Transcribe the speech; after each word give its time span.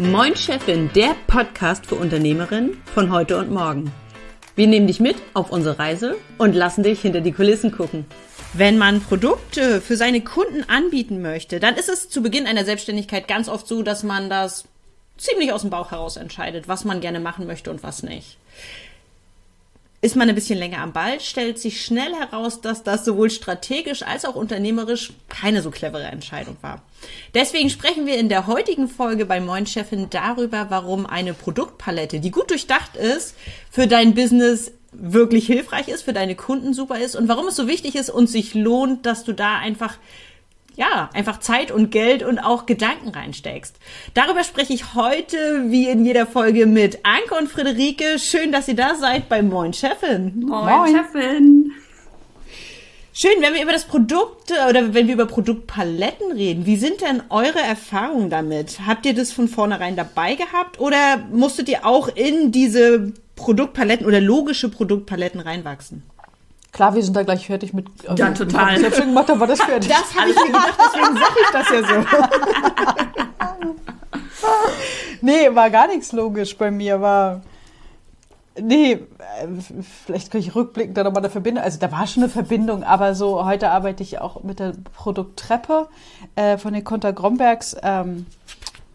Moin 0.00 0.36
Chefin, 0.36 0.88
der 0.94 1.16
Podcast 1.26 1.86
für 1.86 1.96
Unternehmerinnen 1.96 2.80
von 2.94 3.10
heute 3.10 3.36
und 3.36 3.50
morgen. 3.50 3.92
Wir 4.54 4.68
nehmen 4.68 4.86
dich 4.86 5.00
mit 5.00 5.16
auf 5.34 5.50
unsere 5.50 5.80
Reise 5.80 6.14
und 6.38 6.54
lassen 6.54 6.84
dich 6.84 7.00
hinter 7.00 7.20
die 7.20 7.32
Kulissen 7.32 7.72
gucken. 7.72 8.06
Wenn 8.52 8.78
man 8.78 9.00
Produkte 9.00 9.80
für 9.80 9.96
seine 9.96 10.20
Kunden 10.20 10.62
anbieten 10.68 11.20
möchte, 11.20 11.58
dann 11.58 11.74
ist 11.74 11.88
es 11.88 12.08
zu 12.08 12.22
Beginn 12.22 12.46
einer 12.46 12.64
Selbstständigkeit 12.64 13.26
ganz 13.26 13.48
oft 13.48 13.66
so, 13.66 13.82
dass 13.82 14.04
man 14.04 14.30
das 14.30 14.68
ziemlich 15.16 15.52
aus 15.52 15.62
dem 15.62 15.70
Bauch 15.70 15.90
heraus 15.90 16.16
entscheidet, 16.16 16.68
was 16.68 16.84
man 16.84 17.00
gerne 17.00 17.18
machen 17.18 17.48
möchte 17.48 17.68
und 17.72 17.82
was 17.82 18.04
nicht. 18.04 18.38
Ist 20.00 20.14
man 20.14 20.28
ein 20.28 20.34
bisschen 20.36 20.60
länger 20.60 20.78
am 20.78 20.92
Ball, 20.92 21.18
stellt 21.18 21.58
sich 21.58 21.84
schnell 21.84 22.14
heraus, 22.14 22.60
dass 22.60 22.84
das 22.84 23.04
sowohl 23.04 23.30
strategisch 23.30 24.02
als 24.04 24.24
auch 24.24 24.36
unternehmerisch 24.36 25.12
keine 25.28 25.60
so 25.60 25.72
clevere 25.72 26.04
Entscheidung 26.04 26.56
war. 26.60 26.82
Deswegen 27.34 27.68
sprechen 27.68 28.06
wir 28.06 28.16
in 28.16 28.28
der 28.28 28.46
heutigen 28.46 28.86
Folge 28.86 29.26
bei 29.26 29.40
Moin 29.40 29.66
Chefin 29.66 30.08
darüber, 30.08 30.66
warum 30.68 31.04
eine 31.04 31.34
Produktpalette, 31.34 32.20
die 32.20 32.30
gut 32.30 32.50
durchdacht 32.50 32.94
ist, 32.94 33.34
für 33.72 33.88
dein 33.88 34.14
Business 34.14 34.70
wirklich 34.92 35.46
hilfreich 35.46 35.88
ist, 35.88 36.02
für 36.02 36.12
deine 36.12 36.36
Kunden 36.36 36.74
super 36.74 36.98
ist 36.98 37.16
und 37.16 37.28
warum 37.28 37.48
es 37.48 37.56
so 37.56 37.66
wichtig 37.66 37.96
ist 37.96 38.08
und 38.08 38.28
sich 38.28 38.54
lohnt, 38.54 39.04
dass 39.04 39.24
du 39.24 39.32
da 39.32 39.58
einfach 39.58 39.98
ja, 40.78 41.10
einfach 41.12 41.40
Zeit 41.40 41.72
und 41.72 41.90
Geld 41.90 42.22
und 42.22 42.38
auch 42.38 42.64
Gedanken 42.64 43.08
reinsteckst. 43.08 43.76
Darüber 44.14 44.44
spreche 44.44 44.72
ich 44.72 44.94
heute, 44.94 45.64
wie 45.66 45.88
in 45.88 46.04
jeder 46.04 46.24
Folge, 46.24 46.66
mit 46.66 47.00
Anke 47.02 47.34
und 47.34 47.48
Friederike. 47.48 48.18
Schön, 48.20 48.52
dass 48.52 48.68
ihr 48.68 48.76
da 48.76 48.94
seid 48.94 49.28
bei 49.28 49.42
Moin 49.42 49.72
Chefin. 49.72 50.44
Moin, 50.46 50.66
Moin. 50.66 50.94
Chefin. 50.94 51.72
Schön, 53.12 53.32
wenn 53.40 53.54
wir 53.54 53.62
über 53.64 53.72
das 53.72 53.86
Produkt 53.86 54.52
oder 54.52 54.94
wenn 54.94 55.08
wir 55.08 55.14
über 55.14 55.26
Produktpaletten 55.26 56.30
reden, 56.30 56.64
wie 56.64 56.76
sind 56.76 57.00
denn 57.00 57.24
eure 57.28 57.58
Erfahrungen 57.58 58.30
damit? 58.30 58.78
Habt 58.86 59.04
ihr 59.04 59.14
das 59.14 59.32
von 59.32 59.48
vornherein 59.48 59.96
dabei 59.96 60.36
gehabt 60.36 60.78
oder 60.78 61.18
musstet 61.32 61.68
ihr 61.68 61.84
auch 61.84 62.06
in 62.06 62.52
diese 62.52 63.12
Produktpaletten 63.34 64.06
oder 64.06 64.20
logische 64.20 64.68
Produktpaletten 64.68 65.40
reinwachsen? 65.40 66.04
Klar, 66.72 66.94
wir 66.94 67.02
sind 67.02 67.16
da 67.16 67.22
gleich 67.22 67.46
fertig 67.46 67.72
mit. 67.72 67.86
Also, 68.06 68.22
ja, 68.22 68.30
total. 68.30 68.78
Ich 68.78 68.84
habe 68.84 68.94
schon 68.94 69.06
gemacht, 69.06 69.28
da 69.28 69.40
war 69.40 69.46
das 69.46 69.60
fertig. 69.64 69.90
Das 69.90 70.14
habe 70.14 70.30
ich 70.30 70.36
mir 70.36 70.46
gedacht, 70.46 70.78
deswegen 70.78 71.16
sage 71.16 71.40
ich 71.42 71.50
das 71.52 71.70
ja 71.70 71.82
so. 71.82 72.04
nee, 75.22 75.54
war 75.54 75.70
gar 75.70 75.88
nichts 75.88 76.12
logisch 76.12 76.56
bei 76.56 76.70
mir. 76.70 77.00
War. 77.00 77.40
Nee, 78.60 79.00
vielleicht 80.06 80.30
kann 80.30 80.40
ich 80.40 80.54
rückblickend 80.54 80.96
da 80.96 81.04
nochmal 81.04 81.22
eine 81.22 81.30
Verbindung. 81.30 81.62
Also 81.62 81.78
da 81.78 81.90
war 81.92 82.06
schon 82.06 82.24
eine 82.24 82.30
Verbindung, 82.30 82.82
aber 82.82 83.14
so 83.14 83.44
heute 83.44 83.70
arbeite 83.70 84.02
ich 84.02 84.20
auch 84.20 84.42
mit 84.42 84.58
der 84.58 84.72
Produkttreppe 84.94 85.88
äh, 86.36 86.58
von 86.58 86.74
den 86.74 86.84
Konter 86.84 87.12
Grombergs. 87.12 87.76
Ähm, 87.82 88.26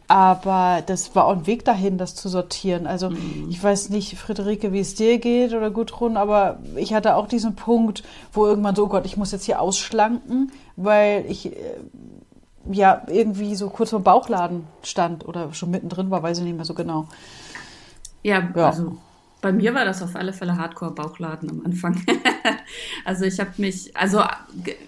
aber 0.07 0.83
das 0.85 1.15
war 1.15 1.25
auch 1.25 1.33
ein 1.33 1.47
Weg 1.47 1.65
dahin, 1.65 1.97
das 1.97 2.15
zu 2.15 2.29
sortieren. 2.29 2.87
Also 2.87 3.09
mhm. 3.09 3.47
ich 3.49 3.63
weiß 3.63 3.89
nicht, 3.89 4.17
Friederike, 4.17 4.71
wie 4.71 4.79
es 4.79 4.95
dir 4.95 5.17
geht 5.17 5.53
oder 5.53 5.71
Gudrun, 5.71 6.17
aber 6.17 6.59
ich 6.75 6.93
hatte 6.93 7.15
auch 7.15 7.27
diesen 7.27 7.55
Punkt, 7.55 8.03
wo 8.31 8.45
irgendwann 8.45 8.75
so, 8.75 8.85
oh 8.85 8.89
Gott, 8.89 9.05
ich 9.05 9.17
muss 9.17 9.31
jetzt 9.31 9.45
hier 9.45 9.61
ausschlanken, 9.61 10.51
weil 10.75 11.25
ich 11.27 11.47
äh, 11.47 11.55
ja 12.71 13.03
irgendwie 13.07 13.55
so 13.55 13.69
kurz 13.69 13.91
vor 13.91 14.01
Bauchladen 14.01 14.65
stand 14.83 15.27
oder 15.27 15.53
schon 15.53 15.71
mittendrin 15.71 16.11
war, 16.11 16.23
weiß 16.23 16.39
ich 16.39 16.43
nicht 16.43 16.55
mehr 16.55 16.65
so 16.65 16.73
genau. 16.73 17.07
Ja, 18.23 18.49
ja. 18.55 18.67
also 18.67 18.97
bei 19.44 19.52
mir 19.52 19.75
war 19.75 19.83
das 19.83 20.02
auf 20.02 20.16
alle 20.16 20.31
Fälle 20.31 20.58
Hardcore-Bauchladen 20.58 21.52
am 21.52 21.66
Anfang. 21.66 22.02
also 23.05 23.25
ich 23.25 23.41
habe 23.41 23.52
mich, 23.58 23.95
also 23.95 24.23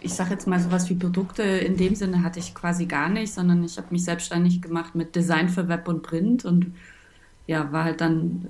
ich 0.02 0.14
sage 0.14 0.32
jetzt 0.32 0.48
mal 0.48 0.62
sowas 0.62 0.90
wie 0.90 0.96
Produkte 0.96 1.44
in 1.44 1.76
dem 1.76 1.94
Sinne 1.94 2.24
hatte 2.24 2.40
ich 2.40 2.56
quasi 2.56 2.86
gar 2.86 3.10
nicht, 3.10 3.34
sondern 3.34 3.66
ich 3.66 3.78
habe 3.78 3.88
mich 3.92 4.06
selbstständig 4.06 4.62
gemacht 4.62 4.96
mit 4.96 5.14
Design 5.14 5.50
für 5.50 5.68
Web 5.68 5.90
und 5.90 6.04
Print 6.04 6.46
und 6.46 6.74
ja, 7.48 7.70
war 7.74 7.84
halt 7.84 8.00
dann 8.00 8.48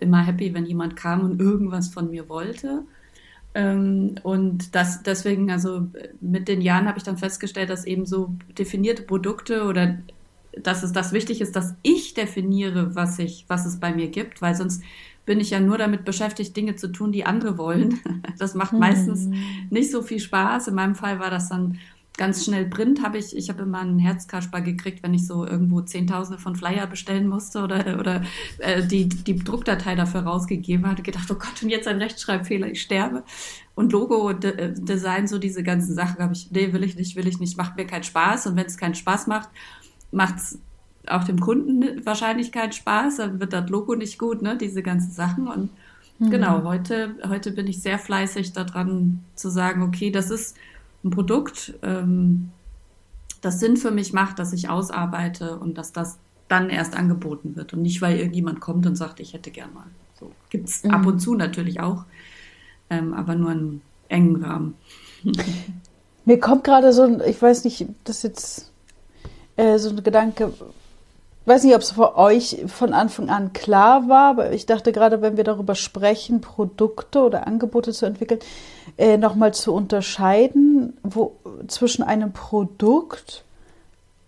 immer 0.00 0.22
happy, 0.22 0.52
wenn 0.52 0.66
jemand 0.66 0.96
kam 0.96 1.22
und 1.22 1.40
irgendwas 1.40 1.88
von 1.88 2.10
mir 2.10 2.28
wollte. 2.28 2.82
Ähm, 3.54 4.16
und 4.24 4.74
das 4.74 5.02
deswegen, 5.02 5.50
also 5.50 5.86
mit 6.20 6.46
den 6.46 6.60
Jahren 6.60 6.86
habe 6.86 6.98
ich 6.98 7.04
dann 7.04 7.16
festgestellt, 7.16 7.70
dass 7.70 7.86
eben 7.86 8.04
so 8.04 8.34
definierte 8.58 9.02
Produkte 9.02 9.64
oder 9.64 9.96
dass 10.62 10.82
es 10.82 10.92
das 10.92 11.12
wichtig 11.12 11.40
ist, 11.40 11.56
dass 11.56 11.74
ich 11.82 12.12
definiere, 12.12 12.94
was 12.94 13.18
ich, 13.18 13.46
was 13.48 13.64
es 13.64 13.80
bei 13.80 13.94
mir 13.94 14.08
gibt, 14.08 14.42
weil 14.42 14.54
sonst 14.54 14.82
bin 15.28 15.40
ich 15.40 15.50
ja 15.50 15.60
nur 15.60 15.76
damit 15.76 16.06
beschäftigt, 16.06 16.56
Dinge 16.56 16.76
zu 16.76 16.88
tun, 16.88 17.12
die 17.12 17.26
andere 17.26 17.58
wollen. 17.58 18.00
Das 18.38 18.54
macht 18.54 18.72
mhm. 18.72 18.78
meistens 18.78 19.28
nicht 19.68 19.90
so 19.90 20.00
viel 20.00 20.20
Spaß. 20.20 20.68
In 20.68 20.76
meinem 20.76 20.94
Fall 20.94 21.18
war 21.18 21.28
das 21.28 21.48
dann 21.48 21.78
ganz 22.16 22.44
schnell 22.44 22.66
Print. 22.66 23.02
Habe 23.02 23.18
ich, 23.18 23.36
ich 23.36 23.48
habe 23.48 23.62
immer 23.62 23.80
einen 23.80 23.98
Herzkasper 23.98 24.60
gekriegt, 24.60 25.02
wenn 25.02 25.12
ich 25.12 25.26
so 25.26 25.44
irgendwo 25.44 25.80
Zehntausende 25.80 26.40
von 26.40 26.54
Flyer 26.54 26.86
bestellen 26.86 27.26
musste 27.26 27.64
oder, 27.64 27.98
oder 27.98 28.22
äh, 28.58 28.86
die, 28.86 29.08
die 29.08 29.36
Druckdatei 29.36 29.96
dafür 29.96 30.20
rausgegeben 30.20 30.86
hatte. 30.86 31.02
Gedacht, 31.02 31.28
oh 31.32 31.34
Gott, 31.34 31.60
und 31.60 31.68
jetzt 31.68 31.88
ein 31.88 32.00
Rechtschreibfehler, 32.00 32.68
ich 32.68 32.80
sterbe. 32.80 33.24
Und 33.74 33.92
Logo, 33.92 34.32
De 34.32 34.52
äh, 34.52 34.72
Design, 34.72 35.26
so 35.26 35.38
diese 35.38 35.64
ganzen 35.64 35.96
Sachen 35.96 36.22
habe 36.22 36.34
ich, 36.34 36.52
nee, 36.52 36.72
will 36.72 36.84
ich 36.84 36.94
nicht, 36.94 37.16
will 37.16 37.26
ich 37.26 37.40
nicht, 37.40 37.58
macht 37.58 37.76
mir 37.76 37.86
keinen 37.86 38.04
Spaß. 38.04 38.46
Und 38.46 38.54
wenn 38.56 38.66
es 38.66 38.76
keinen 38.76 38.94
Spaß 38.94 39.26
macht, 39.26 39.48
macht's 40.12 40.60
auch 41.10 41.24
dem 41.24 41.40
Kunden 41.40 42.04
wahrscheinlich 42.04 42.52
keinen 42.52 42.72
Spaß, 42.72 43.16
dann 43.16 43.40
wird 43.40 43.52
das 43.52 43.68
Logo 43.68 43.94
nicht 43.94 44.18
gut, 44.18 44.42
ne? 44.42 44.56
diese 44.56 44.82
ganzen 44.82 45.12
Sachen. 45.12 45.48
Und 45.48 45.70
mhm. 46.18 46.30
genau, 46.30 46.64
heute, 46.64 47.14
heute 47.28 47.52
bin 47.52 47.66
ich 47.66 47.82
sehr 47.82 47.98
fleißig 47.98 48.52
daran 48.52 49.24
zu 49.34 49.50
sagen, 49.50 49.82
okay, 49.82 50.10
das 50.10 50.30
ist 50.30 50.56
ein 51.04 51.10
Produkt, 51.10 51.74
ähm, 51.82 52.50
das 53.40 53.60
Sinn 53.60 53.76
für 53.76 53.90
mich 53.90 54.12
macht, 54.12 54.38
dass 54.38 54.52
ich 54.52 54.68
ausarbeite 54.68 55.58
und 55.58 55.78
dass 55.78 55.92
das 55.92 56.18
dann 56.48 56.70
erst 56.70 56.96
angeboten 56.96 57.56
wird 57.56 57.72
und 57.72 57.82
nicht, 57.82 58.00
weil 58.00 58.18
irgendjemand 58.18 58.60
kommt 58.60 58.86
und 58.86 58.96
sagt, 58.96 59.20
ich 59.20 59.34
hätte 59.34 59.50
gern 59.50 59.72
mal. 59.74 59.86
So 60.18 60.32
gibt 60.50 60.68
es 60.68 60.82
mhm. 60.82 60.90
ab 60.90 61.06
und 61.06 61.20
zu 61.20 61.34
natürlich 61.34 61.80
auch, 61.80 62.04
ähm, 62.90 63.14
aber 63.14 63.34
nur 63.34 63.52
in 63.52 63.80
engen 64.08 64.42
Rahmen. 64.42 64.74
Mir 66.24 66.40
kommt 66.40 66.64
gerade 66.64 66.92
so 66.92 67.02
ein, 67.02 67.22
ich 67.26 67.40
weiß 67.40 67.64
nicht, 67.64 67.86
das 68.04 68.22
jetzt 68.22 68.72
äh, 69.56 69.78
so 69.78 69.90
ein 69.90 70.02
Gedanke, 70.02 70.52
weiß 71.48 71.64
nicht, 71.64 71.74
ob 71.74 71.82
es 71.82 71.92
für 71.92 72.16
euch 72.16 72.64
von 72.66 72.92
Anfang 72.92 73.30
an 73.30 73.52
klar 73.52 74.08
war, 74.08 74.30
aber 74.30 74.52
ich 74.52 74.66
dachte 74.66 74.92
gerade, 74.92 75.22
wenn 75.22 75.36
wir 75.36 75.44
darüber 75.44 75.74
sprechen, 75.74 76.40
Produkte 76.40 77.20
oder 77.20 77.46
Angebote 77.46 77.92
zu 77.92 78.06
entwickeln, 78.06 78.40
äh, 78.96 79.16
nochmal 79.16 79.54
zu 79.54 79.72
unterscheiden 79.72 80.96
wo, 81.02 81.36
zwischen 81.66 82.02
einem 82.02 82.32
Produkt 82.32 83.44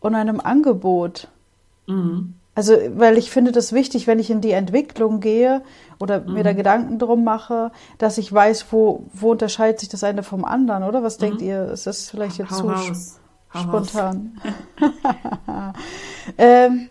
und 0.01 0.15
einem 0.15 0.41
Angebot. 0.41 1.29
Mhm. 1.87 2.35
Also, 2.55 2.75
weil 2.97 3.17
ich 3.17 3.31
finde 3.31 3.53
das 3.53 3.73
wichtig, 3.73 4.07
wenn 4.07 4.19
ich 4.19 4.31
in 4.31 4.41
die 4.41 4.51
Entwicklung 4.51 5.21
gehe 5.21 5.63
oder 5.99 6.21
mhm. 6.21 6.35
mir 6.35 6.45
da 6.45 6.53
Gedanken 6.53 6.99
drum 6.99 7.25
mache, 7.25 7.71
dass 7.99 8.19
ich 8.19 8.33
weiß, 8.33 8.67
wo, 8.71 9.05
wo 9.13 9.31
unterscheidet 9.31 9.81
sich 9.81 9.89
das 9.89 10.05
eine 10.05 10.23
vom 10.23 10.45
anderen, 10.45 10.83
oder? 10.83 11.03
Was 11.03 11.19
mhm. 11.19 11.23
denkt 11.23 11.43
ihr? 11.43 11.71
Ist 11.71 11.87
das 11.87 12.11
vielleicht 12.11 12.39
jetzt 12.39 12.51
Hau 12.51 12.57
zu 12.57 12.67
raus. 12.69 13.21
spontan? 13.55 14.41
ähm, 16.39 16.89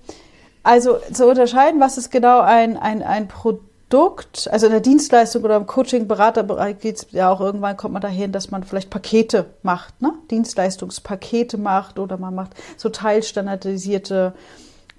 also 0.69 0.99
zu 1.11 1.27
unterscheiden, 1.27 1.81
was 1.81 1.97
ist 1.97 2.11
genau 2.11 2.41
ein, 2.41 2.77
ein, 2.77 3.01
ein 3.01 3.27
Produkt, 3.27 4.47
also 4.51 4.67
in 4.67 4.71
der 4.71 4.81
Dienstleistung 4.81 5.43
oder 5.43 5.57
im 5.57 5.65
Coaching-Beraterbereich 5.65 6.77
geht 6.77 6.97
es 6.97 7.07
ja 7.09 7.31
auch 7.31 7.41
irgendwann, 7.41 7.75
kommt 7.75 7.93
man 7.93 8.03
dahin, 8.03 8.31
dass 8.31 8.51
man 8.51 8.63
vielleicht 8.63 8.91
Pakete 8.91 9.47
macht, 9.63 9.99
ne? 9.99 10.13
Dienstleistungspakete 10.29 11.57
macht 11.57 11.97
oder 11.97 12.17
man 12.17 12.35
macht 12.35 12.51
so 12.77 12.89
teilstandardisierte 12.89 14.33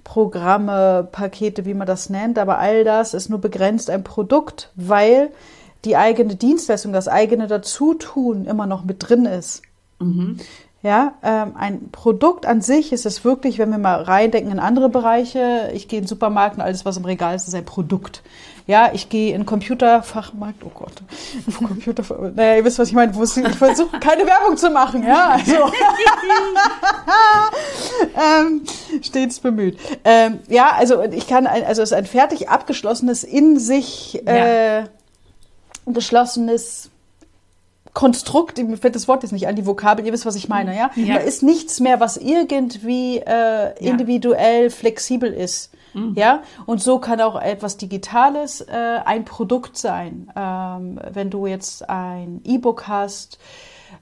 Programme, 0.02 1.06
Pakete, 1.12 1.64
wie 1.66 1.74
man 1.74 1.86
das 1.86 2.10
nennt, 2.10 2.36
aber 2.40 2.58
all 2.58 2.82
das 2.82 3.14
ist 3.14 3.30
nur 3.30 3.40
begrenzt 3.40 3.90
ein 3.90 4.02
Produkt, 4.02 4.72
weil 4.74 5.30
die 5.84 5.96
eigene 5.96 6.34
Dienstleistung, 6.34 6.92
das 6.92 7.06
eigene 7.06 7.46
Dazutun 7.46 8.44
immer 8.44 8.66
noch 8.66 8.82
mit 8.82 9.08
drin 9.08 9.24
ist. 9.24 9.62
Mhm. 10.00 10.38
Ja, 10.82 11.12
ähm, 11.22 11.56
ein 11.58 11.90
Produkt 11.90 12.46
an 12.46 12.62
sich 12.62 12.90
ist 12.92 13.04
es 13.04 13.22
wirklich, 13.22 13.58
wenn 13.58 13.70
wir 13.70 13.76
mal 13.76 14.00
reindenken 14.00 14.50
in 14.50 14.58
andere 14.58 14.88
Bereiche, 14.88 15.70
ich 15.74 15.88
gehe 15.88 15.98
in 15.98 16.04
den 16.04 16.08
Supermarkt 16.08 16.56
und 16.56 16.62
alles, 16.62 16.86
was 16.86 16.96
im 16.96 17.04
Regal 17.04 17.34
ist, 17.34 17.46
ist 17.46 17.54
ein 17.54 17.66
Produkt. 17.66 18.22
Ja, 18.66 18.90
ich 18.94 19.10
gehe 19.10 19.34
in 19.34 19.44
Computerfachmarkt, 19.44 20.64
oh 20.64 20.70
Gott, 20.72 21.02
Computer, 21.58 22.02
naja, 22.34 22.56
ihr 22.56 22.64
wisst, 22.64 22.78
was 22.78 22.88
ich 22.88 22.94
meine, 22.94 23.12
ich 23.12 23.56
versuche 23.56 23.98
keine 23.98 24.24
Werbung 24.24 24.56
zu 24.56 24.70
machen, 24.70 25.02
ja, 25.02 25.30
also, 25.32 25.52
ähm, 28.16 28.62
stets 29.02 29.40
bemüht. 29.40 29.78
Ähm, 30.04 30.38
ja, 30.48 30.72
also 30.78 31.02
ich 31.02 31.26
kann, 31.26 31.46
also 31.46 31.82
es 31.82 31.90
ist 31.90 31.96
ein 31.96 32.06
fertig 32.06 32.48
abgeschlossenes, 32.48 33.22
in 33.22 33.58
sich 33.58 34.26
äh, 34.26 34.78
ja. 34.78 34.84
geschlossenes 35.84 36.89
Konstrukt, 37.92 38.58
mir 38.58 38.76
fällt 38.76 38.94
das 38.94 39.08
Wort 39.08 39.22
jetzt 39.22 39.32
nicht 39.32 39.48
an, 39.48 39.56
die 39.56 39.66
Vokabel, 39.66 40.06
ihr 40.06 40.12
wisst, 40.12 40.26
was 40.26 40.36
ich 40.36 40.48
meine, 40.48 40.76
ja? 40.76 40.90
ja. 40.94 41.14
Da 41.16 41.20
ist 41.20 41.42
nichts 41.42 41.80
mehr, 41.80 41.98
was 41.98 42.16
irgendwie 42.16 43.18
äh, 43.18 43.76
individuell 43.78 44.64
ja. 44.64 44.70
flexibel 44.70 45.32
ist. 45.32 45.72
Mhm. 45.92 46.14
Ja, 46.16 46.42
und 46.66 46.80
so 46.80 46.98
kann 46.98 47.20
auch 47.20 47.40
etwas 47.40 47.76
Digitales 47.76 48.60
äh, 48.60 49.00
ein 49.04 49.24
Produkt 49.24 49.76
sein. 49.76 50.30
Ähm, 50.36 51.00
wenn 51.12 51.30
du 51.30 51.46
jetzt 51.46 51.88
ein 51.90 52.42
E-Book 52.44 52.86
hast, 52.86 53.38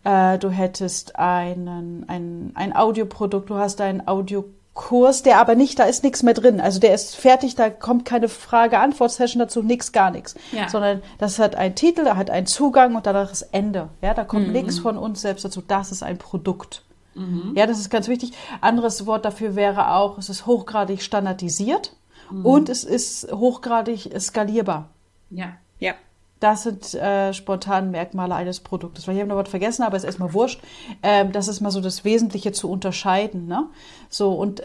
äh, 0.04 0.38
du 0.38 0.50
hättest 0.50 1.16
einen, 1.16 2.04
ein, 2.08 2.52
ein 2.54 2.76
Audioprodukt, 2.76 3.48
du 3.48 3.56
hast 3.56 3.80
einen 3.80 4.06
Audio 4.06 4.44
Kurs, 4.78 5.24
der 5.24 5.40
aber 5.40 5.56
nicht, 5.56 5.80
da 5.80 5.84
ist 5.84 6.04
nichts 6.04 6.22
mehr 6.22 6.34
drin. 6.34 6.60
Also 6.60 6.78
der 6.78 6.94
ist 6.94 7.16
fertig, 7.16 7.56
da 7.56 7.68
kommt 7.68 8.04
keine 8.04 8.28
Frage-Antwort-Session 8.28 9.40
dazu, 9.40 9.60
nichts, 9.60 9.90
gar 9.90 10.12
nichts. 10.12 10.36
Ja. 10.52 10.68
Sondern 10.68 11.02
das 11.18 11.40
hat 11.40 11.56
einen 11.56 11.74
Titel, 11.74 12.04
da 12.04 12.14
hat 12.14 12.30
einen 12.30 12.46
Zugang 12.46 12.94
und 12.94 13.04
danach 13.04 13.32
ist 13.32 13.42
Ende. 13.50 13.88
Ja, 14.02 14.14
da 14.14 14.22
kommt 14.22 14.46
mhm. 14.46 14.52
nichts 14.52 14.78
von 14.78 14.96
uns 14.96 15.20
selbst 15.20 15.44
dazu. 15.44 15.62
Das 15.66 15.90
ist 15.90 16.04
ein 16.04 16.16
Produkt. 16.16 16.84
Mhm. 17.16 17.54
Ja, 17.56 17.66
das 17.66 17.80
ist 17.80 17.90
ganz 17.90 18.06
wichtig. 18.06 18.32
Anderes 18.60 19.04
Wort 19.04 19.24
dafür 19.24 19.56
wäre 19.56 19.94
auch, 19.94 20.16
es 20.16 20.28
ist 20.28 20.46
hochgradig 20.46 21.02
standardisiert 21.02 21.96
mhm. 22.30 22.46
und 22.46 22.68
es 22.68 22.84
ist 22.84 23.32
hochgradig 23.32 24.08
skalierbar. 24.20 24.90
Ja. 25.28 25.54
Ja. 25.80 25.94
Das 26.40 26.62
sind 26.62 26.94
äh, 26.94 27.32
spontan 27.34 27.90
Merkmale 27.90 28.34
eines 28.34 28.60
Produktes. 28.60 29.06
Weil 29.06 29.14
ich 29.14 29.20
habe 29.20 29.28
noch 29.28 29.36
was 29.36 29.48
vergessen, 29.48 29.82
aber 29.82 29.96
ist 29.96 30.04
erstmal 30.04 30.32
wurscht. 30.32 30.60
Ähm, 31.02 31.32
das 31.32 31.48
ist 31.48 31.60
mal 31.60 31.70
so 31.70 31.80
das 31.80 32.04
Wesentliche 32.04 32.52
zu 32.52 32.70
unterscheiden. 32.70 33.46
Ne? 33.46 33.66
So, 34.08 34.32
und 34.32 34.62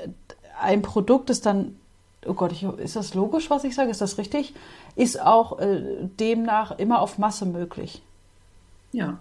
ein 0.62 0.81
Produkt 0.81 1.30
ist 1.30 1.46
dann, 1.46 1.75
oh 2.25 2.34
Gott, 2.34 2.52
ich, 2.52 2.64
ist 2.64 2.96
das 2.96 3.14
logisch, 3.14 3.50
was 3.50 3.64
ich 3.64 3.74
sage? 3.75 3.90
Ist 3.90 4.02
das 4.02 4.18
richtig? 4.18 4.54
Ist 4.96 5.20
auch 5.20 5.60
äh, 5.60 5.81
demnach 6.20 6.78
immer 6.78 7.02
auf 7.02 7.18
Masse 7.18 7.46
möglich. 7.46 8.02
Ja. 8.92 9.20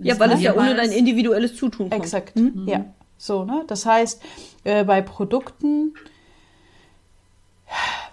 Ja, 0.00 0.18
weil 0.20 0.30
es 0.32 0.42
ja 0.42 0.54
ohne 0.54 0.76
dein 0.76 0.92
individuelles 0.92 1.56
Zutun 1.56 1.90
kommt. 1.90 2.02
Exakt, 2.02 2.36
mhm. 2.36 2.68
ja. 2.68 2.84
So, 3.16 3.44
ne? 3.44 3.64
Das 3.66 3.84
heißt, 3.84 4.22
äh, 4.62 4.84
bei 4.84 5.02
Produkten 5.02 5.94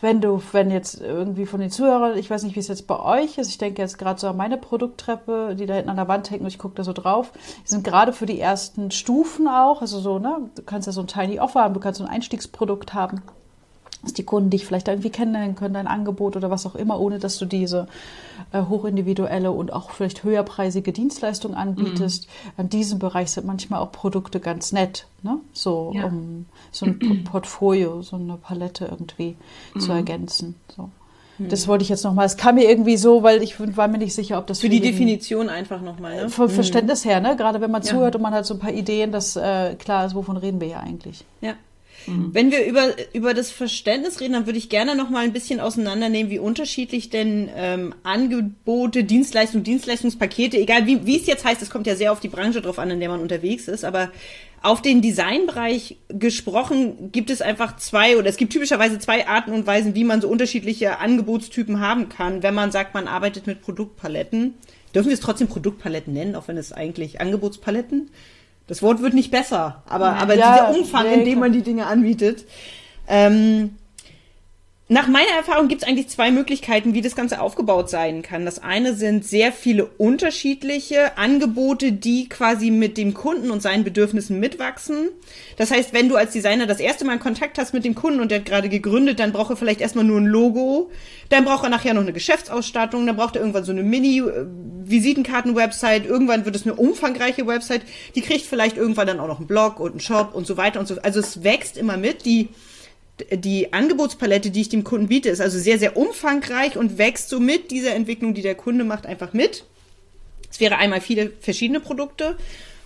wenn 0.01 0.21
du, 0.21 0.41
wenn 0.51 0.71
jetzt 0.71 1.01
irgendwie 1.01 1.45
von 1.45 1.59
den 1.59 1.71
Zuhörern, 1.71 2.17
ich 2.17 2.29
weiß 2.29 2.43
nicht, 2.43 2.55
wie 2.55 2.59
es 2.59 2.67
jetzt 2.67 2.87
bei 2.87 2.99
euch 2.99 3.37
ist, 3.37 3.49
ich 3.49 3.57
denke 3.57 3.81
jetzt 3.81 3.97
gerade 3.97 4.19
so 4.19 4.27
an 4.27 4.37
meine 4.37 4.57
Produkttreppe, 4.57 5.55
die 5.57 5.65
da 5.65 5.75
hinten 5.75 5.89
an 5.89 5.97
der 5.97 6.07
Wand 6.07 6.29
hängt 6.31 6.41
und 6.41 6.47
ich 6.47 6.59
gucke 6.59 6.75
da 6.75 6.83
so 6.83 6.93
drauf, 6.93 7.31
die 7.63 7.69
sind 7.69 7.83
gerade 7.83 8.13
für 8.13 8.25
die 8.25 8.39
ersten 8.39 8.91
Stufen 8.91 9.47
auch, 9.47 9.81
also 9.81 9.99
so, 9.99 10.19
ne, 10.19 10.49
du 10.55 10.61
kannst 10.63 10.87
ja 10.87 10.93
so 10.93 11.01
ein 11.01 11.07
Tiny 11.07 11.39
Offer 11.39 11.61
haben, 11.61 11.73
du 11.73 11.79
kannst 11.79 11.99
so 11.99 12.05
ein 12.05 12.09
Einstiegsprodukt 12.09 12.93
haben 12.93 13.21
dass 14.05 14.13
die 14.13 14.23
Kunden 14.23 14.49
dich 14.49 14.65
vielleicht 14.65 14.87
irgendwie 14.87 15.09
kennenlernen 15.09 15.55
können, 15.55 15.73
dein 15.73 15.87
Angebot 15.87 16.35
oder 16.35 16.49
was 16.49 16.65
auch 16.65 16.75
immer, 16.75 16.99
ohne 16.99 17.19
dass 17.19 17.37
du 17.37 17.45
diese 17.45 17.87
äh, 18.53 18.61
hochindividuelle 18.61 19.51
und 19.51 19.73
auch 19.73 19.89
vielleicht 19.91 20.23
höherpreisige 20.23 20.93
Dienstleistung 20.93 21.55
anbietest. 21.55 22.27
Mhm. 22.27 22.51
An 22.57 22.69
diesem 22.69 22.99
Bereich 22.99 23.31
sind 23.31 23.45
manchmal 23.45 23.81
auch 23.81 23.91
Produkte 23.91 24.39
ganz 24.39 24.71
nett, 24.71 25.07
ne? 25.23 25.39
so 25.53 25.91
ja. 25.93 26.05
um 26.05 26.45
so 26.71 26.85
ein 26.85 27.23
Portfolio, 27.29 28.01
so 28.01 28.15
eine 28.15 28.37
Palette 28.37 28.85
irgendwie 28.85 29.35
mhm. 29.73 29.79
zu 29.79 29.91
ergänzen. 29.91 30.55
So. 30.75 30.89
Mhm. 31.37 31.49
Das 31.49 31.67
wollte 31.67 31.83
ich 31.83 31.89
jetzt 31.89 32.03
nochmal. 32.03 32.25
Es 32.25 32.37
kam 32.37 32.55
mir 32.55 32.69
irgendwie 32.69 32.97
so, 32.97 33.23
weil 33.23 33.43
ich 33.43 33.59
war 33.75 33.87
mir 33.87 33.97
nicht 33.97 34.15
sicher, 34.15 34.37
ob 34.37 34.47
das 34.47 34.61
für 34.61 34.69
die 34.69 34.79
Definition 34.79 35.49
einfach 35.49 35.81
nochmal. 35.81 36.15
Ne? 36.15 36.29
Vom 36.29 36.45
mhm. 36.45 36.51
Verständnis 36.51 37.05
her, 37.05 37.19
ne? 37.19 37.35
Gerade 37.35 37.61
wenn 37.61 37.71
man 37.71 37.81
ja. 37.81 37.89
zuhört 37.89 38.15
und 38.15 38.21
man 38.21 38.33
hat 38.33 38.45
so 38.45 38.53
ein 38.53 38.59
paar 38.59 38.73
Ideen, 38.73 39.11
dass 39.11 39.35
äh, 39.35 39.75
klar 39.75 40.05
ist, 40.05 40.15
wovon 40.15 40.37
reden 40.37 40.61
wir 40.61 40.67
ja 40.67 40.79
eigentlich. 40.79 41.25
Ja. 41.41 41.53
Mhm. 42.07 42.29
Wenn 42.33 42.51
wir 42.51 42.65
über, 42.65 42.95
über 43.13 43.33
das 43.33 43.51
Verständnis 43.51 44.19
reden, 44.19 44.33
dann 44.33 44.45
würde 44.45 44.57
ich 44.57 44.69
gerne 44.69 44.95
noch 44.95 45.09
mal 45.09 45.23
ein 45.23 45.33
bisschen 45.33 45.59
auseinandernehmen, 45.59 46.31
wie 46.31 46.39
unterschiedlich 46.39 47.09
denn 47.09 47.49
ähm, 47.55 47.95
Angebote, 48.03 49.03
Dienstleistungen, 49.03 49.63
Dienstleistungspakete, 49.63 50.57
egal 50.57 50.85
wie, 50.85 51.05
wie 51.05 51.17
es 51.17 51.27
jetzt 51.27 51.45
heißt, 51.45 51.61
es 51.61 51.69
kommt 51.69 51.87
ja 51.87 51.95
sehr 51.95 52.11
auf 52.11 52.19
die 52.19 52.27
Branche 52.27 52.61
drauf 52.61 52.79
an, 52.79 52.91
in 52.91 52.99
der 52.99 53.09
man 53.09 53.21
unterwegs 53.21 53.67
ist, 53.67 53.83
aber 53.83 54.11
auf 54.61 54.81
den 54.81 55.01
Designbereich 55.01 55.97
gesprochen 56.07 57.11
gibt 57.11 57.29
es 57.29 57.41
einfach 57.41 57.77
zwei 57.77 58.17
oder 58.17 58.29
es 58.29 58.37
gibt 58.37 58.51
typischerweise 58.51 58.97
zwei 58.97 59.27
Arten 59.27 59.51
und 59.51 59.67
Weisen, 59.67 59.93
wie 59.93 60.03
man 60.03 60.21
so 60.21 60.27
unterschiedliche 60.27 60.99
Angebotstypen 60.99 61.79
haben 61.79 62.09
kann, 62.09 62.41
wenn 62.41 62.55
man 62.55 62.71
sagt, 62.71 62.95
man 62.95 63.07
arbeitet 63.07 63.45
mit 63.45 63.61
Produktpaletten. 63.61 64.55
Dürfen 64.95 65.09
wir 65.09 65.13
es 65.13 65.19
trotzdem 65.19 65.47
Produktpaletten 65.49 66.13
nennen, 66.13 66.35
auch 66.35 66.47
wenn 66.47 66.57
es 66.57 66.71
eigentlich 66.71 67.21
Angebotspaletten 67.21 68.09
das 68.67 68.81
Wort 68.81 69.01
wird 69.01 69.13
nicht 69.13 69.31
besser, 69.31 69.83
aber, 69.87 70.13
aber 70.15 70.35
ja, 70.35 70.53
dieser 70.53 70.79
Umfang, 70.79 71.05
in 71.11 71.25
dem 71.25 71.39
man 71.39 71.51
die 71.51 71.61
Dinge 71.61 71.85
anbietet. 71.85 72.45
Ähm, 73.07 73.77
nach 74.87 75.07
meiner 75.07 75.31
Erfahrung 75.35 75.67
gibt 75.67 75.81
es 75.81 75.87
eigentlich 75.87 76.09
zwei 76.09 76.29
Möglichkeiten, 76.29 76.93
wie 76.93 77.01
das 77.01 77.15
Ganze 77.15 77.41
aufgebaut 77.41 77.89
sein 77.89 78.21
kann. 78.21 78.45
Das 78.45 78.61
eine 78.61 78.93
sind 78.93 79.25
sehr 79.25 79.51
viele 79.51 79.87
unterschiedliche 79.87 81.17
Angebote, 81.17 81.91
die 81.91 82.29
quasi 82.29 82.69
mit 82.69 82.95
dem 82.95 83.15
Kunden 83.15 83.49
und 83.49 83.63
seinen 83.63 83.83
Bedürfnissen 83.83 84.39
mitwachsen. 84.39 85.09
Das 85.57 85.71
heißt, 85.71 85.91
wenn 85.91 86.07
du 86.07 86.17
als 86.17 86.33
Designer 86.33 86.67
das 86.67 86.79
erste 86.79 87.03
Mal 87.03 87.17
Kontakt 87.17 87.57
hast 87.57 87.73
mit 87.73 87.83
dem 87.83 87.95
Kunden 87.95 88.19
und 88.19 88.29
der 88.29 88.41
hat 88.41 88.45
gerade 88.45 88.69
gegründet, 88.69 89.19
dann 89.19 89.31
braucht 89.31 89.49
er 89.49 89.57
vielleicht 89.57 89.81
erstmal 89.81 90.05
nur 90.05 90.21
ein 90.21 90.27
Logo, 90.27 90.91
dann 91.29 91.45
braucht 91.45 91.63
er 91.63 91.71
nachher 91.71 91.95
noch 91.95 92.03
eine 92.03 92.13
Geschäftsausstattung, 92.13 93.07
dann 93.07 93.15
braucht 93.15 93.37
er 93.37 93.41
irgendwann 93.41 93.63
so 93.63 93.71
eine 93.71 93.81
Mini-Visitenkarten-Website, 93.81 96.05
irgendwann 96.05 96.45
wird 96.45 96.55
es 96.55 96.67
eine 96.67 96.75
umfangreiche 96.75 97.47
Website, 97.47 97.81
die 98.13 98.21
kriegt 98.21 98.45
vielleicht 98.45 98.77
irgendwann 98.77 99.07
dann 99.07 99.19
auch 99.19 99.27
noch 99.27 99.39
einen 99.39 99.47
Blog 99.47 99.79
und 99.79 99.93
einen 99.93 99.99
Shop 99.99 100.35
und 100.35 100.45
so 100.45 100.57
weiter 100.57 100.79
und 100.79 100.87
so. 100.87 101.01
Also 101.01 101.21
es 101.21 101.43
wächst 101.43 101.75
immer 101.75 101.97
mit. 101.97 102.23
Die 102.25 102.49
die 103.31 103.73
Angebotspalette, 103.73 104.51
die 104.51 104.61
ich 104.61 104.69
dem 104.69 104.83
Kunden 104.83 105.07
biete, 105.07 105.29
ist 105.29 105.41
also 105.41 105.57
sehr, 105.57 105.79
sehr 105.79 105.95
umfangreich 105.95 106.77
und 106.77 106.97
wächst 106.97 107.29
so 107.29 107.39
mit 107.39 107.71
dieser 107.71 107.93
Entwicklung, 107.93 108.33
die 108.33 108.41
der 108.41 108.55
Kunde 108.55 108.83
macht, 108.83 109.05
einfach 109.05 109.33
mit. 109.33 109.63
Es 110.51 110.59
wäre 110.59 110.77
einmal 110.77 111.01
viele 111.01 111.31
verschiedene 111.39 111.79
Produkte. 111.79 112.37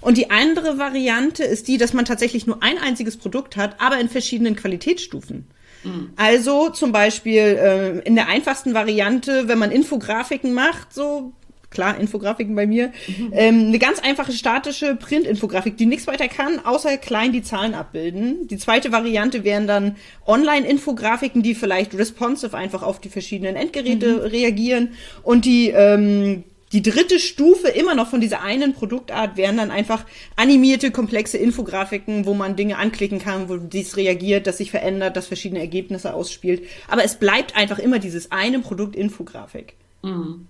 Und 0.01 0.17
die 0.17 0.31
andere 0.31 0.77
Variante 0.77 1.43
ist 1.43 1.67
die, 1.67 1.77
dass 1.77 1.93
man 1.93 2.05
tatsächlich 2.05 2.47
nur 2.47 2.63
ein 2.63 2.77
einziges 2.77 3.17
Produkt 3.17 3.57
hat, 3.57 3.81
aber 3.81 3.99
in 3.99 4.07
verschiedenen 4.07 4.55
Qualitätsstufen. 4.55 5.47
Mhm. 5.83 6.11
Also 6.15 6.69
zum 6.69 6.91
Beispiel 6.91 7.41
äh, 7.41 7.99
in 8.07 8.15
der 8.15 8.27
einfachsten 8.27 8.73
Variante, 8.73 9.47
wenn 9.47 9.59
man 9.59 9.71
Infografiken 9.71 10.53
macht, 10.53 10.93
so 10.93 11.33
klar, 11.69 11.99
Infografiken 11.99 12.55
bei 12.55 12.67
mir. 12.67 12.91
Mhm. 13.07 13.29
Ähm, 13.33 13.67
eine 13.67 13.79
ganz 13.79 13.99
einfache 13.99 14.31
statische 14.31 14.95
Print-Infografik, 14.95 15.77
die 15.77 15.85
nichts 15.85 16.07
weiter 16.07 16.27
kann, 16.27 16.59
außer 16.65 16.97
klein 16.97 17.31
die 17.31 17.43
Zahlen 17.43 17.73
abbilden. 17.73 18.47
Die 18.47 18.57
zweite 18.57 18.91
Variante 18.91 19.43
wären 19.43 19.67
dann 19.67 19.95
Online-Infografiken, 20.25 21.43
die 21.43 21.55
vielleicht 21.55 21.93
responsive 21.95 22.57
einfach 22.57 22.83
auf 22.83 22.99
die 22.99 23.09
verschiedenen 23.09 23.55
Endgeräte 23.55 24.13
mhm. 24.13 24.19
reagieren. 24.19 24.93
Und 25.23 25.45
die 25.45 25.69
ähm, 25.69 26.43
die 26.71 26.83
dritte 26.83 27.17
Stufe 27.17 27.67
immer 27.67 27.95
noch 27.95 28.07
von 28.07 28.21
dieser 28.21 28.41
einen 28.43 28.73
Produktart 28.73 29.37
wären 29.37 29.57
dann 29.57 29.71
einfach 29.71 30.05
animierte, 30.35 30.91
komplexe 30.91 31.37
Infografiken, 31.37 32.25
wo 32.25 32.35
man 32.35 32.55
Dinge 32.55 32.77
anklicken 32.77 33.17
kann, 33.17 33.49
wo 33.49 33.57
dies 33.57 33.97
reagiert, 33.97 34.45
das 34.45 34.57
sich 34.57 34.69
verändert, 34.69 35.17
das 35.17 35.27
verschiedene 35.27 35.61
Ergebnisse 35.61 36.13
ausspielt. 36.13 36.63
Aber 36.87 37.03
es 37.03 37.15
bleibt 37.15 37.55
einfach 37.55 37.79
immer 37.79 37.97
dieses 37.97 38.31
eine 38.31 38.59
Produkt 38.59 38.95
Infografik. 38.95 39.73
Mhm. 40.03 40.47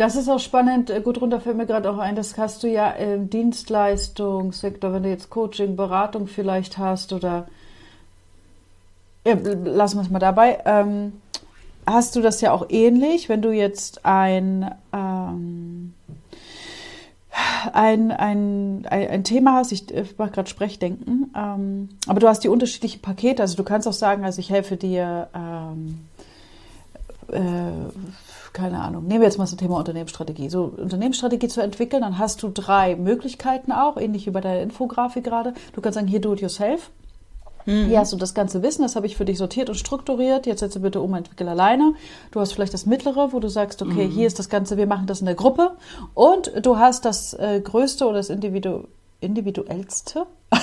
Das 0.00 0.16
ist 0.16 0.30
auch 0.30 0.40
spannend. 0.40 0.88
Äh, 0.88 1.02
gut, 1.02 1.20
runter 1.20 1.42
fällt 1.42 1.58
mir 1.58 1.66
gerade 1.66 1.90
auch 1.90 1.98
ein, 1.98 2.16
das 2.16 2.38
hast 2.38 2.62
du 2.62 2.68
ja 2.68 2.88
im 2.88 3.28
Dienstleistungssektor, 3.28 4.94
wenn 4.94 5.02
du 5.02 5.10
jetzt 5.10 5.28
Coaching, 5.28 5.76
Beratung 5.76 6.26
vielleicht 6.26 6.78
hast 6.78 7.12
oder 7.12 7.46
ja, 9.26 9.34
lassen 9.34 9.98
wir 9.98 10.02
es 10.02 10.08
mal 10.08 10.18
dabei. 10.18 10.62
Ähm, 10.64 11.20
hast 11.84 12.16
du 12.16 12.22
das 12.22 12.40
ja 12.40 12.50
auch 12.52 12.70
ähnlich, 12.70 13.28
wenn 13.28 13.42
du 13.42 13.50
jetzt 13.50 14.06
ein, 14.06 14.74
ähm, 14.94 15.92
ein, 17.74 18.10
ein, 18.10 18.86
ein, 18.88 19.22
Thema 19.22 19.56
hast, 19.56 19.70
ich 19.70 19.84
mache 20.16 20.30
gerade 20.30 20.48
Sprechdenken, 20.48 21.30
ähm, 21.36 21.90
aber 22.06 22.20
du 22.20 22.26
hast 22.26 22.42
die 22.42 22.48
unterschiedlichen 22.48 23.02
Pakete, 23.02 23.42
also 23.42 23.54
du 23.54 23.64
kannst 23.64 23.86
auch 23.86 23.92
sagen, 23.92 24.24
also 24.24 24.40
ich 24.40 24.48
helfe 24.48 24.78
dir 24.78 25.28
ähm, 25.34 26.00
äh, 27.28 28.29
keine 28.52 28.80
Ahnung, 28.80 29.06
nehmen 29.06 29.20
wir 29.20 29.26
jetzt 29.26 29.38
mal 29.38 29.44
das 29.44 29.56
Thema 29.56 29.76
Unternehmensstrategie. 29.76 30.48
So, 30.48 30.72
Unternehmensstrategie 30.76 31.48
zu 31.48 31.60
entwickeln, 31.60 32.02
dann 32.02 32.18
hast 32.18 32.42
du 32.42 32.48
drei 32.48 32.96
Möglichkeiten 32.96 33.72
auch, 33.72 33.96
ähnlich 33.96 34.26
wie 34.26 34.30
bei 34.30 34.40
der 34.40 34.62
Infografik 34.62 35.24
gerade. 35.24 35.54
Du 35.72 35.80
kannst 35.80 35.94
sagen, 35.94 36.08
hier 36.08 36.20
do 36.20 36.32
it 36.32 36.40
yourself. 36.40 36.90
Mhm. 37.66 37.86
Hier 37.86 37.98
hast 37.98 38.12
du 38.12 38.16
das 38.16 38.34
ganze 38.34 38.62
Wissen, 38.62 38.82
das 38.82 38.96
habe 38.96 39.06
ich 39.06 39.16
für 39.16 39.24
dich 39.24 39.38
sortiert 39.38 39.68
und 39.68 39.76
strukturiert. 39.76 40.46
Jetzt 40.46 40.60
setze 40.60 40.80
bitte 40.80 41.00
um, 41.00 41.14
entwickel 41.14 41.48
alleine. 41.48 41.94
Du 42.30 42.40
hast 42.40 42.52
vielleicht 42.52 42.74
das 42.74 42.86
mittlere, 42.86 43.32
wo 43.32 43.40
du 43.40 43.48
sagst, 43.48 43.82
okay, 43.82 44.06
mhm. 44.06 44.10
hier 44.10 44.26
ist 44.26 44.38
das 44.38 44.48
Ganze, 44.48 44.76
wir 44.76 44.86
machen 44.86 45.06
das 45.06 45.20
in 45.20 45.26
der 45.26 45.34
Gruppe. 45.34 45.72
Und 46.14 46.52
du 46.62 46.78
hast 46.78 47.04
das 47.04 47.34
äh, 47.34 47.60
größte 47.60 48.06
oder 48.06 48.18
das 48.18 48.30
Individu 48.30 48.84
individuellste. 49.20 50.24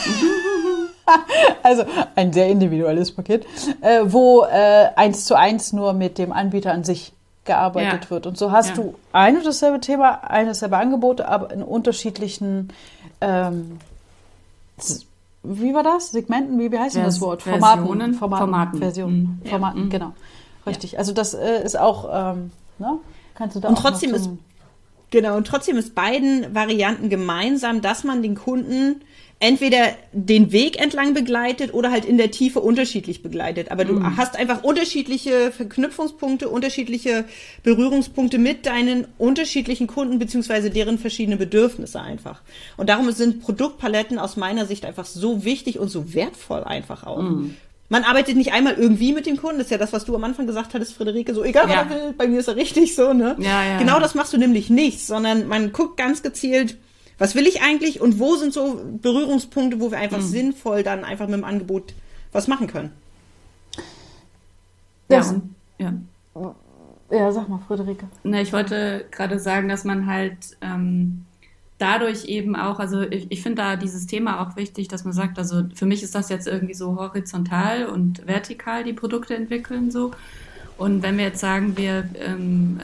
also 1.63 1.83
ein 2.15 2.33
sehr 2.33 2.49
individuelles 2.49 3.11
Paket, 3.11 3.45
äh, 3.81 4.01
wo 4.05 4.43
äh, 4.43 4.87
eins 4.95 5.25
zu 5.25 5.35
eins 5.37 5.73
nur 5.73 5.93
mit 5.93 6.17
dem 6.17 6.31
Anbieter 6.31 6.71
an 6.71 6.83
sich 6.83 7.13
gearbeitet 7.47 8.03
ja. 8.03 8.09
wird. 8.11 8.27
Und 8.27 8.37
so 8.37 8.51
hast 8.51 8.69
ja. 8.69 8.75
du 8.75 8.95
ein 9.11 9.37
und 9.37 9.45
dasselbe 9.45 9.79
Thema, 9.79 10.23
ein 10.23 10.45
dasselbe 10.45 10.77
Angebot, 10.77 11.21
aber 11.21 11.51
in 11.51 11.63
unterschiedlichen, 11.63 12.69
ähm, 13.21 13.79
wie 15.41 15.73
war 15.73 15.81
das? 15.81 16.11
Segmenten, 16.11 16.59
wie, 16.59 16.71
wie 16.71 16.77
heißt 16.77 16.95
denn 16.95 17.03
das 17.03 17.19
Wort? 17.19 17.41
Formaten. 17.41 18.13
Formaten. 18.13 18.13
Formaten. 18.13 18.79
Versionen. 18.79 19.41
Mhm. 19.43 19.49
Formaten, 19.49 19.89
genau. 19.89 20.13
Richtig. 20.67 20.99
Also 20.99 21.13
das 21.13 21.33
äh, 21.33 21.63
ist 21.63 21.79
auch, 21.79 22.09
ähm, 22.11 22.51
ne? 22.77 22.99
Kannst 23.33 23.55
du 23.55 23.59
da 23.59 23.69
und 23.69 23.77
trotzdem 23.77 24.13
ist 24.13 24.29
Genau, 25.09 25.37
und 25.37 25.47
trotzdem 25.47 25.77
ist 25.77 25.95
beiden 25.95 26.53
Varianten 26.53 27.09
gemeinsam, 27.09 27.81
dass 27.81 28.03
man 28.03 28.21
den 28.21 28.35
Kunden 28.35 29.01
entweder 29.39 29.95
den 30.13 30.51
Weg 30.51 30.81
entlang 30.81 31.13
begleitet 31.13 31.73
oder 31.73 31.91
halt 31.91 32.05
in 32.05 32.17
der 32.17 32.31
Tiefe 32.31 32.59
unterschiedlich 32.59 33.21
begleitet. 33.21 33.69
Aber 33.71 33.85
du 33.85 33.93
Mhm. 33.93 34.17
hast 34.17 34.35
einfach 34.35 34.63
unterschiedliche 34.63 35.51
Verknüpfungspunkte, 35.51 36.49
unterschiedliche 36.49 37.25
Berührungspunkte 37.63 38.39
mit 38.39 38.65
deinen 38.65 39.05
unterschiedlichen 39.19 39.85
Kunden 39.85 40.17
beziehungsweise 40.17 40.71
deren 40.71 40.97
verschiedene 40.97 41.37
Bedürfnisse 41.37 42.01
einfach. 42.01 42.41
Und 42.77 42.89
darum 42.89 43.11
sind 43.11 43.41
Produktpaletten 43.41 44.17
aus 44.17 44.37
meiner 44.37 44.65
Sicht 44.65 44.85
einfach 44.85 45.05
so 45.05 45.43
wichtig 45.43 45.77
und 45.77 45.89
so 45.89 46.13
wertvoll 46.15 46.63
einfach 46.63 47.05
auch. 47.05 47.21
Mhm. 47.21 47.55
Man 47.89 48.03
arbeitet 48.03 48.35
nicht 48.35 48.51
einmal 48.53 48.73
irgendwie 48.73 49.13
mit 49.13 49.25
dem 49.27 49.37
Kunden, 49.37 49.59
das 49.59 49.67
ist 49.67 49.71
ja 49.71 49.77
das, 49.77 49.93
was 49.93 50.03
du 50.03 50.15
am 50.15 50.23
Anfang 50.23 50.45
gesagt 50.47 50.73
hattest, 50.73 50.93
Friederike, 50.93 51.33
so 51.33 51.43
egal 51.43 51.69
Ja. 51.69 51.85
was 51.89 51.95
er 51.97 52.03
will, 52.07 52.13
bei 52.17 52.27
mir 52.27 52.39
ist 52.39 52.47
er 52.47 52.55
richtig 52.57 52.95
so, 52.95 53.13
ne? 53.13 53.35
Ja, 53.39 53.63
ja, 53.63 53.77
genau 53.77 53.99
das 53.99 54.13
machst 54.13 54.33
du 54.33 54.37
nämlich 54.37 54.69
nicht, 54.69 55.05
sondern 55.05 55.47
man 55.47 55.71
guckt 55.71 55.95
ganz 55.95 56.21
gezielt, 56.21 56.75
was 57.17 57.35
will 57.35 57.47
ich 57.47 57.61
eigentlich 57.61 57.99
und 58.01 58.19
wo 58.19 58.35
sind 58.35 58.53
so 58.53 58.81
Berührungspunkte, 59.01 59.79
wo 59.79 59.91
wir 59.91 59.97
Mhm. 59.97 60.03
einfach 60.03 60.21
sinnvoll 60.21 60.83
dann 60.83 61.03
einfach 61.03 61.27
mit 61.27 61.35
dem 61.35 61.43
Angebot 61.43 61.93
was 62.31 62.47
machen 62.47 62.67
können. 62.67 62.91
Ja, 65.09 65.17
Das- 65.19 65.31
und, 65.31 65.55
ja. 65.77 65.93
Ja, 67.09 67.31
sag 67.31 67.47
mal, 67.47 67.59
Friederike. 67.65 68.05
Ne, 68.23 68.41
ich 68.41 68.51
wollte 68.51 69.05
gerade 69.11 69.39
sagen, 69.39 69.69
dass 69.69 69.85
man 69.85 70.07
halt 70.07 70.57
ähm, 70.61 71.23
dadurch 71.77 72.25
eben 72.25 72.57
auch, 72.57 72.79
also 72.79 73.01
ich, 73.01 73.27
ich 73.31 73.41
finde 73.41 73.61
da 73.61 73.75
dieses 73.77 74.07
Thema 74.07 74.41
auch 74.41 74.57
wichtig, 74.57 74.89
dass 74.89 75.05
man 75.05 75.13
sagt, 75.13 75.37
also 75.37 75.63
für 75.73 75.85
mich 75.85 76.03
ist 76.03 76.15
das 76.15 76.27
jetzt 76.27 76.47
irgendwie 76.47 76.73
so 76.73 76.97
horizontal 76.97 77.85
und 77.85 78.27
vertikal 78.27 78.83
die 78.83 78.91
Produkte 78.93 79.35
entwickeln 79.35 79.89
so. 79.89 80.11
Und 80.77 81.01
wenn 81.01 81.17
wir 81.17 81.25
jetzt 81.25 81.39
sagen, 81.39 81.75
wir 81.75 82.07
ähm, 82.19 82.79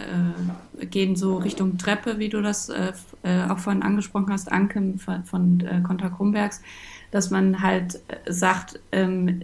äh, 0.80 0.86
gehen 0.86 1.16
so 1.16 1.38
Richtung 1.38 1.78
Treppe, 1.78 2.18
wie 2.20 2.30
du 2.30 2.42
das 2.42 2.70
äh, 2.70 2.94
äh, 3.24 3.44
auch 3.50 3.60
vorhin 3.60 3.84
angesprochen 3.84 4.32
hast, 4.32 4.52
Anke 4.52 4.96
von, 4.98 5.24
von 5.26 5.60
äh, 5.62 5.82
Kronbergs, 5.82 6.62
dass 7.12 7.30
man 7.30 7.62
halt 7.62 7.96
äh, 8.08 8.32
sagt, 8.32 8.80
ähm, 8.92 9.44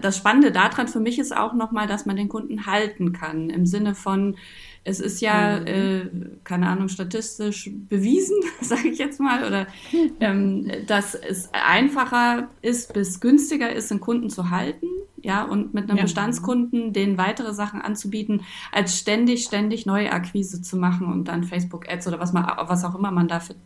das 0.00 0.16
Spannende 0.16 0.52
daran 0.52 0.86
für 0.86 1.00
mich 1.00 1.18
ist 1.18 1.36
auch 1.36 1.52
nochmal, 1.52 1.88
dass 1.88 2.06
man 2.06 2.16
den 2.16 2.28
Kunden 2.28 2.66
halten 2.66 3.12
kann. 3.12 3.50
Im 3.50 3.66
Sinne 3.66 3.94
von, 3.94 4.36
es 4.84 5.00
ist 5.00 5.20
ja, 5.20 5.58
äh, 5.58 6.08
keine 6.44 6.68
Ahnung, 6.68 6.88
statistisch 6.88 7.70
bewiesen, 7.88 8.36
sage 8.60 8.88
ich 8.88 8.98
jetzt 8.98 9.20
mal, 9.20 9.44
oder 9.44 9.66
ähm, 10.20 10.70
dass 10.86 11.14
es 11.14 11.50
einfacher 11.52 12.48
ist 12.62 12.92
bis 12.94 13.20
günstiger 13.20 13.72
ist, 13.72 13.90
einen 13.90 14.00
Kunden 14.00 14.30
zu 14.30 14.50
halten. 14.50 14.86
Ja, 15.22 15.44
und 15.44 15.74
mit 15.74 15.88
einem 15.88 15.98
Ja. 15.98 16.04
Bestandskunden 16.04 16.92
denen 16.92 17.18
weitere 17.18 17.52
Sachen 17.52 17.80
anzubieten, 17.80 18.42
als 18.72 18.96
ständig, 18.98 19.44
ständig 19.44 19.86
neue 19.86 20.12
Akquise 20.12 20.62
zu 20.62 20.76
machen 20.76 21.12
und 21.12 21.26
dann 21.26 21.44
Facebook-Ads 21.44 22.08
oder 22.08 22.20
was, 22.20 22.32
man, 22.32 22.46
was 22.66 22.84
auch 22.84 22.94
immer 22.94 23.10
man 23.10 23.28
dafür 23.28 23.56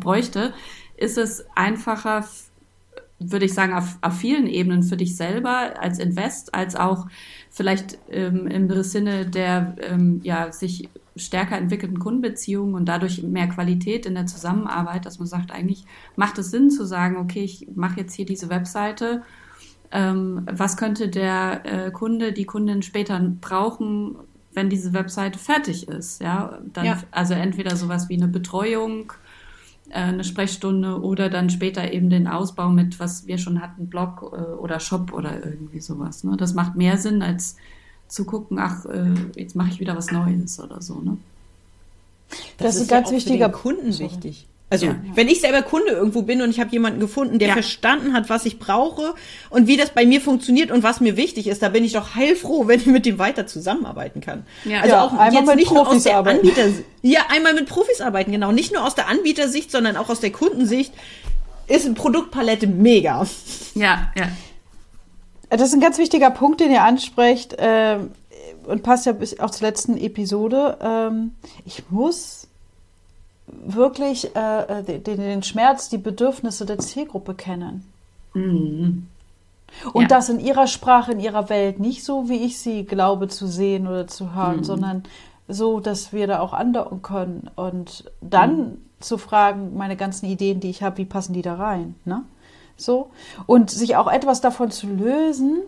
bräuchte, 0.00 0.52
ist 0.96 1.18
es 1.18 1.44
einfacher, 1.54 2.24
würde 3.18 3.46
ich 3.46 3.54
sagen, 3.54 3.72
auf, 3.72 3.98
auf 4.02 4.16
vielen 4.16 4.46
Ebenen 4.46 4.82
für 4.82 4.96
dich 4.96 5.16
selber 5.16 5.80
als 5.80 5.98
Invest, 5.98 6.54
als 6.54 6.76
auch 6.76 7.06
vielleicht 7.50 7.98
ähm, 8.10 8.46
im 8.46 8.82
Sinne 8.82 9.26
der 9.26 9.76
ähm, 9.80 10.20
ja, 10.22 10.52
sich 10.52 10.90
stärker 11.16 11.56
entwickelten 11.56 11.98
Kundenbeziehungen 11.98 12.74
und 12.74 12.86
dadurch 12.86 13.22
mehr 13.22 13.48
Qualität 13.48 14.04
in 14.04 14.14
der 14.14 14.26
Zusammenarbeit, 14.26 15.06
dass 15.06 15.18
man 15.18 15.26
sagt, 15.26 15.50
eigentlich 15.50 15.84
macht 16.14 16.38
es 16.38 16.50
Sinn 16.50 16.70
zu 16.70 16.84
sagen, 16.84 17.16
okay, 17.16 17.42
ich 17.42 17.68
mache 17.74 18.00
jetzt 18.00 18.14
hier 18.14 18.26
diese 18.26 18.50
Webseite, 18.50 19.22
ähm, 19.92 20.46
was 20.50 20.76
könnte 20.76 21.08
der 21.08 21.60
äh, 21.64 21.90
Kunde, 21.90 22.32
die 22.32 22.44
Kundin 22.44 22.82
später 22.82 23.18
brauchen, 23.40 24.16
wenn 24.52 24.70
diese 24.70 24.92
Webseite 24.92 25.38
fertig 25.38 25.86
ist, 25.88 26.20
ja, 26.20 26.58
dann, 26.72 26.84
Ja. 26.84 27.02
also 27.10 27.34
entweder 27.34 27.76
sowas 27.76 28.08
wie 28.08 28.14
eine 28.14 28.28
Betreuung, 28.28 29.12
äh, 29.90 29.94
eine 30.00 30.24
Sprechstunde 30.24 31.00
oder 31.00 31.28
dann 31.28 31.50
später 31.50 31.92
eben 31.92 32.10
den 32.10 32.26
Ausbau 32.26 32.70
mit, 32.70 32.98
was 32.98 33.26
wir 33.26 33.38
schon 33.38 33.60
hatten, 33.60 33.88
Blog 33.88 34.32
äh, 34.32 34.52
oder 34.54 34.80
Shop 34.80 35.12
oder 35.12 35.44
irgendwie 35.44 35.80
sowas. 35.80 36.24
Ne? 36.24 36.36
Das 36.36 36.54
macht 36.54 36.74
mehr 36.74 36.96
Sinn, 36.96 37.22
als 37.22 37.56
zu 38.08 38.24
gucken, 38.24 38.58
ach, 38.58 38.86
äh, 38.86 39.14
jetzt 39.36 39.56
mache 39.56 39.70
ich 39.70 39.80
wieder 39.80 39.96
was 39.96 40.10
Neues 40.10 40.58
oder 40.58 40.80
so. 40.80 41.00
Ne? 41.00 41.18
Das 42.58 42.76
ist 42.76 42.82
ein 42.82 42.88
ja 42.88 42.96
ganz 42.96 43.08
für 43.10 43.16
wichtiger 43.16 43.48
den 43.48 43.54
Kunden 43.54 43.98
wichtig. 43.98 44.48
Also, 44.68 44.86
Ja. 44.86 44.96
wenn 45.14 45.28
ich 45.28 45.40
selber 45.40 45.62
Kunde 45.62 45.92
irgendwo 45.92 46.22
bin 46.22 46.42
und 46.42 46.50
ich 46.50 46.58
habe 46.58 46.70
jemanden 46.72 46.98
gefunden, 46.98 47.38
der 47.38 47.48
Ja. 47.48 47.54
verstanden 47.54 48.12
hat, 48.14 48.28
was 48.28 48.44
ich 48.46 48.58
brauche 48.58 49.14
und 49.48 49.68
wie 49.68 49.76
das 49.76 49.90
bei 49.90 50.04
mir 50.04 50.20
funktioniert 50.20 50.72
und 50.72 50.82
was 50.82 51.00
mir 51.00 51.16
wichtig 51.16 51.46
ist, 51.46 51.62
da 51.62 51.68
bin 51.68 51.84
ich 51.84 51.92
doch 51.92 52.16
heilfroh, 52.16 52.66
wenn 52.66 52.80
ich 52.80 52.86
mit 52.86 53.06
dem 53.06 53.20
weiter 53.20 53.46
zusammenarbeiten 53.46 54.20
kann. 54.20 54.44
Ja. 54.64 54.80
Also 54.80 54.94
Ja, 54.94 55.04
auch 55.04 55.12
einmal 55.12 55.32
jetzt 55.34 55.46
mit 55.46 55.56
nicht 55.56 55.70
nur 55.70 55.82
aus 55.82 55.86
Profis 55.88 56.02
der 56.02 56.16
arbeiten. 56.16 56.38
Anbieter, 56.40 56.68
ja, 57.02 57.20
einmal 57.28 57.54
mit 57.54 57.66
Profis 57.68 58.00
arbeiten, 58.00 58.32
genau. 58.32 58.50
Nicht 58.50 58.72
nur 58.72 58.84
aus 58.84 58.96
der 58.96 59.08
Anbietersicht, 59.08 59.70
sondern 59.70 59.96
auch 59.96 60.08
aus 60.08 60.18
der 60.18 60.32
Kundensicht 60.32 60.92
ist 61.68 61.86
eine 61.86 61.94
Produktpalette 61.94 62.66
mega. 62.66 63.24
Ja, 63.76 64.12
ja. 64.18 64.28
Das 65.48 65.62
ist 65.62 65.74
ein 65.74 65.80
ganz 65.80 65.98
wichtiger 65.98 66.30
Punkt, 66.30 66.60
den 66.60 66.72
ihr 66.72 66.82
ansprecht 66.82 67.54
ähm, 67.58 68.10
und 68.66 68.82
passt 68.82 69.06
ja 69.06 69.12
bis 69.12 69.38
auch 69.38 69.50
zur 69.52 69.68
letzten 69.68 69.96
Episode. 69.96 70.76
Ähm, 70.82 71.36
ich 71.64 71.84
muss 71.88 72.45
wirklich 73.46 74.34
äh, 74.34 74.82
den, 74.82 75.18
den 75.18 75.42
Schmerz, 75.42 75.88
die 75.88 75.98
Bedürfnisse 75.98 76.66
der 76.66 76.78
Zielgruppe 76.78 77.34
kennen. 77.34 77.84
Mhm. 78.34 79.06
Und 79.92 80.02
Ja. 80.02 80.08
das 80.08 80.28
in 80.28 80.40
ihrer 80.40 80.66
Sprache, 80.66 81.12
in 81.12 81.20
ihrer 81.20 81.48
Welt, 81.48 81.80
nicht 81.80 82.04
so, 82.04 82.28
wie 82.28 82.44
ich 82.44 82.58
sie 82.58 82.84
glaube 82.84 83.28
zu 83.28 83.46
sehen 83.46 83.86
oder 83.86 84.06
zu 84.06 84.24
Mhm. 84.24 84.34
hören, 84.34 84.64
sondern 84.64 85.02
so, 85.48 85.80
dass 85.80 86.12
wir 86.12 86.26
da 86.26 86.40
auch 86.40 86.52
andocken 86.52 87.02
können 87.02 87.50
und 87.56 88.10
dann 88.20 88.58
Mhm. 88.58 88.76
zu 89.00 89.18
fragen, 89.18 89.76
meine 89.76 89.96
ganzen 89.96 90.26
Ideen, 90.26 90.60
die 90.60 90.70
ich 90.70 90.82
habe, 90.82 90.98
wie 90.98 91.04
passen 91.04 91.34
die 91.34 91.42
da 91.42 91.54
rein, 91.54 91.94
ne? 92.04 92.22
So. 92.78 93.10
Und 93.46 93.70
sich 93.70 93.96
auch 93.96 94.10
etwas 94.10 94.40
davon 94.40 94.70
zu 94.70 94.86
lösen, 94.86 95.60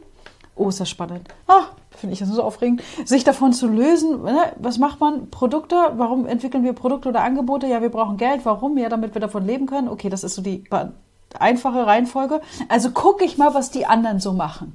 oh, 0.58 0.68
ist 0.68 0.80
das 0.80 0.88
spannend. 0.88 1.28
Ah, 1.46 1.64
finde 1.90 2.12
ich 2.12 2.18
das 2.18 2.28
so 2.28 2.42
aufregend. 2.42 2.82
Sich 3.04 3.24
davon 3.24 3.52
zu 3.52 3.68
lösen, 3.68 4.22
ne? 4.22 4.52
was 4.56 4.78
macht 4.78 5.00
man? 5.00 5.30
Produkte, 5.30 5.76
warum 5.96 6.26
entwickeln 6.26 6.64
wir 6.64 6.72
Produkte 6.72 7.08
oder 7.08 7.22
Angebote? 7.22 7.66
Ja, 7.66 7.82
wir 7.82 7.90
brauchen 7.90 8.16
Geld. 8.16 8.44
Warum? 8.44 8.78
Ja, 8.78 8.88
damit 8.88 9.14
wir 9.14 9.20
davon 9.20 9.46
leben 9.46 9.66
können. 9.66 9.88
Okay, 9.88 10.08
das 10.08 10.24
ist 10.24 10.34
so 10.34 10.42
die 10.42 10.64
einfache 11.38 11.86
Reihenfolge. 11.86 12.40
Also 12.68 12.90
gucke 12.90 13.24
ich 13.24 13.38
mal, 13.38 13.54
was 13.54 13.70
die 13.70 13.86
anderen 13.86 14.20
so 14.20 14.32
machen. 14.32 14.74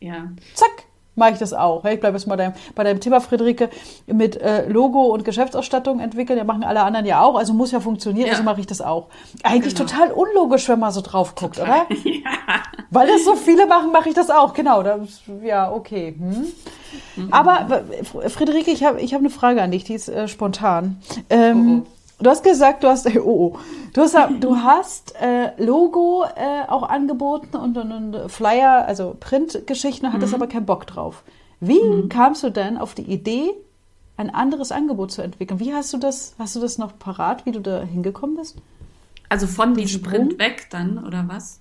Ja. 0.00 0.28
Zack, 0.54 0.85
mache 1.16 1.32
ich 1.32 1.38
das 1.38 1.52
auch. 1.52 1.84
Ich 1.84 1.98
bleibe 1.98 2.16
jetzt 2.16 2.26
mal 2.26 2.36
deinem, 2.36 2.52
bei 2.74 2.84
deinem 2.84 3.00
Thema, 3.00 3.20
Friederike, 3.20 3.68
mit 4.06 4.40
äh, 4.40 4.68
Logo 4.68 5.06
und 5.06 5.24
Geschäftsausstattung 5.24 5.98
entwickeln. 6.00 6.38
Ja, 6.38 6.44
machen 6.44 6.62
alle 6.62 6.82
anderen 6.82 7.04
ja 7.06 7.22
auch. 7.22 7.36
Also 7.36 7.52
muss 7.54 7.72
ja 7.72 7.80
funktionieren, 7.80 8.26
Ja. 8.26 8.32
also 8.34 8.44
mache 8.44 8.60
ich 8.60 8.66
das 8.66 8.80
auch. 8.80 9.06
Eigentlich 9.42 9.74
Genau. 9.74 9.88
total 9.88 10.12
unlogisch, 10.12 10.68
wenn 10.68 10.78
man 10.78 10.92
so 10.92 11.00
drauf 11.00 11.34
guckt, 11.34 11.58
oder? 11.58 11.86
Weil 12.90 13.08
das 13.08 13.24
so 13.24 13.34
viele 13.34 13.66
machen, 13.66 13.90
mache 13.92 14.08
ich 14.10 14.14
das 14.14 14.30
auch. 14.30 14.52
Genau. 14.54 14.82
Das, 14.82 15.22
ja, 15.42 15.72
okay. 15.72 16.14
Hm. 16.16 17.32
Aber 17.32 17.82
äh, 17.90 18.28
Friederike, 18.28 18.70
ich 18.70 18.84
habe 18.84 19.00
ich 19.00 19.12
hab 19.14 19.20
eine 19.20 19.30
Frage 19.30 19.60
an 19.62 19.70
dich, 19.70 19.84
die 19.84 19.94
ist 19.94 20.08
äh, 20.08 20.28
spontan. 20.28 20.98
Ähm, 21.30 21.82
Oh, 21.86 21.95
Du 22.18 22.30
hast 22.30 22.42
gesagt, 22.42 22.82
du 22.82 22.88
hast, 22.88 23.06
oh, 23.16 23.20
oh. 23.54 23.58
Du 23.92 24.02
hast, 24.02 24.16
du 24.40 24.56
hast 24.56 25.14
äh, 25.20 25.52
Logo 25.62 26.24
äh, 26.24 26.68
auch 26.68 26.82
angeboten 26.82 27.56
und, 27.56 27.76
und, 27.76 27.92
und 27.92 28.30
Flyer, 28.30 28.86
also 28.86 29.16
Printgeschichten, 29.18 30.12
hattest 30.12 30.34
aber 30.34 30.46
keinen 30.46 30.66
Bock 30.66 30.86
drauf. 30.86 31.22
Wie 31.60 32.08
kamst 32.08 32.42
du 32.42 32.50
denn 32.50 32.76
auf 32.76 32.94
die 32.94 33.02
Idee, 33.02 33.54
ein 34.16 34.30
anderes 34.30 34.72
Angebot 34.72 35.12
zu 35.12 35.22
entwickeln? 35.22 35.60
Wie 35.60 35.74
hast 35.74 35.92
du 35.92 35.98
das, 35.98 36.34
hast 36.38 36.56
du 36.56 36.60
das 36.60 36.78
noch 36.78 36.98
parat, 36.98 37.46
wie 37.46 37.52
du 37.52 37.60
da 37.60 37.82
hingekommen 37.82 38.36
bist? 38.36 38.56
Also 39.28 39.46
von 39.46 39.74
diesem 39.74 40.00
Sprung? 40.00 40.28
Print 40.28 40.38
weg 40.38 40.66
dann, 40.70 41.04
oder 41.04 41.24
was? 41.26 41.60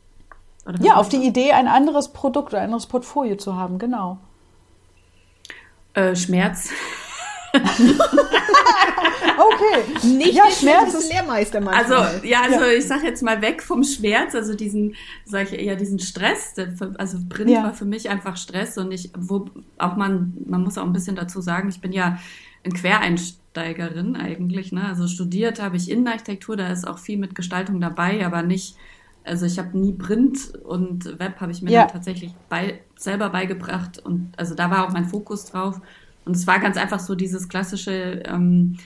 Oder 0.66 0.80
was 0.80 0.86
Ja, 0.86 0.96
auf 0.96 1.10
die 1.10 1.26
Idee, 1.26 1.52
ein 1.54 1.68
anderes 1.68 2.10
Produkt 2.10 2.50
oder 2.50 2.60
ein 2.60 2.66
anderes 2.66 2.88
Portfolio 2.88 3.38
zu 3.38 3.56
haben, 3.56 3.80
genau. 3.80 4.18
Äh, 5.94 6.16
Schmerz. 6.16 6.70
Okay. 9.38 10.08
Nicht 10.18 10.34
Ja, 10.34 10.46
der 10.46 10.52
Schmerz 10.52 10.94
ist- 10.94 11.12
Lehrmeister 11.12 11.58
Also, 11.68 11.96
manchmal. 11.96 12.26
ja, 12.26 12.42
also 12.42 12.66
Ja. 12.66 12.72
ich 12.72 12.86
sag 12.88 13.04
jetzt 13.04 13.22
mal 13.24 13.42
weg 13.42 13.62
vom 13.62 13.84
Schmerz, 13.84 14.34
also 14.36 14.54
diesen, 14.56 14.96
sag 15.26 15.52
ich 15.52 15.60
eher 15.60 15.76
diesen 15.76 16.00
Stress. 16.00 16.54
Also 16.98 17.18
Print 17.30 17.50
Ja. 17.52 17.64
war 17.64 17.74
für 17.74 17.86
mich 17.86 18.10
einfach 18.10 18.38
Stress 18.38 18.78
und 18.78 18.92
ich, 18.92 19.12
wo 19.18 19.46
auch 19.78 19.96
man, 19.96 20.34
man 20.48 20.64
muss 20.64 20.78
auch 20.78 20.86
ein 20.86 20.94
bisschen 20.94 21.16
dazu 21.16 21.42
sagen, 21.42 21.70
ich 21.70 21.82
bin 21.82 21.92
ja 21.92 22.18
ein 22.64 22.74
Quereinsteigerin 22.74 24.16
eigentlich, 24.16 24.72
ne? 24.72 24.86
Also 24.86 25.08
studiert 25.08 25.62
habe 25.62 25.78
ich 25.78 25.90
Innenarchitektur, 25.92 26.56
da 26.58 26.70
ist 26.70 26.88
auch 26.88 26.98
viel 27.00 27.18
mit 27.18 27.36
Gestaltung 27.36 27.80
dabei, 27.82 28.26
aber 28.26 28.42
nicht, 28.42 28.76
also 29.24 29.46
ich 29.46 29.60
habe 29.60 29.78
nie 29.78 29.94
Print 29.94 30.54
und 30.64 31.20
Web 31.20 31.40
habe 31.42 31.52
ich 31.52 31.62
mir 31.62 31.72
Ja. 31.72 31.82
dann 31.84 31.92
tatsächlich 31.92 32.34
bei, 32.50 32.80
selber 32.98 33.30
beigebracht 33.30 34.00
und 34.00 34.32
also 34.38 34.56
da 34.56 34.72
war 34.72 34.88
auch 34.88 34.92
mein 34.92 35.06
Fokus 35.06 35.46
drauf. 35.46 35.80
Und 36.26 36.36
es 36.36 36.48
war 36.48 36.60
ganz 36.60 36.78
einfach 36.78 37.00
so 37.00 37.16
dieses 37.16 37.50
klassische, 37.50 38.24
ähm, 38.26 38.78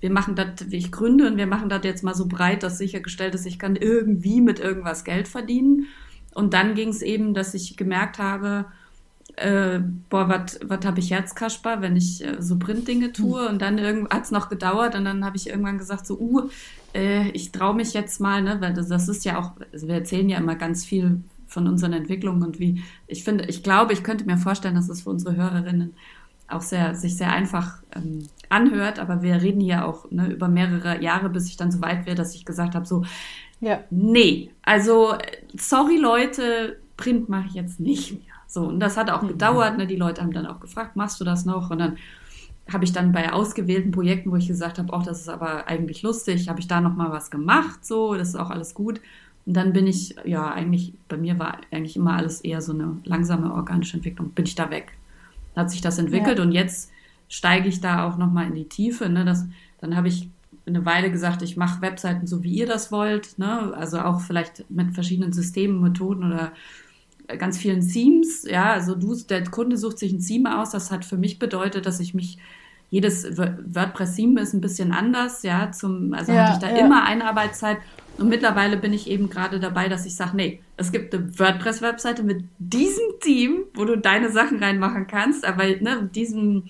wir 0.00 0.10
machen 0.10 0.34
das, 0.34 0.66
ich 0.70 0.92
gründe 0.92 1.26
und 1.26 1.36
wir 1.36 1.46
machen 1.46 1.68
das 1.68 1.80
jetzt 1.84 2.04
mal 2.04 2.14
so 2.14 2.26
breit, 2.26 2.62
dass 2.62 2.78
sichergestellt 2.78 3.34
ist, 3.34 3.46
ich 3.46 3.58
kann 3.58 3.76
irgendwie 3.76 4.40
mit 4.40 4.58
irgendwas 4.58 5.04
Geld 5.04 5.28
verdienen. 5.28 5.86
Und 6.34 6.54
dann 6.54 6.74
ging 6.74 6.90
es 6.90 7.02
eben, 7.02 7.34
dass 7.34 7.54
ich 7.54 7.76
gemerkt 7.76 8.18
habe, 8.18 8.66
äh, 9.36 9.80
boah, 10.08 10.28
was 10.28 10.84
habe 10.84 11.00
ich 11.00 11.10
Herzkasper, 11.10 11.80
wenn 11.80 11.96
ich 11.96 12.24
äh, 12.24 12.40
so 12.40 12.58
Printdinge 12.58 13.12
tue. 13.12 13.48
Und 13.48 13.62
dann 13.62 14.08
hat 14.10 14.24
es 14.24 14.30
noch 14.30 14.48
gedauert 14.48 14.94
und 14.94 15.04
dann 15.04 15.24
habe 15.24 15.36
ich 15.36 15.48
irgendwann 15.48 15.78
gesagt, 15.78 16.06
so, 16.06 16.18
uh, 16.18 16.48
äh, 16.94 17.28
ich 17.30 17.52
traue 17.52 17.74
mich 17.74 17.92
jetzt 17.92 18.20
mal, 18.20 18.42
ne, 18.42 18.60
weil 18.60 18.74
das, 18.74 18.88
das 18.88 19.08
ist 19.08 19.24
ja 19.24 19.38
auch, 19.38 19.52
also 19.72 19.88
wir 19.88 19.94
erzählen 19.94 20.28
ja 20.28 20.38
immer 20.38 20.56
ganz 20.56 20.84
viel 20.84 21.22
von 21.46 21.66
unseren 21.66 21.94
Entwicklungen 21.94 22.42
und 22.42 22.60
wie, 22.60 22.82
ich 23.06 23.24
finde, 23.24 23.46
ich 23.46 23.62
glaube, 23.62 23.92
ich 23.92 24.02
könnte 24.02 24.26
mir 24.26 24.36
vorstellen, 24.36 24.74
dass 24.74 24.88
es 24.88 25.02
für 25.02 25.10
unsere 25.10 25.34
Hörerinnen 25.34 25.94
auch 26.48 26.62
sehr, 26.62 26.94
sich 26.94 27.16
sehr 27.16 27.32
einfach 27.32 27.82
ähm, 27.94 28.28
anhört, 28.48 28.98
aber 28.98 29.22
wir 29.22 29.42
reden 29.42 29.60
hier 29.60 29.86
auch 29.86 30.10
ne, 30.10 30.30
über 30.30 30.48
mehrere 30.48 31.02
Jahre, 31.02 31.28
bis 31.28 31.48
ich 31.48 31.56
dann 31.56 31.70
so 31.70 31.80
weit 31.80 32.06
wäre, 32.06 32.16
dass 32.16 32.34
ich 32.34 32.44
gesagt 32.44 32.74
habe, 32.74 32.86
so, 32.86 33.04
ja. 33.60 33.80
nee, 33.90 34.50
also 34.62 35.14
sorry 35.56 35.98
Leute, 35.98 36.78
Print 36.96 37.28
mache 37.28 37.46
ich 37.48 37.54
jetzt 37.54 37.80
nicht 37.80 38.12
mehr. 38.12 38.34
So, 38.46 38.64
und 38.64 38.80
das 38.80 38.96
hat 38.96 39.10
auch 39.10 39.22
mhm. 39.22 39.28
gedauert, 39.28 39.76
ne? 39.76 39.86
die 39.86 39.96
Leute 39.96 40.22
haben 40.22 40.32
dann 40.32 40.46
auch 40.46 40.60
gefragt, 40.60 40.96
machst 40.96 41.20
du 41.20 41.24
das 41.24 41.44
noch? 41.44 41.70
Und 41.70 41.78
dann 41.78 41.98
habe 42.72 42.84
ich 42.84 42.92
dann 42.92 43.12
bei 43.12 43.32
ausgewählten 43.32 43.92
Projekten, 43.92 44.30
wo 44.30 44.36
ich 44.36 44.48
gesagt 44.48 44.78
habe, 44.78 44.92
auch 44.92 45.02
das 45.02 45.20
ist 45.20 45.28
aber 45.28 45.68
eigentlich 45.68 46.02
lustig, 46.02 46.48
habe 46.48 46.60
ich 46.60 46.68
da 46.68 46.80
noch 46.80 46.94
mal 46.94 47.10
was 47.10 47.30
gemacht, 47.30 47.84
so, 47.84 48.14
das 48.14 48.28
ist 48.28 48.36
auch 48.36 48.50
alles 48.50 48.74
gut. 48.74 49.00
Und 49.46 49.54
dann 49.54 49.72
bin 49.72 49.86
ich, 49.86 50.14
ja, 50.24 50.50
eigentlich, 50.50 50.92
bei 51.08 51.16
mir 51.16 51.38
war 51.38 51.58
eigentlich 51.70 51.96
immer 51.96 52.14
alles 52.16 52.42
eher 52.42 52.60
so 52.60 52.72
eine 52.72 52.98
langsame 53.04 53.52
organische 53.54 53.96
Entwicklung, 53.96 54.30
bin 54.30 54.44
ich 54.44 54.54
da 54.54 54.70
weg. 54.70 54.92
Hat 55.58 55.70
sich 55.70 55.80
das 55.80 55.98
entwickelt 55.98 56.38
ja. 56.38 56.44
und 56.44 56.52
jetzt 56.52 56.90
steige 57.28 57.68
ich 57.68 57.80
da 57.80 58.06
auch 58.08 58.16
noch 58.16 58.30
mal 58.30 58.46
in 58.46 58.54
die 58.54 58.68
Tiefe. 58.68 59.08
Ne? 59.08 59.24
Das, 59.24 59.44
dann 59.80 59.96
habe 59.96 60.08
ich 60.08 60.28
eine 60.66 60.84
Weile 60.84 61.10
gesagt, 61.10 61.42
ich 61.42 61.56
mache 61.56 61.82
Webseiten 61.82 62.26
so, 62.26 62.44
wie 62.44 62.52
ihr 62.52 62.66
das 62.66 62.92
wollt. 62.92 63.38
Ne? 63.38 63.74
Also 63.74 63.98
auch 64.00 64.20
vielleicht 64.20 64.70
mit 64.70 64.94
verschiedenen 64.94 65.32
Systemen, 65.32 65.80
Methoden 65.80 66.24
oder 66.24 66.52
ganz 67.38 67.58
vielen 67.58 67.86
Themes. 67.86 68.44
Ja, 68.44 68.72
also 68.72 68.94
du, 68.94 69.14
der 69.14 69.44
Kunde 69.44 69.76
sucht 69.76 69.98
sich 69.98 70.12
ein 70.12 70.20
Theme 70.20 70.60
aus. 70.60 70.70
Das 70.70 70.90
hat 70.90 71.04
für 71.04 71.16
mich 71.16 71.38
bedeutet, 71.38 71.86
dass 71.86 72.00
ich 72.00 72.14
mich 72.14 72.38
jedes 72.90 73.36
WordPress-Theme 73.36 74.40
ist 74.40 74.54
ein 74.54 74.60
bisschen 74.60 74.92
anders, 74.92 75.42
ja, 75.42 75.70
zum, 75.72 76.14
also 76.14 76.32
ja, 76.32 76.44
hatte 76.44 76.52
ich 76.54 76.70
da 76.70 76.76
ja. 76.76 76.86
immer 76.86 77.04
Einarbeitszeit 77.04 77.78
und 78.18 78.28
mittlerweile 78.28 78.76
bin 78.76 78.92
ich 78.92 79.08
eben 79.08 79.30
gerade 79.30 79.60
dabei, 79.60 79.88
dass 79.88 80.06
ich 80.06 80.16
sage, 80.16 80.36
nee, 80.36 80.60
es 80.76 80.90
gibt 80.90 81.14
eine 81.14 81.38
WordPress-Webseite 81.38 82.22
mit 82.22 82.44
diesem 82.58 83.04
Team, 83.20 83.64
wo 83.74 83.84
du 83.84 83.96
deine 83.96 84.30
Sachen 84.30 84.62
reinmachen 84.62 85.06
kannst, 85.06 85.44
aber 85.44 85.64
ne, 85.64 86.08
diesem 86.14 86.64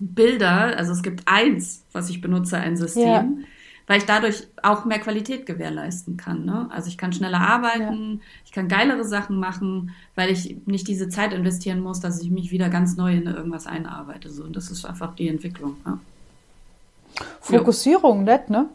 Bilder, 0.00 0.76
also 0.76 0.92
es 0.92 1.02
gibt 1.02 1.22
eins, 1.26 1.84
was 1.92 2.10
ich 2.10 2.20
benutze, 2.20 2.58
ein 2.58 2.76
System. 2.76 3.44
Weil 3.86 3.98
ich 3.98 4.06
dadurch 4.06 4.46
auch 4.62 4.84
mehr 4.86 4.98
Qualität 4.98 5.44
gewährleisten 5.44 6.16
kann. 6.16 6.44
Ne? 6.44 6.68
Also 6.70 6.88
ich 6.88 6.96
kann 6.96 7.12
schneller 7.12 7.40
arbeiten, 7.40 8.12
ja. 8.12 8.18
ich 8.46 8.52
kann 8.52 8.68
geilere 8.68 9.04
Sachen 9.04 9.38
machen, 9.38 9.90
weil 10.14 10.30
ich 10.30 10.56
nicht 10.64 10.88
diese 10.88 11.08
Zeit 11.08 11.32
investieren 11.32 11.80
muss, 11.80 12.00
dass 12.00 12.22
ich 12.22 12.30
mich 12.30 12.50
wieder 12.50 12.70
ganz 12.70 12.96
neu 12.96 13.14
in 13.14 13.26
irgendwas 13.26 13.66
einarbeite. 13.66 14.30
So. 14.30 14.44
Und 14.44 14.56
das 14.56 14.70
ist 14.70 14.86
einfach 14.86 15.14
die 15.14 15.28
Entwicklung. 15.28 15.76
Ja? 15.84 15.98
Fokussierung, 17.40 18.24
nett, 18.24 18.50
ne? 18.50 18.68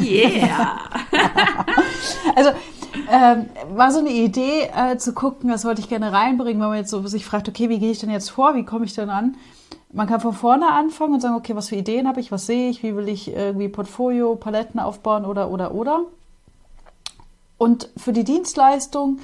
Yeah! 0.00 0.78
also 2.36 2.50
ähm, 3.10 3.46
war 3.70 3.90
so 3.90 3.98
eine 3.98 4.10
Idee 4.10 4.70
äh, 4.74 4.96
zu 4.96 5.12
gucken, 5.12 5.50
das 5.50 5.64
wollte 5.64 5.80
ich 5.80 5.88
gerne 5.88 6.12
reinbringen, 6.12 6.60
wenn 6.60 6.68
man 6.68 6.78
jetzt 6.78 6.90
so 6.90 7.06
sich 7.06 7.24
fragt, 7.24 7.48
okay, 7.48 7.68
wie 7.68 7.78
gehe 7.78 7.90
ich 7.90 7.98
denn 7.98 8.10
jetzt 8.10 8.30
vor, 8.30 8.54
wie 8.54 8.64
komme 8.64 8.84
ich 8.84 8.94
denn 8.94 9.10
an? 9.10 9.36
Man 9.92 10.06
kann 10.06 10.20
von 10.20 10.32
vorne 10.32 10.72
anfangen 10.72 11.14
und 11.14 11.20
sagen, 11.20 11.36
okay, 11.36 11.54
was 11.54 11.68
für 11.68 11.76
Ideen 11.76 12.08
habe 12.08 12.20
ich, 12.20 12.32
was 12.32 12.46
sehe 12.46 12.70
ich, 12.70 12.82
wie 12.82 12.96
will 12.96 13.08
ich 13.08 13.32
irgendwie 13.32 13.68
Portfolio, 13.68 14.34
Paletten 14.36 14.80
aufbauen 14.80 15.24
oder, 15.24 15.50
oder, 15.50 15.74
oder. 15.74 16.00
Und 17.58 17.90
für 17.96 18.12
die 18.12 18.24
Dienstleistung 18.24 19.18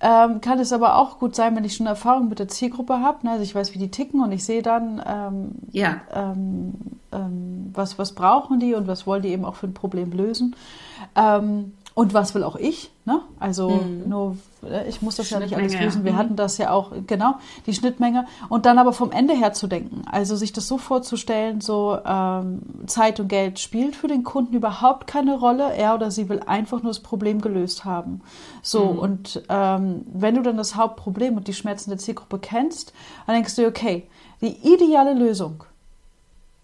ähm, 0.00 0.40
kann 0.40 0.58
es 0.58 0.72
aber 0.72 0.96
auch 0.96 1.18
gut 1.18 1.34
sein, 1.34 1.56
wenn 1.56 1.64
ich 1.64 1.74
schon 1.74 1.86
Erfahrung 1.86 2.28
mit 2.28 2.38
der 2.38 2.48
Zielgruppe 2.48 3.00
habe, 3.00 3.26
ne? 3.26 3.32
also 3.32 3.42
ich 3.42 3.54
weiß, 3.54 3.74
wie 3.74 3.78
die 3.78 3.90
ticken 3.90 4.22
und 4.22 4.30
ich 4.30 4.44
sehe 4.44 4.62
dann, 4.62 5.02
ähm, 5.06 5.50
ja. 5.72 6.00
ähm, 6.12 6.74
ähm 7.12 7.70
was, 7.72 7.98
was 7.98 8.14
brauchen 8.14 8.60
die 8.60 8.74
und 8.74 8.86
was 8.88 9.06
wollen 9.06 9.22
die 9.22 9.28
eben 9.28 9.44
auch 9.44 9.54
für 9.54 9.66
ein 9.66 9.74
Problem 9.74 10.12
lösen. 10.12 10.56
Ähm, 11.14 11.74
und 11.98 12.14
was 12.14 12.32
will 12.36 12.44
auch 12.44 12.54
ich? 12.54 12.92
Ne? 13.06 13.22
Also 13.40 13.70
mhm. 13.70 14.08
nur, 14.08 14.36
äh, 14.62 14.88
ich 14.88 15.02
muss 15.02 15.16
das 15.16 15.30
ja 15.30 15.40
nicht 15.40 15.56
alles 15.56 15.76
lösen. 15.76 16.04
Wir 16.04 16.12
mhm. 16.12 16.16
hatten 16.16 16.36
das 16.36 16.56
ja 16.56 16.70
auch, 16.70 16.92
genau, 17.08 17.38
die 17.66 17.74
Schnittmenge. 17.74 18.24
Und 18.48 18.66
dann 18.66 18.78
aber 18.78 18.92
vom 18.92 19.10
Ende 19.10 19.34
her 19.34 19.52
zu 19.52 19.66
denken. 19.66 20.02
Also 20.08 20.36
sich 20.36 20.52
das 20.52 20.68
so 20.68 20.78
vorzustellen, 20.78 21.60
so 21.60 21.98
ähm, 22.06 22.60
Zeit 22.86 23.18
und 23.18 23.26
Geld 23.26 23.58
spielt 23.58 23.96
für 23.96 24.06
den 24.06 24.22
Kunden 24.22 24.54
überhaupt 24.54 25.08
keine 25.08 25.40
Rolle. 25.40 25.74
Er 25.74 25.96
oder 25.96 26.12
sie 26.12 26.28
will 26.28 26.38
einfach 26.46 26.84
nur 26.84 26.90
das 26.90 27.00
Problem 27.00 27.40
gelöst 27.40 27.84
haben. 27.84 28.20
So, 28.62 28.92
mhm. 28.92 28.98
und 29.00 29.42
ähm, 29.48 30.06
wenn 30.12 30.36
du 30.36 30.42
dann 30.42 30.56
das 30.56 30.76
Hauptproblem 30.76 31.36
und 31.36 31.48
die 31.48 31.52
Schmerzen 31.52 31.90
der 31.90 31.98
Zielgruppe 31.98 32.38
kennst, 32.38 32.92
dann 33.26 33.34
denkst 33.34 33.56
du, 33.56 33.66
okay, 33.66 34.06
die 34.40 34.56
ideale 34.72 35.14
Lösung 35.14 35.64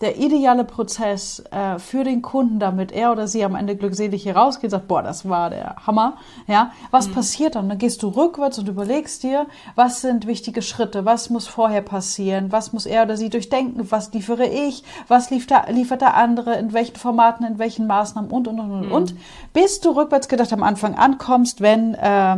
der 0.04 0.18
ideale 0.18 0.64
Prozess 0.64 1.42
äh, 1.50 1.78
für 1.78 2.04
den 2.04 2.20
Kunden, 2.20 2.58
damit 2.58 2.92
er 2.92 3.10
oder 3.10 3.26
sie 3.26 3.42
am 3.42 3.54
Ende 3.54 3.74
glückselig 3.74 4.22
hier 4.22 4.36
rausgeht, 4.36 4.70
sagt, 4.70 4.86
boah, 4.86 5.02
das 5.02 5.28
war 5.28 5.48
der 5.50 5.76
Hammer. 5.86 6.18
Ja, 6.46 6.72
was 6.90 7.08
mhm. 7.08 7.14
passiert 7.14 7.54
dann? 7.54 7.68
Dann 7.68 7.78
gehst 7.78 8.02
du 8.02 8.08
rückwärts 8.08 8.58
und 8.58 8.68
überlegst 8.68 9.22
dir, 9.22 9.46
was 9.74 10.02
sind 10.02 10.26
wichtige 10.26 10.60
Schritte, 10.60 11.04
was 11.06 11.30
muss 11.30 11.48
vorher 11.48 11.80
passieren, 11.80 12.52
was 12.52 12.74
muss 12.74 12.84
er 12.84 13.04
oder 13.04 13.16
sie 13.16 13.30
durchdenken, 13.30 13.90
was 13.90 14.12
liefere 14.12 14.46
ich, 14.46 14.84
was 15.08 15.30
liefert 15.30 15.50
der, 15.50 15.72
liefert 15.72 16.02
der 16.02 16.14
andere, 16.14 16.54
in 16.56 16.74
welchen 16.74 16.96
Formaten, 16.96 17.46
in 17.46 17.58
welchen 17.58 17.86
Maßnahmen 17.86 18.30
und 18.30 18.46
und 18.46 18.60
und 18.60 18.70
und 18.70 18.86
mhm. 18.86 18.92
und, 18.92 19.14
bis 19.54 19.80
du 19.80 19.90
rückwärts 19.90 20.28
gedacht 20.28 20.52
am 20.52 20.62
Anfang 20.62 20.94
ankommst, 20.94 21.62
wenn 21.62 21.94
äh, 21.94 22.36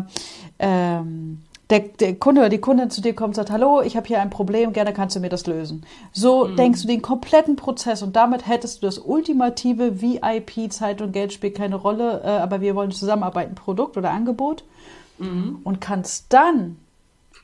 ähm, 0.60 1.42
der, 1.70 1.80
der 1.80 2.14
Kunde 2.14 2.42
oder 2.42 2.48
die 2.48 2.60
Kundin 2.60 2.90
zu 2.90 3.00
dir 3.00 3.14
kommt 3.14 3.30
und 3.30 3.34
sagt, 3.34 3.50
hallo, 3.50 3.82
ich 3.82 3.96
habe 3.96 4.06
hier 4.06 4.20
ein 4.20 4.30
Problem, 4.30 4.72
gerne 4.72 4.92
kannst 4.92 5.16
du 5.16 5.20
mir 5.20 5.28
das 5.28 5.46
lösen. 5.46 5.84
So 6.12 6.46
mhm. 6.46 6.56
denkst 6.56 6.82
du 6.82 6.88
den 6.88 7.02
kompletten 7.02 7.56
Prozess 7.56 8.02
und 8.02 8.14
damit 8.14 8.46
hättest 8.46 8.82
du 8.82 8.86
das 8.86 8.98
ultimative 8.98 10.00
VIP, 10.00 10.72
Zeit 10.72 11.02
und 11.02 11.12
Geld 11.12 11.32
spielt 11.32 11.56
keine 11.56 11.76
Rolle, 11.76 12.22
äh, 12.24 12.28
aber 12.28 12.60
wir 12.60 12.76
wollen 12.76 12.92
zusammenarbeiten, 12.92 13.56
Produkt 13.56 13.96
oder 13.96 14.10
Angebot 14.10 14.62
mhm. 15.18 15.58
und 15.64 15.80
kannst 15.80 16.26
dann 16.32 16.76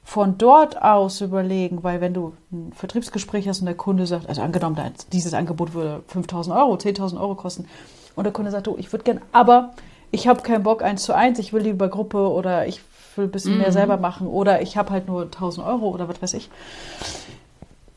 von 0.04 0.38
dort 0.38 0.82
aus 0.82 1.20
überlegen, 1.20 1.82
weil 1.82 2.00
wenn 2.00 2.14
du 2.14 2.32
ein 2.52 2.72
Vertriebsgespräch 2.74 3.48
hast 3.48 3.61
und 3.61 3.66
der 3.66 3.76
Kunde 3.76 4.06
sagt, 4.06 4.28
also 4.28 4.42
angenommen, 4.42 4.76
dieses 5.12 5.35
Angebot 5.35 5.74
würde 5.74 6.02
5000 6.08 6.56
Euro, 6.56 6.74
10.000 6.74 7.20
Euro 7.20 7.35
kosten 7.35 7.66
und 8.14 8.24
der 8.24 8.32
Kunde 8.32 8.50
sagt, 8.50 8.68
oh, 8.68 8.76
ich 8.78 8.92
würde 8.92 9.04
gerne, 9.04 9.22
aber 9.32 9.72
ich 10.11 10.28
habe 10.28 10.42
keinen 10.42 10.62
Bock 10.62 10.82
eins 10.82 11.04
zu 11.04 11.14
eins, 11.14 11.38
ich 11.38 11.52
will 11.52 11.62
lieber 11.62 11.88
Gruppe 11.88 12.30
oder 12.30 12.66
ich 12.66 12.82
will 13.16 13.27
ein 13.27 13.31
bisschen 13.31 13.55
mhm. 13.55 13.61
mehr 13.61 13.72
selber 13.72 13.96
machen 13.96 14.27
oder 14.27 14.62
ich 14.62 14.77
habe 14.77 14.90
halt 14.90 15.09
nur 15.09 15.22
1000 15.22 15.66
Euro 15.66 15.88
oder 15.88 16.09
was 16.09 16.20
weiß 16.22 16.35
ich. 16.35 16.51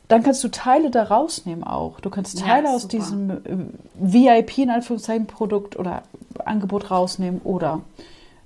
Dann 0.08 0.22
kannst 0.22 0.44
du 0.44 0.48
Teile 0.48 0.90
da 0.90 1.02
rausnehmen 1.02 1.64
auch. 1.64 1.98
Du 1.98 2.10
kannst 2.10 2.38
Teile 2.38 2.68
ja, 2.68 2.74
aus 2.74 2.86
diesem 2.86 3.30
äh, 3.30 3.36
VIP 3.94 4.58
in 4.58 4.70
Anführungszeichen 4.70 5.26
Produkt 5.26 5.76
oder 5.76 6.02
Angebot 6.44 6.90
rausnehmen 6.90 7.40
oder 7.42 7.80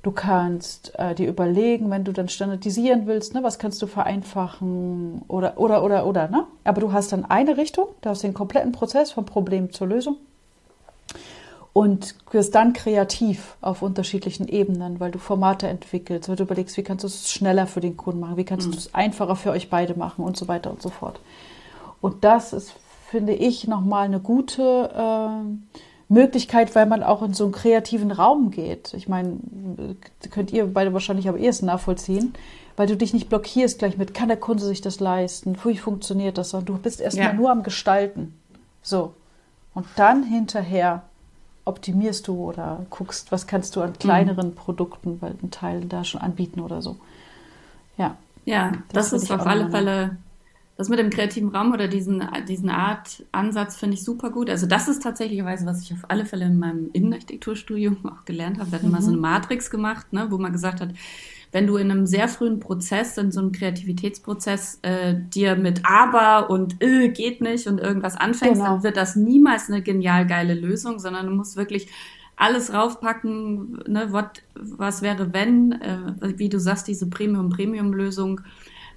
du 0.03 0.11
kannst 0.11 0.99
äh, 0.99 1.15
dir 1.15 1.29
überlegen, 1.29 1.91
wenn 1.91 2.05
du 2.05 2.13
dann 2.13 2.29
standardisieren 2.29 3.07
willst, 3.07 3.35
ne, 3.35 3.43
was 3.43 3.59
kannst 3.59 3.83
du 3.83 3.87
vereinfachen 3.87 5.23
oder 5.29 5.59
oder 5.59 5.85
oder 5.85 6.07
oder, 6.07 6.29
ne? 6.29 6.47
Aber 6.65 6.81
du 6.81 6.93
hast 6.93 7.13
dann 7.13 7.27
eine 7.27 7.59
Richtung, 7.59 7.89
du 8.01 8.09
hast 8.09 8.23
den 8.23 8.33
kompletten 8.33 8.73
Prozess 8.73 9.13
vom 9.13 9.27
Problem 9.27 9.73
zur 9.73 9.89
Lösung 9.89 10.17
und 11.73 12.17
wirst 12.31 12.55
dann 12.55 12.73
kreativ 12.73 13.57
auf 13.61 13.83
unterschiedlichen 13.83 14.49
Ebenen, 14.49 14.99
weil 14.99 15.11
du 15.11 15.19
Formate 15.19 15.69
entwickelst, 15.69 16.29
weil 16.29 16.37
du 16.37 16.43
überlegst, 16.43 16.77
wie 16.77 16.83
kannst 16.83 17.05
du 17.05 17.07
es 17.07 17.31
schneller 17.31 17.67
für 17.67 17.81
den 17.81 17.97
Kunden 17.97 18.21
machen, 18.21 18.37
wie 18.37 18.45
kannst 18.45 18.67
mhm. 18.67 18.73
du 18.73 18.79
es 18.79 18.95
einfacher 18.95 19.37
für 19.37 19.51
euch 19.51 19.71
beide 19.71 19.95
machen 19.95 20.25
und 20.25 20.37
so 20.37 20.49
weiter 20.49 20.71
und 20.71 20.83
so 20.83 20.89
fort. 20.89 21.21
Und 22.01 22.25
das 22.25 22.53
ist, 22.53 22.75
finde 23.09 23.35
ich, 23.35 23.69
nochmal 23.69 24.07
eine 24.07 24.21
gute 24.21 24.91
äh, 24.95 25.73
Möglichkeit, 26.09 26.75
weil 26.75 26.87
man 26.87 27.05
auch 27.05 27.23
in 27.23 27.35
so 27.35 27.45
einen 27.45 27.53
kreativen 27.53 28.11
Raum 28.11 28.51
geht. 28.51 28.93
Ich 28.95 29.09
meine, 29.09 29.39
könnt 30.31 30.53
ihr 30.53 30.67
beide 30.67 30.93
wahrscheinlich 30.93 31.29
am 31.29 31.37
ehesten 31.37 31.67
nachvollziehen, 31.67 32.35
weil 32.77 32.89
du 32.89 32.97
dich 32.97 33.15
nicht 33.15 33.29
blockierst 33.29 33.79
gleich 33.79 33.97
mit, 33.97 34.13
kann 34.13 34.29
der 34.29 34.37
Kunde 34.37 34.65
sich 34.65 34.81
das 34.81 34.99
leisten, 34.99 35.57
wie 35.65 35.77
funktioniert 35.77 36.37
das, 36.37 36.51
sondern 36.51 36.77
du 36.77 36.83
bist 36.83 37.01
erstmal 37.01 37.29
ja. 37.29 37.33
nur 37.33 37.51
am 37.51 37.63
Gestalten. 37.63 38.35
So. 38.83 39.15
Und 39.73 39.87
dann 39.95 40.25
hinterher 40.25 41.05
optimierst 41.65 42.27
du 42.29 42.37
oder 42.37 42.87
guckst, 42.91 43.33
was 43.33 43.47
kannst 43.47 43.77
du 43.77 43.83
an 43.83 43.93
kleineren 43.99 44.49
mhm. 44.51 44.55
Produkten, 44.55 45.21
weil 45.21 45.35
ein 45.43 45.51
Teil 45.51 45.85
da 45.85 46.05
schon 46.05 46.21
anbieten 46.21 46.61
oder 46.61 46.83
so. 46.83 46.97
Ja. 47.97 48.17
Ja, 48.47 48.73
das, 48.93 49.11
das 49.11 49.25
ist 49.25 49.31
auf 49.31 49.47
alle 49.47 49.71
Fälle, 49.71 50.17
das 50.77 50.89
mit 50.89 50.99
dem 50.99 51.11
kreativen 51.11 51.51
Raum 51.55 51.73
oder 51.73 51.89
diesen, 51.89 52.27
diesen 52.49 52.71
Art 52.71 53.23
Ansatz 53.33 53.77
finde 53.77 53.95
ich 53.95 54.05
super 54.05 54.31
gut. 54.31 54.49
Also 54.49 54.67
das 54.67 54.89
ist 54.89 55.03
tatsächlich, 55.03 55.45
was 55.45 55.83
ich 55.83 55.93
auf 55.93 56.09
alle 56.09 56.25
Fälle 56.25 56.47
in 56.47 56.59
meinem 56.59 56.89
Innenarchitekturstudium 56.93 57.99
auch 58.07 58.25
gelernt 58.25 58.59
habe. 58.59 58.73
Wir 58.73 58.79
hatten 58.79 58.87
mhm. 58.87 58.93
mal 58.93 59.03
so 59.03 59.09
eine 59.09 59.19
mhm. 59.19 59.23
Matrix 59.23 59.71
gemacht, 59.71 60.13
ne, 60.13 60.31
wo 60.31 60.39
man 60.39 60.53
gesagt 60.53 60.81
hat, 60.81 60.91
wenn 61.53 61.67
du 61.67 61.77
in 61.77 61.91
einem 61.91 62.07
sehr 62.07 62.29
frühen 62.29 62.61
Prozess, 62.61 63.19
in 63.19 63.33
so 63.33 63.41
einem 63.41 63.53
Kreativitätsprozess, 63.53 64.79
äh, 64.83 65.15
dir 65.17 65.57
mit 65.57 65.83
aber 65.85 66.51
und 66.51 66.83
äh, 66.83 67.09
geht 67.09 67.41
nicht 67.41 67.67
und 67.67 67.79
irgendwas 67.79 68.17
anfängst, 68.17 68.61
genau. 68.61 68.75
dann 68.75 68.83
wird 68.83 68.97
das 68.97 69.17
niemals 69.17 69.69
eine 69.69 69.83
genial 69.83 70.27
geile 70.27 70.55
Lösung, 70.55 70.99
sondern 70.99 71.27
du 71.27 71.33
musst 71.33 71.57
wirklich 71.57 71.89
alles 72.37 72.73
raufpacken, 72.73 73.83
ne, 73.87 74.13
what, 74.13 74.43
was 74.55 75.03
wäre 75.03 75.33
wenn, 75.35 75.73
äh, 75.73 76.39
wie 76.39 76.49
du 76.49 76.59
sagst, 76.59 76.89
diese 76.89 77.11
Premium-Premium-Lösung 77.11 78.41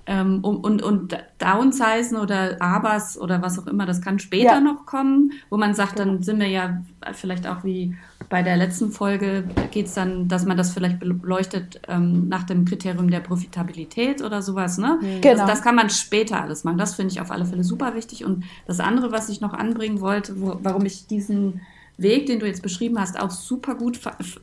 ähm, 0.06 0.40
und, 0.44 0.58
und, 0.64 0.82
und 0.82 1.18
downsizen 1.40 2.18
oder 2.18 2.62
abers 2.62 3.20
oder 3.20 3.42
was 3.42 3.60
auch 3.60 3.68
immer, 3.68 3.86
das 3.86 4.02
kann 4.02 4.20
später 4.20 4.54
ja. 4.56 4.60
noch 4.60 4.86
kommen, 4.86 5.34
wo 5.50 5.58
man 5.58 5.74
sagt, 5.74 6.00
dann 6.00 6.24
sind 6.24 6.40
wir 6.40 6.48
ja 6.48 6.84
vielleicht 7.14 7.48
auch 7.48 7.64
wie 7.64 7.96
bei 8.34 8.42
der 8.42 8.58
letzten 8.58 8.92
Folge 8.92 9.44
geht 9.70 9.86
es 9.86 9.94
dann, 9.94 10.28
dass 10.28 10.44
man 10.44 10.58
das 10.58 10.74
vielleicht 10.74 11.00
beleuchtet 11.00 11.80
ähm, 11.88 12.30
nach 12.30 12.42
dem 12.42 12.66
Kriterium 12.66 13.12
der 13.12 13.20
Profitabilität 13.20 14.24
oder 14.24 14.42
sowas. 14.42 14.80
Ne? 14.80 14.98
Mhm. 15.00 15.22
Genau. 15.22 15.38
Das, 15.38 15.46
das 15.46 15.62
kann 15.62 15.76
man 15.76 15.92
später 15.92 16.42
alles 16.42 16.64
machen. 16.64 16.80
Das 16.80 16.96
finde 16.96 17.12
ich 17.12 17.22
auf 17.22 17.30
alle 17.30 17.46
Fälle 17.46 17.64
super 17.64 17.94
wichtig. 17.94 18.26
Und 18.26 18.44
das 18.66 18.80
andere, 18.80 19.12
was 19.12 19.30
ich 19.30 19.40
noch 19.40 19.54
anbringen 19.54 20.02
wollte, 20.02 20.42
wo, 20.42 20.58
warum 20.64 20.84
ich 20.84 21.06
diesen 21.06 21.62
Weg, 21.98 22.26
den 22.26 22.40
du 22.40 22.48
jetzt 22.48 22.64
beschrieben 22.64 23.00
hast, 23.00 23.20
auch 23.20 23.30
super 23.30 23.76
gut 23.76 24.00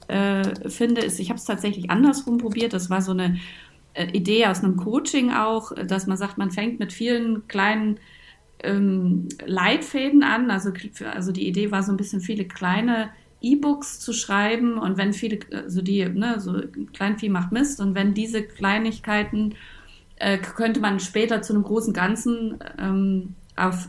äh, 0.06 0.68
finde, 0.70 1.00
ist, 1.00 1.18
ich 1.18 1.30
habe 1.30 1.38
es 1.38 1.44
tatsächlich 1.44 1.90
andersrum 1.90 2.38
probiert. 2.38 2.72
Das 2.72 2.90
war 2.90 3.02
so 3.02 3.10
eine 3.10 3.38
äh, 3.94 4.06
Idee 4.12 4.46
aus 4.46 4.62
einem 4.62 4.76
Coaching 4.76 5.32
auch, 5.32 5.72
dass 5.74 6.06
man 6.06 6.16
sagt, 6.16 6.38
man 6.38 6.52
fängt 6.52 6.78
mit 6.78 6.92
vielen 6.92 7.48
kleinen 7.48 7.98
ähm, 8.62 9.28
Leitfäden 9.44 10.22
an. 10.22 10.48
Also, 10.52 10.70
also 11.12 11.32
die 11.32 11.48
Idee 11.48 11.72
war 11.72 11.82
so 11.82 11.90
ein 11.90 11.96
bisschen 11.96 12.20
viele 12.20 12.44
kleine 12.44 13.10
E-Books 13.42 14.00
zu 14.00 14.12
schreiben 14.12 14.78
und 14.78 14.96
wenn 14.98 15.12
viele, 15.12 15.38
also 15.52 15.82
die, 15.82 16.06
ne, 16.08 16.40
so 16.40 16.60
Kleinvieh 16.92 17.28
macht 17.28 17.52
Mist 17.52 17.80
und 17.80 17.94
wenn 17.94 18.14
diese 18.14 18.42
Kleinigkeiten 18.42 19.54
äh, 20.16 20.38
könnte 20.38 20.80
man 20.80 21.00
später 21.00 21.42
zu 21.42 21.54
einem 21.54 21.62
großen 21.62 21.94
Ganzen 21.94 22.58
ähm, 22.78 23.34
auf 23.56 23.88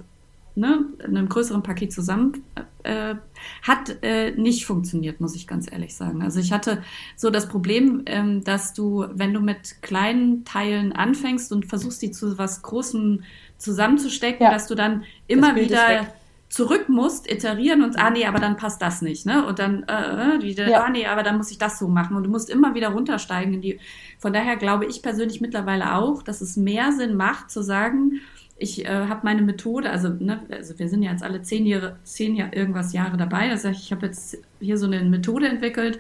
ne, 0.56 0.86
einem 1.04 1.30
größeren 1.30 1.64
Paket 1.64 1.94
zusammen 1.94 2.44
äh, 2.84 3.16
hat 3.62 3.98
äh, 4.02 4.32
nicht 4.32 4.66
funktioniert, 4.66 5.22
muss 5.22 5.36
ich 5.36 5.48
ganz 5.48 5.72
ehrlich 5.72 5.96
sagen. 5.96 6.22
Also 6.22 6.40
ich 6.40 6.52
hatte 6.52 6.84
so 7.16 7.30
das 7.30 7.48
Problem, 7.48 8.04
ähm, 8.06 8.44
dass 8.44 8.74
du, 8.74 9.06
wenn 9.14 9.34
du 9.34 9.40
mit 9.40 9.82
kleinen 9.82 10.46
Teilen 10.46 10.94
anfängst 10.94 11.52
und 11.52 11.66
versuchst, 11.66 12.02
die 12.02 12.12
zu 12.12 12.38
was 12.38 12.62
Großem 12.62 13.24
zusammenzustecken, 13.58 14.46
ja. 14.46 14.52
dass 14.52 14.68
du 14.68 14.76
dann 14.76 15.04
immer 15.28 15.56
wieder 15.56 16.08
zurück 16.52 16.90
musst, 16.90 17.32
iterieren 17.32 17.82
und, 17.82 17.98
ah 17.98 18.10
nee, 18.10 18.26
aber 18.26 18.40
dann 18.40 18.58
passt 18.58 18.82
das 18.82 19.02
nicht, 19.02 19.26
ne? 19.26 19.46
Und 19.48 19.58
dann, 19.58 19.84
äh, 19.84 20.36
äh, 20.36 20.42
wieder, 20.42 20.68
ja. 20.68 20.84
ah 20.84 20.90
nee, 20.90 21.08
aber 21.08 21.24
dann 21.24 21.38
muss 21.38 21.50
ich 21.50 21.58
das 21.58 21.80
so 21.80 21.88
machen. 21.88 22.18
Und 22.18 22.24
du 22.24 22.30
musst 22.30 22.50
immer 22.50 22.76
wieder 22.76 22.90
runtersteigen 22.90 23.54
in 23.54 23.62
die. 23.62 23.80
Von 24.20 24.34
daher 24.34 24.58
glaube 24.58 24.86
ich 24.86 25.02
persönlich 25.02 25.40
mittlerweile 25.40 25.96
auch, 25.96 26.22
dass 26.22 26.42
es 26.42 26.58
mehr 26.58 26.92
Sinn 26.92 27.16
macht, 27.16 27.50
zu 27.50 27.62
sagen, 27.62 28.20
ich 28.58 28.86
äh, 28.86 29.08
habe 29.08 29.22
meine 29.24 29.42
Methode, 29.42 29.90
also, 29.90 30.10
ne, 30.10 30.42
also 30.52 30.78
wir 30.78 30.90
sind 30.90 31.02
ja 31.04 31.12
jetzt 31.12 31.24
alle 31.24 31.42
zehn 31.42 31.66
Jahre, 31.66 31.96
zehn 32.04 32.36
Jahre 32.36 32.54
irgendwas 32.54 32.92
Jahre 32.92 33.16
dabei. 33.16 33.50
Also 33.50 33.70
ich 33.70 33.92
habe 33.94 34.08
jetzt 34.08 34.38
hier 34.60 34.78
so 34.78 34.88
eine 34.88 35.02
Methode 35.04 35.48
entwickelt. 35.48 36.00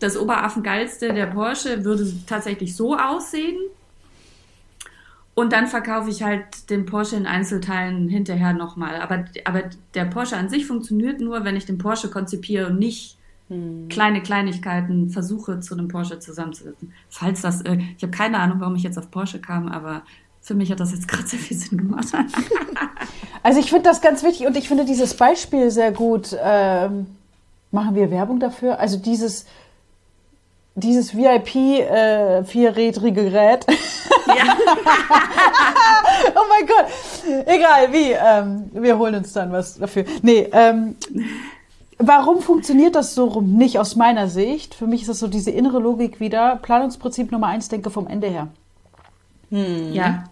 Das 0.00 0.18
Oberaffengeilste 0.18 1.14
der 1.14 1.26
Porsche 1.28 1.82
würde 1.82 2.06
tatsächlich 2.26 2.76
so 2.76 2.94
aussehen. 2.94 3.56
Und 5.36 5.52
dann 5.52 5.66
verkaufe 5.66 6.08
ich 6.08 6.22
halt 6.22 6.70
den 6.70 6.86
Porsche 6.86 7.14
in 7.14 7.26
Einzelteilen 7.26 8.08
hinterher 8.08 8.54
nochmal. 8.54 9.02
Aber, 9.02 9.26
aber 9.44 9.64
der 9.92 10.06
Porsche 10.06 10.34
an 10.34 10.48
sich 10.48 10.66
funktioniert 10.66 11.20
nur, 11.20 11.44
wenn 11.44 11.56
ich 11.56 11.66
den 11.66 11.76
Porsche 11.76 12.08
konzipiere 12.08 12.68
und 12.68 12.78
nicht 12.78 13.18
hm. 13.48 13.88
kleine 13.90 14.22
Kleinigkeiten 14.22 15.10
versuche, 15.10 15.60
zu 15.60 15.74
einem 15.74 15.88
Porsche 15.88 16.18
zusammenzusetzen. 16.20 16.94
Falls 17.10 17.42
das, 17.42 17.60
äh, 17.60 17.76
ich 17.98 18.02
habe 18.02 18.12
keine 18.12 18.38
Ahnung, 18.38 18.60
warum 18.60 18.76
ich 18.76 18.82
jetzt 18.82 18.96
auf 18.96 19.10
Porsche 19.10 19.38
kam, 19.38 19.68
aber 19.68 20.04
für 20.40 20.54
mich 20.54 20.70
hat 20.72 20.80
das 20.80 20.92
jetzt 20.92 21.06
gerade 21.08 21.28
sehr 21.28 21.38
viel 21.38 21.58
Sinn 21.58 21.76
gemacht. 21.76 22.06
also 23.42 23.60
ich 23.60 23.68
finde 23.68 23.90
das 23.90 24.00
ganz 24.00 24.22
wichtig 24.22 24.46
und 24.46 24.56
ich 24.56 24.68
finde 24.68 24.86
dieses 24.86 25.12
Beispiel 25.18 25.70
sehr 25.70 25.92
gut. 25.92 26.34
Ähm, 26.42 27.08
machen 27.72 27.94
wir 27.94 28.10
Werbung 28.10 28.40
dafür? 28.40 28.80
Also 28.80 28.96
dieses 28.96 29.44
dieses 30.76 31.16
VIP 31.16 31.56
äh, 31.56 32.44
vierrädrige 32.44 33.24
Gerät. 33.24 33.66
Ja. 34.26 34.56
oh 36.34 36.44
mein 36.48 36.66
Gott. 36.66 37.46
Egal 37.46 37.92
wie. 37.92 38.10
Ähm, 38.10 38.68
wir 38.72 38.98
holen 38.98 39.14
uns 39.14 39.32
dann 39.32 39.52
was 39.52 39.78
dafür. 39.78 40.04
Nee, 40.22 40.48
ähm, 40.50 40.96
warum 41.98 42.42
funktioniert 42.42 42.96
das 42.96 43.14
so 43.14 43.26
rum 43.26 43.54
nicht 43.54 43.78
aus 43.78 43.94
meiner 43.94 44.26
Sicht? 44.26 44.74
Für 44.74 44.88
mich 44.88 45.02
ist 45.02 45.10
das 45.10 45.20
so 45.20 45.28
diese 45.28 45.52
innere 45.52 45.78
Logik 45.78 46.18
wieder. 46.18 46.56
Planungsprinzip 46.56 47.30
Nummer 47.30 47.46
eins, 47.46 47.68
denke 47.68 47.88
vom 47.88 48.08
Ende 48.08 48.26
her. 48.26 48.48
Hm. 49.50 49.92
Ja. 49.92 50.24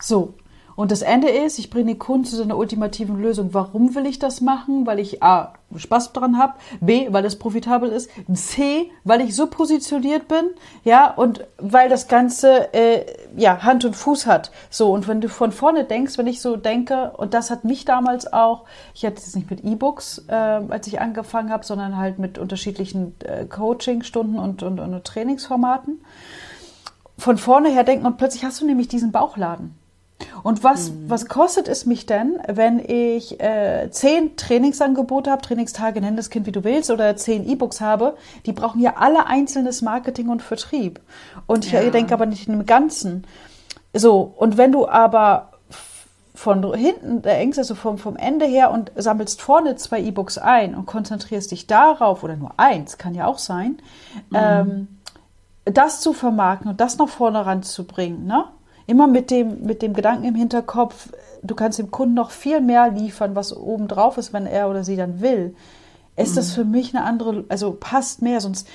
So. 0.00 0.32
Und 0.80 0.90
das 0.90 1.02
Ende 1.02 1.28
ist, 1.28 1.58
ich 1.58 1.68
bringe 1.68 1.88
den 1.88 1.98
Kunden 1.98 2.24
zu 2.24 2.36
seiner 2.36 2.56
ultimativen 2.56 3.20
Lösung. 3.20 3.52
Warum 3.52 3.94
will 3.94 4.06
ich 4.06 4.18
das 4.18 4.40
machen? 4.40 4.86
Weil 4.86 4.98
ich 4.98 5.22
A, 5.22 5.52
Spaß 5.76 6.14
dran 6.14 6.38
habe, 6.38 6.54
B, 6.80 7.08
weil 7.10 7.26
es 7.26 7.38
profitabel 7.38 7.90
ist, 7.90 8.08
C, 8.32 8.90
weil 9.04 9.20
ich 9.20 9.36
so 9.36 9.46
positioniert 9.46 10.26
bin, 10.26 10.48
ja, 10.82 11.12
und 11.12 11.46
weil 11.58 11.90
das 11.90 12.08
Ganze 12.08 12.72
äh, 12.72 13.04
ja 13.36 13.62
Hand 13.62 13.84
und 13.84 13.94
Fuß 13.94 14.26
hat. 14.26 14.52
So, 14.70 14.90
und 14.90 15.06
wenn 15.06 15.20
du 15.20 15.28
von 15.28 15.52
vorne 15.52 15.84
denkst, 15.84 16.16
wenn 16.16 16.26
ich 16.26 16.40
so 16.40 16.56
denke, 16.56 17.12
und 17.14 17.34
das 17.34 17.50
hat 17.50 17.64
mich 17.64 17.84
damals 17.84 18.32
auch, 18.32 18.64
ich 18.94 19.04
hatte 19.04 19.18
es 19.18 19.36
nicht 19.36 19.50
mit 19.50 19.62
E-Books, 19.62 20.24
äh, 20.28 20.32
als 20.32 20.86
ich 20.86 20.98
angefangen 20.98 21.50
habe, 21.50 21.62
sondern 21.62 21.98
halt 21.98 22.18
mit 22.18 22.38
unterschiedlichen 22.38 23.16
äh, 23.22 23.44
Coaching-Stunden 23.44 24.38
und, 24.38 24.62
und, 24.62 24.80
und 24.80 25.04
Trainingsformaten. 25.04 26.00
Von 27.18 27.36
vorne 27.36 27.68
her 27.68 27.84
denken 27.84 28.06
und 28.06 28.16
plötzlich 28.16 28.44
hast 28.44 28.62
du 28.62 28.64
nämlich 28.64 28.88
diesen 28.88 29.12
Bauchladen. 29.12 29.74
Und 30.42 30.64
was, 30.64 30.90
mhm. 30.90 31.08
was 31.08 31.26
kostet 31.26 31.68
es 31.68 31.86
mich 31.86 32.06
denn, 32.06 32.38
wenn 32.46 32.78
ich 32.78 33.40
äh, 33.40 33.88
zehn 33.90 34.36
Trainingsangebote 34.36 35.30
habe, 35.30 35.42
Trainingstage, 35.42 36.00
nenn 36.00 36.16
das 36.16 36.30
Kind 36.30 36.46
wie 36.46 36.52
du 36.52 36.64
willst, 36.64 36.90
oder 36.90 37.16
zehn 37.16 37.48
E-Books 37.48 37.80
habe, 37.80 38.16
die 38.46 38.52
brauchen 38.52 38.80
ja 38.80 38.94
alle 38.96 39.26
einzelnes 39.26 39.82
Marketing 39.82 40.28
und 40.28 40.42
Vertrieb. 40.42 41.00
Und 41.46 41.64
ich 41.64 41.72
ja. 41.72 41.88
denke 41.90 42.14
aber 42.14 42.26
nicht 42.26 42.48
im 42.48 42.66
Ganzen. 42.66 43.26
So, 43.92 44.32
und 44.36 44.56
wenn 44.56 44.72
du 44.72 44.88
aber 44.88 45.50
von 46.34 46.74
hinten 46.74 47.20
denkst, 47.20 47.58
also 47.58 47.74
vom, 47.74 47.98
vom 47.98 48.16
Ende 48.16 48.46
her 48.46 48.70
und 48.70 48.92
sammelst 48.96 49.42
vorne 49.42 49.76
zwei 49.76 50.00
E-Books 50.00 50.38
ein 50.38 50.74
und 50.74 50.86
konzentrierst 50.86 51.50
dich 51.50 51.66
darauf, 51.66 52.22
oder 52.22 52.36
nur 52.36 52.52
eins, 52.56 52.96
kann 52.96 53.14
ja 53.14 53.26
auch 53.26 53.38
sein, 53.38 53.78
mhm. 54.30 54.36
ähm, 54.36 54.88
das 55.66 56.00
zu 56.00 56.14
vermarkten 56.14 56.70
und 56.70 56.80
das 56.80 56.96
nach 56.96 57.08
vorne 57.08 57.44
ranzubringen, 57.44 58.26
ne? 58.26 58.44
Immer 58.90 59.06
mit 59.06 59.30
dem, 59.30 59.62
mit 59.62 59.82
dem 59.82 59.94
Gedanken 59.94 60.24
im 60.24 60.34
Hinterkopf, 60.34 61.10
du 61.42 61.54
kannst 61.54 61.78
dem 61.78 61.92
Kunden 61.92 62.14
noch 62.14 62.32
viel 62.32 62.60
mehr 62.60 62.90
liefern, 62.90 63.36
was 63.36 63.56
oben 63.56 63.86
drauf 63.86 64.18
ist, 64.18 64.32
wenn 64.32 64.46
er 64.46 64.68
oder 64.68 64.82
sie 64.82 64.96
dann 64.96 65.20
will, 65.20 65.54
ist 66.16 66.32
mhm. 66.32 66.36
das 66.36 66.52
für 66.52 66.64
mich 66.64 66.94
eine 66.94 67.04
andere, 67.04 67.44
also 67.48 67.76
passt 67.78 68.20
mehr, 68.20 68.40
sonst 68.40 68.66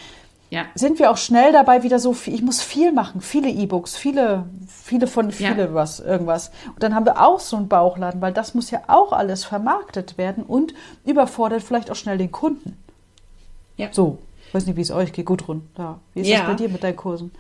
ja. 0.51 0.63
sind 0.73 0.99
wir 0.99 1.11
auch 1.11 1.17
schnell 1.17 1.51
dabei 1.51 1.83
wieder 1.83 1.99
so, 1.99 2.15
ich 2.27 2.41
muss 2.41 2.61
viel 2.61 2.93
machen, 2.93 3.19
viele 3.19 3.49
E-Books, 3.49 3.97
viele, 3.97 4.45
viele 4.69 5.07
von 5.07 5.33
viele 5.33 5.65
ja. 5.65 5.73
was, 5.73 5.99
irgendwas. 5.99 6.51
Und 6.73 6.81
dann 6.81 6.95
haben 6.95 7.05
wir 7.05 7.21
auch 7.21 7.41
so 7.41 7.57
einen 7.57 7.67
Bauchladen, 7.67 8.21
weil 8.21 8.31
das 8.31 8.53
muss 8.53 8.71
ja 8.71 8.83
auch 8.87 9.11
alles 9.11 9.43
vermarktet 9.43 10.17
werden 10.17 10.45
und 10.45 10.73
überfordert 11.03 11.61
vielleicht 11.61 11.91
auch 11.91 11.95
schnell 11.95 12.17
den 12.17 12.31
Kunden. 12.31 12.77
Ja. 13.75 13.89
So, 13.91 14.19
ich 14.47 14.53
weiß 14.53 14.65
nicht, 14.65 14.77
wie 14.77 14.81
es 14.81 14.91
euch 14.91 15.11
geht, 15.11 15.25
Gudrun. 15.25 15.67
Ja. 15.77 15.99
Wie 16.13 16.21
ist 16.21 16.29
ja. 16.29 16.39
das 16.39 16.47
bei 16.47 16.53
dir 16.53 16.69
mit 16.69 16.83
deinen 16.83 16.95
Kursen? 16.95 17.31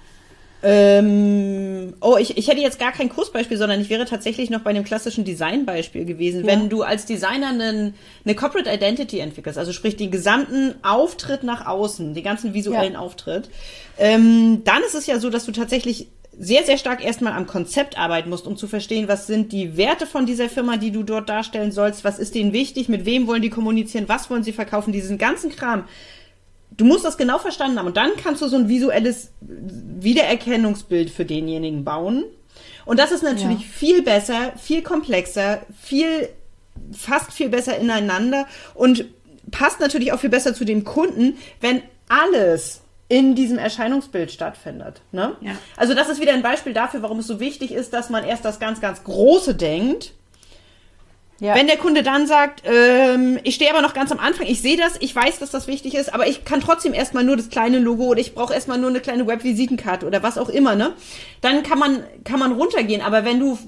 Ähm, 0.67 1.93
oh, 2.01 2.17
ich, 2.17 2.39
ich 2.39 2.47
hätte 2.47 2.59
jetzt 2.59 2.79
gar 2.79 2.91
kein 2.91 3.07
Kursbeispiel, 3.07 3.55
sondern 3.55 3.79
ich 3.79 3.91
wäre 3.91 4.05
tatsächlich 4.05 4.49
noch 4.49 4.61
bei 4.61 4.71
einem 4.71 4.83
klassischen 4.83 5.23
Designbeispiel 5.23 6.05
gewesen. 6.05 6.41
Ja. 6.41 6.47
Wenn 6.47 6.69
du 6.69 6.81
als 6.81 7.05
Designer 7.05 7.49
einen, 7.49 7.93
eine 8.25 8.35
Corporate 8.35 8.71
Identity 8.71 9.19
entwickelst, 9.19 9.59
also 9.59 9.71
sprich 9.73 9.95
den 9.95 10.09
gesamten 10.09 10.73
Auftritt 10.81 11.43
nach 11.43 11.67
außen, 11.67 12.15
den 12.15 12.23
ganzen 12.23 12.55
visuellen 12.55 12.93
ja. 12.93 12.99
Auftritt, 12.99 13.47
ähm, 13.99 14.63
dann 14.63 14.81
ist 14.81 14.95
es 14.95 15.05
ja 15.05 15.19
so, 15.19 15.29
dass 15.29 15.45
du 15.45 15.51
tatsächlich 15.51 16.07
sehr, 16.37 16.63
sehr 16.63 16.79
stark 16.79 17.05
erstmal 17.05 17.33
am 17.33 17.45
Konzept 17.45 17.99
arbeiten 17.99 18.31
musst, 18.31 18.47
um 18.47 18.57
zu 18.57 18.67
verstehen, 18.67 19.07
was 19.07 19.27
sind 19.27 19.51
die 19.51 19.77
Werte 19.77 20.07
von 20.07 20.25
dieser 20.25 20.49
Firma, 20.49 20.77
die 20.77 20.91
du 20.91 21.03
dort 21.03 21.29
darstellen 21.29 21.71
sollst, 21.71 22.03
was 22.03 22.17
ist 22.17 22.33
denen 22.33 22.53
wichtig, 22.53 22.89
mit 22.89 23.05
wem 23.05 23.27
wollen 23.27 23.43
die 23.43 23.51
kommunizieren, 23.51 24.05
was 24.07 24.31
wollen 24.31 24.43
sie 24.43 24.51
verkaufen, 24.51 24.91
diesen 24.91 25.19
ganzen 25.19 25.51
Kram 25.51 25.85
du 26.77 26.85
musst 26.85 27.05
das 27.05 27.17
genau 27.17 27.37
verstanden 27.37 27.79
haben 27.79 27.87
und 27.87 27.97
dann 27.97 28.11
kannst 28.21 28.41
du 28.41 28.47
so 28.47 28.55
ein 28.55 28.67
visuelles 28.67 29.31
Wiedererkennungsbild 29.41 31.09
für 31.09 31.25
denjenigen 31.25 31.83
bauen. 31.83 32.25
Und 32.85 32.99
das 32.99 33.11
ist 33.11 33.23
natürlich 33.23 33.61
ja. 33.61 33.67
viel 33.67 34.01
besser, 34.03 34.53
viel 34.57 34.83
komplexer, 34.83 35.61
viel, 35.81 36.29
fast 36.91 37.31
viel 37.31 37.49
besser 37.49 37.77
ineinander 37.77 38.47
und 38.73 39.05
passt 39.51 39.79
natürlich 39.79 40.13
auch 40.13 40.19
viel 40.19 40.29
besser 40.29 40.53
zu 40.53 40.65
dem 40.65 40.83
Kunden, 40.83 41.37
wenn 41.61 41.81
alles 42.09 42.81
in 43.07 43.35
diesem 43.35 43.57
Erscheinungsbild 43.57 44.31
stattfindet. 44.31 45.01
Ne? 45.11 45.35
Ja. 45.41 45.55
Also 45.77 45.93
das 45.93 46.09
ist 46.09 46.19
wieder 46.19 46.33
ein 46.33 46.41
Beispiel 46.41 46.73
dafür, 46.73 47.01
warum 47.01 47.19
es 47.19 47.27
so 47.27 47.39
wichtig 47.39 47.71
ist, 47.71 47.93
dass 47.93 48.09
man 48.09 48.23
erst 48.23 48.45
das 48.45 48.59
ganz, 48.59 48.81
ganz 48.81 49.03
Große 49.03 49.55
denkt 49.55 50.13
ja. 51.39 51.53
Wenn 51.53 51.67
der 51.67 51.77
Kunde 51.77 52.01
dann 52.01 52.27
sagt, 52.27 52.63
ähm, 52.65 53.39
ich 53.43 53.55
stehe 53.55 53.69
aber 53.69 53.81
noch 53.81 53.93
ganz 53.93 54.11
am 54.11 54.19
Anfang, 54.19 54.47
ich 54.47 54.61
sehe 54.61 54.77
das, 54.77 54.93
ich 54.99 55.13
weiß, 55.13 55.39
dass 55.39 55.51
das 55.51 55.67
wichtig 55.67 55.93
ist, 55.93 56.13
aber 56.13 56.27
ich 56.27 56.45
kann 56.45 56.61
trotzdem 56.61 56.93
erstmal 56.93 57.25
nur 57.25 57.35
das 57.35 57.49
kleine 57.49 57.79
Logo 57.79 58.05
oder 58.05 58.21
ich 58.21 58.33
brauche 58.33 58.53
erstmal 58.53 58.77
nur 58.77 58.89
eine 58.89 59.01
kleine 59.01 59.27
Webvisitenkarte 59.27 60.05
oder 60.05 60.23
was 60.23 60.37
auch 60.37 60.47
immer, 60.47 60.75
ne? 60.75 60.93
Dann 61.41 61.63
kann 61.63 61.77
man, 61.77 62.03
kann 62.23 62.39
man 62.39 62.53
runtergehen. 62.53 63.01
Aber 63.01 63.25
wenn 63.25 63.39
du 63.39 63.59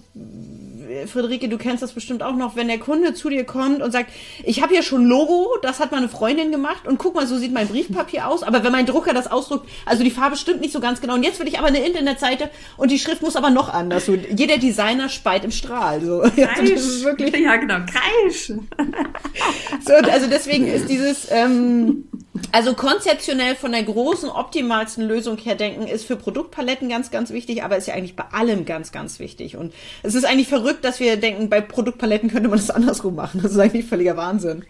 Friederike, 1.06 1.50
du 1.50 1.58
kennst 1.58 1.84
das 1.84 1.94
bestimmt 1.94 2.24
auch 2.24 2.36
noch, 2.36 2.56
wenn 2.56 2.68
der 2.68 2.80
Kunde 2.80 3.14
zu 3.14 3.30
dir 3.30 3.44
kommt 3.44 3.82
und 3.82 3.92
sagt, 3.92 4.12
ich 4.44 4.62
habe 4.62 4.74
hier 4.74 4.84
schon 4.84 5.06
Logo, 5.06 5.58
das 5.62 5.80
hat 5.80 5.92
meine 5.92 6.10
Freundin 6.10 6.52
gemacht 6.52 6.88
und 6.88 6.98
guck 6.98 7.14
mal, 7.14 7.28
so 7.28 7.38
sieht 7.38 7.54
mein 7.54 7.68
Briefpapier 7.68 8.28
aus, 8.28 8.44
aber 8.44 8.64
wenn 8.64 8.72
mein 8.72 8.86
Drucker 8.86 9.14
das 9.14 9.30
ausdruckt, 9.30 9.70
also 9.86 10.04
die 10.04 10.12
Farbe 10.12 10.36
stimmt 10.36 10.62
nicht 10.62 10.74
so 10.74 10.80
ganz 10.80 11.02
genau 11.02 11.14
und 11.14 11.24
jetzt 11.24 11.40
will 11.40 11.48
ich 11.48 11.60
aber 11.60 11.68
eine 11.68 11.86
Internetseite 11.86 12.50
und 12.78 12.90
die 12.90 13.00
Schrift 13.00 13.22
muss 13.22 13.36
aber 13.36 13.50
noch 13.50 13.74
anders. 13.74 14.06
So, 14.06 14.16
jeder 14.16 14.58
Designer 14.58 15.10
speit 15.10 15.44
im 15.44 15.52
Strahl. 15.52 16.02
So. 16.02 16.22
Kreisch. 16.36 16.72
das 16.72 16.86
ist 16.86 17.04
wirklich 17.04 17.36
ja, 17.36 17.56
genau, 17.58 17.80
Kreisch. 17.86 18.48
so, 19.86 19.94
also 19.94 20.28
deswegen 20.28 20.68
ist 20.68 20.90
dieses, 20.90 21.28
ähm, 21.30 22.06
also 22.52 22.73
konzeptionell 22.73 23.56
von 23.56 23.71
der 23.71 23.84
großen, 23.84 24.30
optimalsten 24.30 25.08
Lösung 25.08 25.38
her 25.38 25.56
denken, 25.56 25.88
ist 25.88 26.06
für 26.06 26.15
Produktpaletten 26.15 26.89
ganz, 26.89 27.12
ganz 27.12 27.32
wichtig, 27.32 27.63
aber 27.63 27.78
ist 27.78 27.88
ja 27.88 27.93
eigentlich 27.93 28.15
bei 28.15 28.26
allem 28.32 28.65
ganz, 28.65 28.91
ganz 28.91 29.19
wichtig. 29.19 29.58
Und 29.58 29.73
es 30.04 30.15
ist 30.15 30.26
eigentlich 30.26 30.47
verrückt, 30.47 30.84
dass 30.84 31.00
wir 31.00 31.17
denken, 31.17 31.50
bei 31.50 31.62
Produktpaletten 31.62 32.30
könnte 32.30 32.50
man 32.50 32.58
das 32.58 32.69
andersrum 32.71 33.15
machen. 33.15 33.41
Das 33.41 33.52
ist 33.52 33.60
eigentlich 33.60 33.86
völliger 33.86 34.17
Wahnsinn 34.17 34.65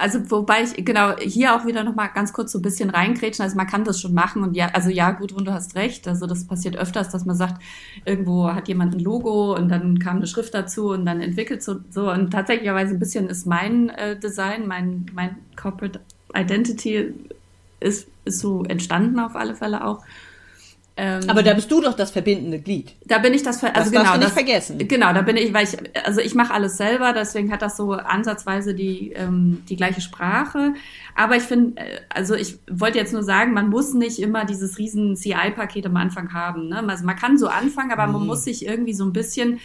also 0.00 0.30
wobei 0.30 0.62
ich 0.62 0.84
genau 0.84 1.16
hier 1.18 1.54
auch 1.54 1.66
wieder 1.66 1.84
noch 1.84 1.94
mal 1.94 2.08
ganz 2.08 2.32
kurz 2.32 2.52
so 2.52 2.58
ein 2.58 2.62
bisschen 2.62 2.90
reingrätschen. 2.90 3.42
Also 3.42 3.56
man 3.56 3.66
kann 3.66 3.84
das 3.84 4.00
schon 4.00 4.14
machen 4.14 4.42
und 4.42 4.56
ja, 4.56 4.68
also 4.72 4.88
ja, 4.88 5.10
gut, 5.12 5.32
und 5.32 5.46
du 5.46 5.52
hast 5.52 5.74
recht. 5.74 6.08
Also 6.08 6.26
das 6.26 6.46
passiert 6.46 6.76
öfters, 6.76 7.10
dass 7.10 7.24
man 7.24 7.36
sagt, 7.36 7.62
irgendwo 8.04 8.52
hat 8.52 8.68
jemand 8.68 8.94
ein 8.94 9.00
Logo 9.00 9.54
und 9.54 9.68
dann 9.68 9.98
kam 9.98 10.16
eine 10.16 10.26
Schrift 10.26 10.54
dazu 10.54 10.90
und 10.90 11.04
dann 11.06 11.20
entwickelt 11.20 11.62
so 11.62 11.80
und 12.10 12.30
tatsächlicherweise 12.30 12.94
ein 12.94 12.98
bisschen 12.98 13.28
ist 13.28 13.46
mein 13.46 13.90
äh, 13.90 14.18
Design, 14.18 14.66
mein 14.66 15.06
mein 15.14 15.36
Corporate 15.56 16.00
Identity 16.34 17.12
ist 17.80 18.08
ist 18.24 18.40
so 18.40 18.64
entstanden 18.64 19.18
auf 19.18 19.34
alle 19.34 19.54
Fälle 19.54 19.84
auch. 19.84 20.04
Ähm, 20.96 21.22
Aber 21.28 21.42
da 21.42 21.54
bist 21.54 21.70
du 21.70 21.80
doch 21.80 21.94
das 21.94 22.10
verbindende 22.10 22.58
Glied. 22.58 22.94
Da 23.06 23.18
bin 23.18 23.32
ich 23.32 23.42
das, 23.42 23.62
also 23.64 23.74
das 23.74 23.90
genau, 23.90 24.02
darfst 24.02 24.14
du 24.14 24.18
nicht 24.18 24.26
das, 24.26 24.32
vergessen. 24.34 24.88
Genau, 24.88 25.12
da 25.14 25.22
bin 25.22 25.36
ich, 25.36 25.54
weil 25.54 25.64
ich, 25.64 25.76
also 26.04 26.20
ich 26.20 26.34
mache 26.34 26.52
alles 26.52 26.76
selber, 26.76 27.14
deswegen 27.14 27.50
hat 27.52 27.62
das 27.62 27.76
so 27.78 27.92
ansatzweise 27.92 28.74
die 28.74 29.12
ähm, 29.12 29.62
die 29.68 29.76
gleiche 29.76 30.02
Sprache. 30.02 30.74
Aber 31.14 31.36
ich 31.36 31.44
finde, 31.44 31.80
äh, 31.80 32.00
also 32.10 32.34
ich 32.34 32.58
wollte 32.70 32.98
jetzt 32.98 33.14
nur 33.14 33.22
sagen, 33.22 33.54
man 33.54 33.70
muss 33.70 33.94
nicht 33.94 34.18
immer 34.18 34.44
dieses 34.44 34.76
riesen 34.76 35.16
CI-Paket 35.16 35.86
am 35.86 35.96
Anfang 35.96 36.34
haben. 36.34 36.68
Ne? 36.68 36.84
Also 36.86 37.06
man 37.06 37.16
kann 37.16 37.38
so 37.38 37.46
anfangen, 37.46 37.92
aber 37.92 38.06
nee. 38.06 38.12
man 38.12 38.26
muss 38.26 38.44
sich 38.44 38.66
irgendwie 38.66 38.92
so 38.92 39.04
ein 39.04 39.14
bisschen 39.14 39.60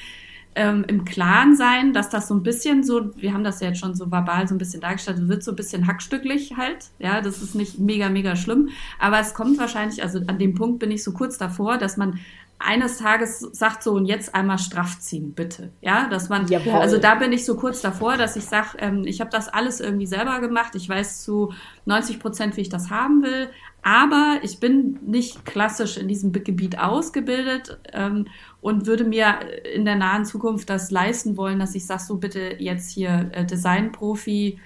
ähm, 0.55 0.85
im 0.87 1.05
Klaren 1.05 1.55
sein, 1.55 1.93
dass 1.93 2.09
das 2.09 2.27
so 2.27 2.33
ein 2.33 2.43
bisschen 2.43 2.83
so, 2.83 3.11
wir 3.17 3.33
haben 3.33 3.43
das 3.43 3.59
ja 3.59 3.67
jetzt 3.67 3.79
schon 3.79 3.93
so 3.93 4.11
verbal 4.11 4.47
so 4.47 4.55
ein 4.55 4.57
bisschen 4.57 4.81
dargestellt, 4.81 5.27
wird 5.27 5.43
so 5.43 5.51
ein 5.51 5.55
bisschen 5.55 5.85
hackstücklich 5.85 6.55
halt. 6.57 6.89
Ja, 6.97 7.21
das 7.21 7.41
ist 7.41 7.55
nicht 7.55 7.77
mega, 7.77 8.09
mega 8.09 8.35
schlimm. 8.35 8.69
Aber 8.97 9.19
es 9.19 9.33
kommt 9.33 9.59
wahrscheinlich, 9.59 10.01
also 10.01 10.19
an 10.27 10.39
dem 10.39 10.55
Punkt 10.55 10.79
bin 10.79 10.91
ich 10.91 11.03
so 11.03 11.11
kurz 11.11 11.37
davor, 11.37 11.77
dass 11.77 11.97
man 11.97 12.19
eines 12.57 12.97
Tages 12.97 13.39
sagt 13.39 13.83
so 13.83 13.91
und 13.91 14.05
jetzt 14.05 14.33
einmal 14.33 14.57
straff 14.57 14.99
ziehen, 14.99 15.33
bitte. 15.33 15.71
Ja, 15.81 16.07
dass 16.07 16.29
man, 16.29 16.47
Jawohl. 16.47 16.73
also 16.73 16.97
da 16.97 17.15
bin 17.15 17.33
ich 17.33 17.45
so 17.45 17.55
kurz 17.55 17.81
davor, 17.81 18.17
dass 18.17 18.37
ich 18.37 18.45
sage, 18.45 18.77
ähm, 18.79 19.03
ich 19.05 19.19
habe 19.19 19.29
das 19.29 19.49
alles 19.49 19.81
irgendwie 19.81 20.05
selber 20.05 20.39
gemacht. 20.39 20.73
Ich 20.75 20.87
weiß 20.87 21.23
zu 21.23 21.53
90 21.85 22.19
Prozent, 22.19 22.55
wie 22.55 22.61
ich 22.61 22.69
das 22.69 22.89
haben 22.89 23.23
will, 23.23 23.49
aber 23.85 24.39
ich 24.41 24.59
bin 24.59 24.97
nicht 25.05 25.45
klassisch 25.45 25.97
in 25.97 26.07
diesem 26.07 26.31
Gebiet 26.31 26.79
ausgebildet 26.79 27.77
ähm, 27.93 28.25
und 28.59 28.87
würde 28.87 29.03
mir 29.03 29.37
in 29.75 29.85
der 29.85 29.95
nahen 29.95 30.25
Zukunft 30.25 30.71
das 30.71 30.89
leisten 30.89 31.37
wollen, 31.37 31.59
dass 31.59 31.75
ich 31.75 31.85
sage, 31.85 32.01
so 32.01 32.17
bitte 32.17 32.55
jetzt 32.57 32.89
hier 32.89 33.29
äh, 33.31 33.45
Designprofi, 33.45 34.57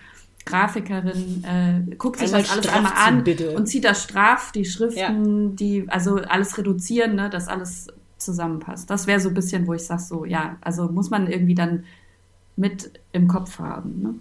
Grafikerin, 0.45 1.43
äh, 1.43 1.95
guckt 1.97 2.19
sich 2.19 2.32
das 2.32 2.49
alles 2.49 2.69
einmal 2.69 2.93
an 2.95 3.25
bitte. 3.25 3.58
und 3.58 3.65
zieht 3.67 3.84
das 3.84 4.01
straff, 4.03 4.53
die 4.53 4.63
Schriften, 4.63 5.49
ja. 5.49 5.53
die, 5.53 5.86
also 5.89 6.15
alles 6.15 6.58
reduzieren, 6.58 7.15
ne, 7.15 7.29
dass 7.29 7.49
alles 7.49 7.88
zusammenpasst. 8.15 8.89
Das 8.89 9.05
wäre 9.05 9.19
so 9.19 9.27
ein 9.27 9.36
bisschen, 9.36 9.67
wo 9.67 9.73
ich 9.73 9.84
sage, 9.84 10.01
so, 10.01 10.23
ja, 10.23 10.55
also 10.62 10.88
muss 10.88 11.10
man 11.10 11.27
irgendwie 11.29 11.55
dann 11.55 11.84
mit 12.55 12.93
im 13.12 13.27
Kopf 13.27 13.60
haben. 13.60 14.01
Ne? 14.01 14.13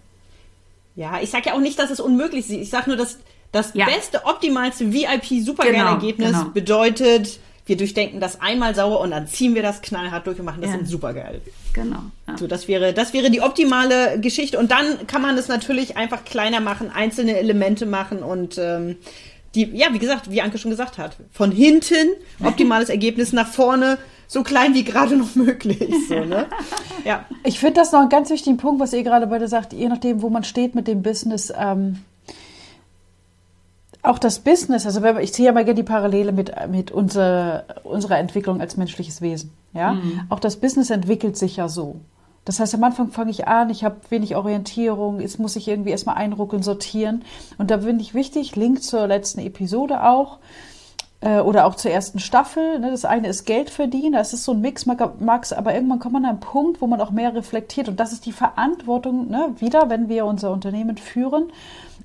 Ja, 0.96 1.20
ich 1.20 1.30
sage 1.30 1.50
ja 1.50 1.54
auch 1.54 1.60
nicht, 1.60 1.78
dass 1.78 1.92
es 1.92 2.00
unmöglich 2.00 2.50
ist. 2.50 2.50
Ich 2.50 2.70
sage 2.70 2.90
nur, 2.90 2.96
dass 2.96 3.20
das 3.52 3.72
ja. 3.74 3.86
beste, 3.86 4.24
optimalste 4.24 4.92
VIP-Supergeil-Ergebnis 4.92 6.28
genau, 6.28 6.40
genau. 6.40 6.52
bedeutet, 6.52 7.40
wir 7.66 7.76
durchdenken 7.76 8.20
das 8.20 8.40
einmal 8.40 8.74
sauer 8.74 9.00
und 9.00 9.10
dann 9.10 9.26
ziehen 9.26 9.54
wir 9.54 9.62
das 9.62 9.82
knallhart 9.82 10.26
durch 10.26 10.38
und 10.38 10.46
machen 10.46 10.62
das 10.62 10.70
ja. 10.70 10.84
supergeil. 10.84 11.40
Genau. 11.74 12.02
Ja. 12.26 12.38
So, 12.38 12.46
das 12.46 12.66
wäre, 12.66 12.94
das 12.94 13.12
wäre 13.12 13.30
die 13.30 13.40
optimale 13.40 14.18
Geschichte. 14.20 14.58
Und 14.58 14.70
dann 14.70 15.06
kann 15.06 15.22
man 15.22 15.36
es 15.36 15.48
natürlich 15.48 15.96
einfach 15.96 16.24
kleiner 16.24 16.60
machen, 16.60 16.90
einzelne 16.90 17.36
Elemente 17.36 17.84
machen 17.84 18.22
und 18.22 18.58
ähm, 18.58 18.96
die, 19.54 19.64
ja, 19.76 19.88
wie 19.92 19.98
gesagt, 19.98 20.30
wie 20.30 20.42
Anke 20.42 20.58
schon 20.58 20.70
gesagt 20.70 20.98
hat, 20.98 21.16
von 21.32 21.50
hinten 21.50 22.08
optimales 22.42 22.90
Ergebnis 22.90 23.32
nach 23.32 23.48
vorne 23.48 23.98
so 24.26 24.42
klein 24.42 24.74
wie 24.74 24.84
gerade 24.84 25.16
noch 25.16 25.34
möglich. 25.34 25.92
So, 26.08 26.24
ne? 26.24 26.46
ja. 27.04 27.24
Ich 27.44 27.58
finde 27.58 27.80
das 27.80 27.92
noch 27.92 28.00
einen 28.00 28.10
ganz 28.10 28.30
wichtigen 28.30 28.58
Punkt, 28.58 28.80
was 28.80 28.92
ihr 28.92 29.02
gerade 29.02 29.26
beide 29.26 29.48
sagt, 29.48 29.72
je 29.72 29.88
nachdem, 29.88 30.22
wo 30.22 30.28
man 30.28 30.44
steht 30.44 30.74
mit 30.74 30.86
dem 30.86 31.02
Business, 31.02 31.52
ähm, 31.58 32.04
auch 34.02 34.18
das 34.18 34.40
Business, 34.40 34.86
also 34.86 35.04
ich 35.18 35.32
ziehe 35.32 35.46
ja 35.46 35.52
mal 35.52 35.64
gerne 35.64 35.76
die 35.76 35.82
Parallele 35.82 36.32
mit, 36.32 36.52
mit 36.70 36.90
unserer, 36.90 37.64
unserer 37.84 38.18
Entwicklung 38.18 38.60
als 38.60 38.76
menschliches 38.76 39.20
Wesen. 39.20 39.52
Ja? 39.72 39.94
Mhm. 39.94 40.22
Auch 40.28 40.40
das 40.40 40.56
Business 40.56 40.90
entwickelt 40.90 41.36
sich 41.36 41.56
ja 41.56 41.68
so. 41.68 41.96
Das 42.44 42.60
heißt, 42.60 42.74
am 42.74 42.84
Anfang 42.84 43.08
fange 43.08 43.30
ich 43.30 43.46
an, 43.46 43.68
ich 43.68 43.84
habe 43.84 43.96
wenig 44.08 44.34
Orientierung, 44.34 45.20
jetzt 45.20 45.38
muss 45.38 45.56
ich 45.56 45.68
irgendwie 45.68 45.90
erstmal 45.90 46.16
einruckeln, 46.16 46.62
sortieren. 46.62 47.22
Und 47.58 47.70
da 47.70 47.80
finde 47.80 48.00
ich 48.00 48.14
wichtig, 48.14 48.56
Link 48.56 48.82
zur 48.82 49.06
letzten 49.06 49.40
Episode 49.40 50.02
auch, 50.02 50.38
äh, 51.20 51.40
oder 51.40 51.66
auch 51.66 51.74
zur 51.74 51.90
ersten 51.90 52.20
Staffel. 52.20 52.78
Ne? 52.78 52.90
Das 52.90 53.04
eine 53.04 53.28
ist 53.28 53.44
Geld 53.44 53.68
verdienen, 53.68 54.12
das 54.12 54.32
ist 54.32 54.44
so 54.44 54.52
ein 54.52 54.62
Mix, 54.62 54.86
Max, 54.86 55.52
aber 55.52 55.74
irgendwann 55.74 55.98
kommt 55.98 56.14
man 56.14 56.24
an 56.24 56.30
einen 56.30 56.40
Punkt, 56.40 56.80
wo 56.80 56.86
man 56.86 57.00
auch 57.02 57.10
mehr 57.10 57.34
reflektiert. 57.34 57.88
Und 57.88 58.00
das 58.00 58.12
ist 58.12 58.24
die 58.24 58.32
Verantwortung, 58.32 59.28
ne? 59.28 59.54
wieder, 59.58 59.90
wenn 59.90 60.08
wir 60.08 60.24
unser 60.24 60.50
Unternehmen 60.50 60.96
führen, 60.96 61.52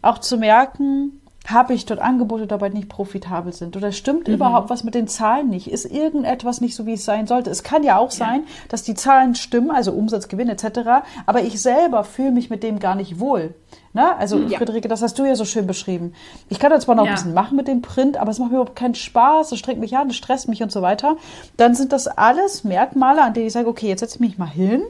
auch 0.01 0.17
zu 0.17 0.37
merken, 0.37 1.21
habe 1.45 1.73
ich 1.73 1.85
dort 1.85 1.99
Angebote 1.99 2.47
dabei 2.47 2.69
nicht 2.69 2.89
profitabel 2.89 3.51
sind? 3.51 3.75
Oder 3.75 3.91
stimmt 3.91 4.27
mhm. 4.27 4.35
überhaupt 4.35 4.69
was 4.69 4.83
mit 4.83 4.95
den 4.95 5.07
Zahlen 5.07 5.49
nicht? 5.49 5.69
Ist 5.69 5.85
irgendetwas 5.85 6.61
nicht 6.61 6.75
so, 6.75 6.85
wie 6.85 6.93
es 6.93 7.05
sein 7.05 7.27
sollte? 7.27 7.49
Es 7.49 7.63
kann 7.63 7.83
ja 7.83 7.97
auch 7.97 8.11
sein, 8.11 8.41
ja. 8.41 8.47
dass 8.69 8.83
die 8.83 8.93
Zahlen 8.93 9.35
stimmen, 9.35 9.71
also 9.71 9.91
Umsatz, 9.91 10.27
Gewinn 10.27 10.49
etc., 10.49 11.03
aber 11.25 11.41
ich 11.41 11.61
selber 11.61 12.03
fühle 12.03 12.31
mich 12.31 12.49
mit 12.49 12.63
dem 12.63 12.79
gar 12.79 12.95
nicht 12.95 13.19
wohl. 13.19 13.53
Na, 13.91 14.15
also 14.15 14.39
ja. 14.39 14.57
Friederike, 14.57 14.87
das 14.87 15.01
hast 15.01 15.19
du 15.19 15.25
ja 15.25 15.35
so 15.35 15.45
schön 15.45 15.67
beschrieben. 15.67 16.13
Ich 16.49 16.59
kann 16.59 16.71
da 16.71 16.79
zwar 16.79 16.95
noch 16.95 17.05
ja. 17.05 17.11
ein 17.11 17.15
bisschen 17.15 17.33
machen 17.33 17.57
mit 17.57 17.67
dem 17.67 17.81
Print, 17.81 18.17
aber 18.17 18.31
es 18.31 18.39
macht 18.39 18.49
mir 18.49 18.57
überhaupt 18.57 18.75
keinen 18.75 18.95
Spaß, 18.95 19.51
es 19.51 19.59
strengt 19.59 19.79
mich 19.79 19.95
an, 19.97 20.09
es 20.09 20.15
stresst 20.15 20.47
mich 20.47 20.63
und 20.63 20.71
so 20.71 20.81
weiter. 20.81 21.17
Dann 21.57 21.75
sind 21.75 21.91
das 21.91 22.07
alles 22.07 22.63
Merkmale, 22.63 23.21
an 23.21 23.33
denen 23.33 23.47
ich 23.47 23.53
sage, 23.53 23.67
okay, 23.67 23.87
jetzt 23.87 23.99
setze 23.99 24.15
ich 24.15 24.21
mich 24.21 24.37
mal 24.37 24.49
hin 24.49 24.81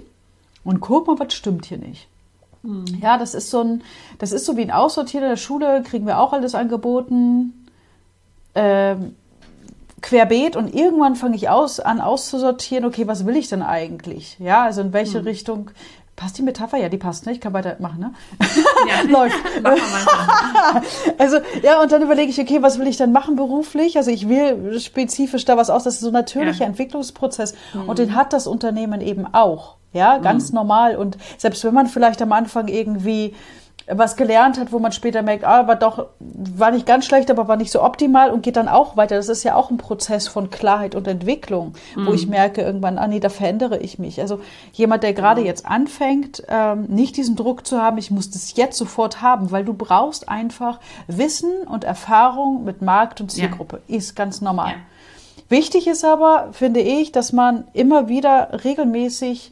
und 0.64 0.80
guck 0.80 1.08
mal, 1.08 1.20
was 1.20 1.34
stimmt 1.34 1.66
hier 1.66 1.80
nicht. 1.80 2.08
Mhm. 2.64 2.86
Ja, 3.02 3.18
das 3.18 3.34
ist 3.34 3.50
so 3.50 3.62
ein, 3.62 3.84
das 4.20 4.32
ist 4.32 4.46
so 4.46 4.58
wie 4.58 4.64
ein 4.64 4.72
Aussortieren 4.72 5.24
in 5.24 5.30
der 5.30 5.38
Schule, 5.38 5.84
kriegen 5.84 6.08
wir 6.08 6.20
auch 6.20 6.34
alles 6.34 6.56
angeboten. 6.56 7.68
Ähm, 8.56 9.16
querbeet 10.02 10.58
und 10.58 10.74
irgendwann 10.76 11.16
fange 11.16 11.38
ich 11.38 11.48
aus, 11.48 11.80
an 11.80 12.02
auszusortieren, 12.02 12.84
okay, 12.84 13.08
was 13.08 13.26
will 13.26 13.38
ich 13.38 13.48
denn 13.48 13.62
eigentlich? 13.62 14.38
Ja, 14.38 14.64
also 14.64 14.82
in 14.82 14.92
welche 14.92 15.20
mhm. 15.20 15.28
Richtung 15.28 15.72
Passt 16.16 16.38
die 16.38 16.44
Metapher? 16.44 16.78
Ja, 16.78 16.90
die 16.90 16.98
passt, 16.98 17.26
ne? 17.26 17.32
Ich 17.32 17.42
kann 17.42 17.54
weitermachen, 17.54 18.00
ne? 18.00 18.14
Ja, 18.88 19.02
läuft. 19.10 19.36
also, 21.18 21.38
ja, 21.64 21.82
und 21.82 21.92
dann 21.92 22.04
überlege 22.04 22.30
ich, 22.30 22.40
okay, 22.40 22.62
was 22.62 22.78
will 22.78 22.88
ich 22.88 22.98
denn 22.98 23.12
machen 23.12 23.36
beruflich? 23.36 23.98
Also 23.98 24.12
ich 24.12 24.30
will 24.30 24.80
spezifisch 24.80 25.44
da 25.46 25.58
was 25.58 25.72
aus. 25.72 25.84
Das 25.84 25.96
ist 25.96 26.02
so 26.02 26.08
ein 26.08 26.14
natürlicher 26.14 26.62
ja. 26.62 26.68
Entwicklungsprozess. 26.68 27.56
Mhm. 27.74 27.90
Und 27.90 27.98
den 27.98 28.16
hat 28.16 28.32
das 28.32 28.46
Unternehmen 28.46 29.02
eben 29.02 29.26
auch. 29.34 29.78
Ja, 29.94 30.18
ganz 30.18 30.50
mhm. 30.50 30.56
normal. 30.56 30.96
Und 30.96 31.18
selbst 31.38 31.64
wenn 31.64 31.74
man 31.74 31.88
vielleicht 31.88 32.22
am 32.22 32.32
Anfang 32.32 32.68
irgendwie 32.68 33.34
was 33.88 34.16
gelernt 34.16 34.58
hat, 34.60 34.72
wo 34.72 34.80
man 34.80 34.94
später 34.94 35.22
merkt, 35.24 35.44
ah, 35.44 35.68
war 35.68 35.76
doch, 35.76 36.08
war 36.20 36.72
nicht 36.72 36.86
ganz 36.86 37.06
schlecht, 37.06 37.30
aber 37.30 37.48
war 37.48 37.58
nicht 37.58 37.72
so 37.72 37.84
optimal 37.84 38.32
und 38.32 38.42
geht 38.42 38.56
dann 38.56 38.70
auch 38.70 38.96
weiter. 38.96 39.16
Das 39.16 39.28
ist 39.28 39.44
ja 39.44 39.56
auch 39.56 39.72
ein 39.72 39.78
Prozess 39.78 40.28
von 40.28 40.50
Klarheit 40.50 40.96
und 40.96 41.08
Entwicklung, 41.08 41.74
mhm. 41.96 42.08
wo 42.08 42.14
ich 42.14 42.28
merke 42.28 42.62
irgendwann, 42.62 42.98
ah 42.98 43.08
nee, 43.08 43.20
da 43.20 43.30
verändere 43.30 43.80
ich 43.80 44.00
mich. 44.00 44.22
Also 44.22 44.40
jemand, 44.72 45.04
der 45.04 45.14
gerade 45.14 45.42
mhm. 45.42 45.48
jetzt 45.48 45.66
anfängt, 45.66 46.44
ähm, 46.48 46.86
nicht 46.88 47.18
diesen 47.18 47.36
Druck 47.36 47.68
zu 47.68 47.82
haben, 47.82 47.98
ich 47.98 48.10
muss 48.10 48.30
das 48.30 48.56
jetzt 48.56 48.78
sofort 48.78 49.22
haben, 49.22 49.52
weil 49.52 49.66
du 49.66 49.74
brauchst 49.74 50.30
einfach 50.30 50.80
Wissen 51.08 51.52
und 51.68 51.84
Erfahrung 51.84 52.64
mit 52.64 52.82
Markt 52.82 53.20
und 53.20 53.32
Zielgruppe. 53.32 53.82
Ja. 53.88 53.98
Ist 53.98 54.16
ganz 54.16 54.40
normal. 54.40 54.72
Ja. 54.72 54.78
Wichtig 55.50 55.88
ist 55.88 56.06
aber, 56.06 56.50
finde 56.54 56.80
ich, 56.80 57.12
dass 57.12 57.34
man 57.34 57.66
immer 57.74 58.08
wieder 58.08 58.64
regelmäßig 58.64 59.52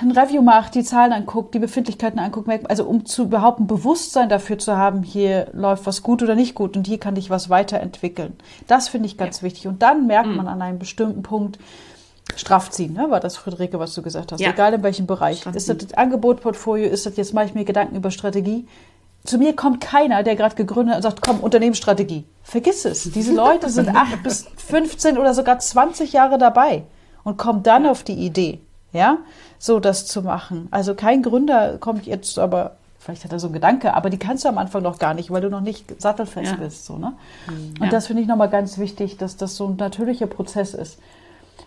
ein 0.00 0.12
Review 0.12 0.42
macht, 0.42 0.74
die 0.74 0.84
Zahlen 0.84 1.12
anguckt, 1.12 1.54
die 1.54 1.58
Befindlichkeiten 1.58 2.18
anguckt, 2.18 2.48
also 2.68 2.84
um 2.84 3.04
zu 3.04 3.24
überhaupt 3.24 3.60
ein 3.60 3.66
Bewusstsein 3.66 4.28
dafür 4.28 4.58
zu 4.58 4.76
haben, 4.76 5.02
hier 5.02 5.48
läuft 5.52 5.86
was 5.86 6.02
gut 6.02 6.22
oder 6.22 6.34
nicht 6.34 6.54
gut 6.54 6.76
und 6.76 6.86
hier 6.86 6.98
kann 6.98 7.16
ich 7.16 7.30
was 7.30 7.50
weiterentwickeln. 7.50 8.34
Das 8.66 8.88
finde 8.88 9.06
ich 9.06 9.18
ganz 9.18 9.38
ja. 9.38 9.42
wichtig. 9.44 9.66
Und 9.66 9.82
dann 9.82 10.06
merkt 10.06 10.28
mhm. 10.28 10.36
man 10.36 10.48
an 10.48 10.62
einem 10.62 10.78
bestimmten 10.78 11.22
Punkt, 11.22 11.58
straff 12.36 12.70
ziehen, 12.70 12.92
ne? 12.92 13.10
war 13.10 13.20
das, 13.20 13.36
Friederike, 13.36 13.78
was 13.78 13.94
du 13.94 14.02
gesagt 14.02 14.32
hast. 14.32 14.40
Ja. 14.40 14.50
Egal 14.50 14.74
in 14.74 14.82
welchem 14.82 15.06
Bereich. 15.06 15.46
Ist 15.54 15.68
das 15.68 15.78
das 15.78 15.94
Angebotportfolio, 15.94 16.86
ist 16.86 17.06
das, 17.06 17.16
jetzt 17.16 17.32
mache 17.32 17.46
ich 17.46 17.54
mir 17.54 17.64
Gedanken 17.64 17.96
über 17.96 18.10
Strategie. 18.10 18.66
Zu 19.24 19.38
mir 19.38 19.56
kommt 19.56 19.80
keiner, 19.80 20.22
der 20.22 20.36
gerade 20.36 20.54
gegründet 20.54 20.94
hat 20.94 20.98
und 20.98 21.10
sagt, 21.10 21.22
komm, 21.22 21.40
Unternehmensstrategie. 21.40 22.24
Vergiss 22.42 22.84
es. 22.84 23.10
Diese 23.10 23.34
Leute 23.34 23.70
sind 23.70 23.88
acht 23.94 24.22
bis 24.22 24.46
15 24.56 25.18
oder 25.18 25.34
sogar 25.34 25.58
20 25.58 26.12
Jahre 26.12 26.38
dabei 26.38 26.84
und 27.24 27.38
kommen 27.38 27.62
dann 27.62 27.86
auf 27.86 28.04
die 28.04 28.14
Idee 28.14 28.60
Ja, 28.92 29.18
so 29.58 29.80
das 29.80 30.06
zu 30.06 30.22
machen. 30.22 30.68
Also 30.70 30.94
kein 30.94 31.22
Gründer 31.22 31.78
kommt 31.78 32.06
jetzt 32.06 32.38
aber, 32.38 32.76
vielleicht 32.98 33.24
hat 33.24 33.32
er 33.32 33.38
so 33.38 33.48
einen 33.48 33.54
Gedanke, 33.54 33.94
aber 33.94 34.08
die 34.08 34.18
kannst 34.18 34.44
du 34.44 34.48
am 34.48 34.58
Anfang 34.58 34.82
noch 34.82 34.98
gar 34.98 35.14
nicht, 35.14 35.30
weil 35.30 35.42
du 35.42 35.50
noch 35.50 35.60
nicht 35.60 36.00
sattelfest 36.00 36.52
ja. 36.52 36.56
bist. 36.56 36.86
So, 36.86 36.96
ne? 36.96 37.12
Und 37.48 37.82
ja. 37.82 37.90
das 37.90 38.06
finde 38.06 38.22
ich 38.22 38.28
nochmal 38.28 38.48
ganz 38.48 38.78
wichtig, 38.78 39.18
dass 39.18 39.36
das 39.36 39.56
so 39.56 39.66
ein 39.66 39.76
natürlicher 39.76 40.26
Prozess 40.26 40.72
ist. 40.72 40.98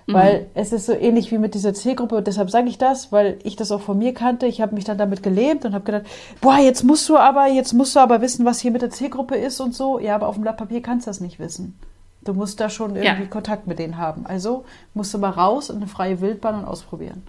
Mhm. 0.08 0.14
Weil 0.14 0.48
es 0.56 0.74
ist 0.74 0.88
so 0.88 0.94
ähnlich 0.94 1.32
wie 1.32 1.38
mit 1.38 1.54
dieser 1.54 1.74
Zielgruppe. 1.74 2.24
Deshalb 2.24 2.50
sage 2.50 2.70
ich 2.70 2.78
das, 2.78 3.12
weil 3.12 3.38
ich 3.44 3.56
das 3.56 3.72
auch 3.72 3.82
von 3.82 3.98
mir 3.98 4.14
kannte. 4.14 4.48
Ich 4.48 4.62
habe 4.62 4.74
mich 4.74 4.84
dann 4.84 4.98
damit 4.98 5.22
gelebt 5.22 5.64
und 5.66 5.74
habe 5.74 5.86
gedacht, 5.86 6.06
boah, 6.42 6.58
jetzt 6.58 6.84
musst 6.84 7.08
du 7.08 7.18
aber, 7.18 7.48
jetzt 7.48 7.74
musst 7.74 7.96
du 7.96 8.00
aber 8.00 8.22
wissen, 8.22 8.46
was 8.46 8.60
hier 8.60 8.72
mit 8.72 8.82
der 8.82 8.90
Zielgruppe 8.90 9.36
ist 9.36 9.60
und 9.60 9.76
so. 9.76 10.00
Ja, 10.00 10.16
aber 10.16 10.28
auf 10.28 10.36
dem 10.36 10.42
Blatt 10.42 10.58
Papier 10.58 10.82
kannst 10.82 11.06
du 11.06 11.10
das 11.10 11.22
nicht 11.22 11.38
wissen. 11.38 11.78
Du 12.24 12.34
musst 12.34 12.60
da 12.60 12.70
schon 12.70 12.96
irgendwie 12.96 13.24
ja. 13.24 13.30
Kontakt 13.30 13.68
mit 13.68 13.80
denen 13.80 13.98
haben. 13.98 14.26
Also 14.26 14.66
musst 14.94 15.14
du 15.14 15.18
mal 15.18 15.32
raus 15.32 15.70
in 15.70 15.78
eine 15.78 15.88
freie 15.88 16.22
Wildbahn 16.22 16.56
und 16.56 16.66
ausprobieren. 16.66 17.24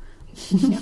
Ja. 0.51 0.79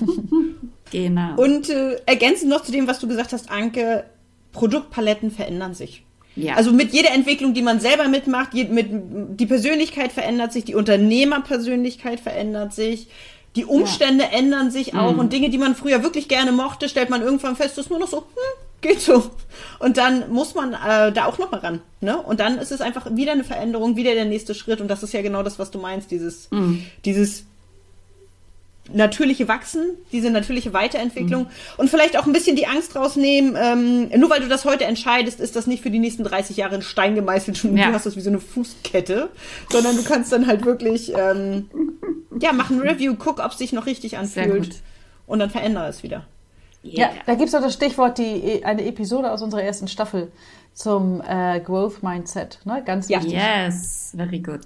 genau. 0.91 1.35
Und 1.37 1.71
äh, 1.71 1.97
ergänzend 2.07 2.51
noch 2.51 2.63
zu 2.63 2.73
dem, 2.73 2.89
was 2.89 2.99
du 2.99 3.09
gesagt 3.09 3.33
hast, 3.33 3.51
Anke, 3.51 4.05
Produktpaletten 4.53 5.31
verändern 5.31 5.75
sich. 5.75 6.05
Ja. 6.37 6.55
Also 6.55 6.73
mit 6.73 6.93
jeder 6.93 7.13
Entwicklung, 7.13 7.55
die 7.55 7.63
man 7.63 7.81
selber 7.81 8.09
mitmacht, 8.09 8.55
mit, 8.55 8.89
die 8.91 9.47
Persönlichkeit 9.47 10.13
verändert 10.13 10.53
sich, 10.53 10.65
die 10.65 10.75
Unternehmerpersönlichkeit 10.75 12.21
verändert 12.21 12.73
sich, 12.73 13.09
die 13.57 13.65
Umstände 13.65 14.25
ja. 14.25 14.39
ändern 14.39 14.71
sich 14.71 14.95
auch 14.95 15.13
mhm. 15.13 15.19
und 15.19 15.33
Dinge, 15.33 15.51
die 15.51 15.59
man 15.59 15.75
früher 15.75 16.03
wirklich 16.03 16.29
gerne 16.29 16.53
mochte, 16.53 16.89
stellt 16.89 17.11
man 17.11 17.23
irgendwann 17.23 17.57
fest, 17.57 17.77
das 17.77 17.87
ist 17.87 17.91
nur 17.91 17.99
noch 17.99 18.09
so, 18.09 18.19
hm, 18.19 18.60
geht 18.81 19.01
so. 19.01 19.31
Und 19.79 19.97
dann 19.97 20.31
muss 20.31 20.55
man 20.55 20.75
äh, 20.75 21.13
da 21.13 21.27
auch 21.27 21.39
noch 21.39 21.51
mal 21.51 21.61
ran. 21.61 21.81
Ne? 22.01 22.17
Und 22.17 22.41
dann 22.41 22.59
ist 22.59 22.73
es 22.73 22.81
einfach 22.81 23.07
wieder 23.15 23.33
eine 23.33 23.45
Veränderung, 23.45 23.97
wieder 23.97 24.15
der 24.15 24.25
nächste 24.25 24.55
Schritt. 24.55 24.81
Und 24.81 24.89
das 24.89 25.03
ist 25.03 25.13
ja 25.13 25.23
genau 25.23 25.43
das, 25.43 25.59
was 25.59 25.71
du 25.71 25.79
meinst, 25.79 26.11
dieses, 26.11 26.51
mhm. 26.51 26.85
dieses 27.05 27.45
natürliche 28.93 29.49
Wachsen, 29.49 29.97
diese 30.13 30.31
natürliche 30.31 30.73
Weiterentwicklung 30.73 31.43
mhm. 31.43 31.49
und 31.77 31.91
vielleicht 31.91 32.19
auch 32.19 32.27
ein 32.27 32.33
bisschen 32.33 32.57
die 32.57 32.67
Angst 32.67 32.97
rausnehmen. 32.97 33.57
Ähm, 33.57 34.21
nur 34.21 34.31
weil 34.31 34.41
du 34.41 34.49
das 34.49 34.65
heute 34.65 34.85
entscheidest, 34.85 35.41
ist 35.41 35.57
das 35.57 35.67
nicht 35.67 35.83
für 35.83 35.91
die 35.91 35.99
nächsten 35.99 36.25
30 36.25 36.57
Jahre 36.57 36.77
in 36.77 36.83
Stein 36.83 37.15
gemeißelt 37.15 37.65
und 37.65 37.77
ja. 37.77 37.89
du 37.89 37.93
hast 37.93 38.07
das 38.07 38.17
wie 38.17 38.21
so 38.21 38.31
eine 38.31 38.41
Fußkette, 38.41 39.29
sondern 39.71 39.97
du 39.97 40.03
kannst 40.03 40.33
dann 40.33 40.47
halt 40.47 40.65
wirklich 40.65 41.13
ähm, 41.17 41.71
ja 42.41 42.53
machen 42.53 42.81
Review, 42.81 43.15
guck, 43.19 43.39
ob 43.39 43.53
es 43.53 43.59
sich 43.59 43.73
noch 43.73 43.87
richtig 43.87 44.19
anfühlt 44.19 44.83
und 45.27 45.39
dann 45.39 45.51
verändere 45.51 45.89
es 45.89 46.03
wieder. 46.03 46.27
Yeah. 46.83 46.93
Ja, 46.99 47.11
da 47.27 47.35
gibt 47.35 47.49
es 47.49 47.55
auch 47.55 47.61
das 47.61 47.75
Stichwort, 47.75 48.19
die, 48.19 48.65
eine 48.65 48.85
Episode 48.87 49.31
aus 49.31 49.43
unserer 49.43 49.63
ersten 49.63 49.87
Staffel 49.87 50.33
zum 50.73 51.21
äh, 51.21 51.61
Growth 51.61 52.03
Mindset. 52.03 52.61
Ne? 52.65 52.83
Ganz 52.85 53.09
wichtig. 53.09 53.33
Yes, 53.33 54.13
very 54.17 54.39
good. 54.39 54.65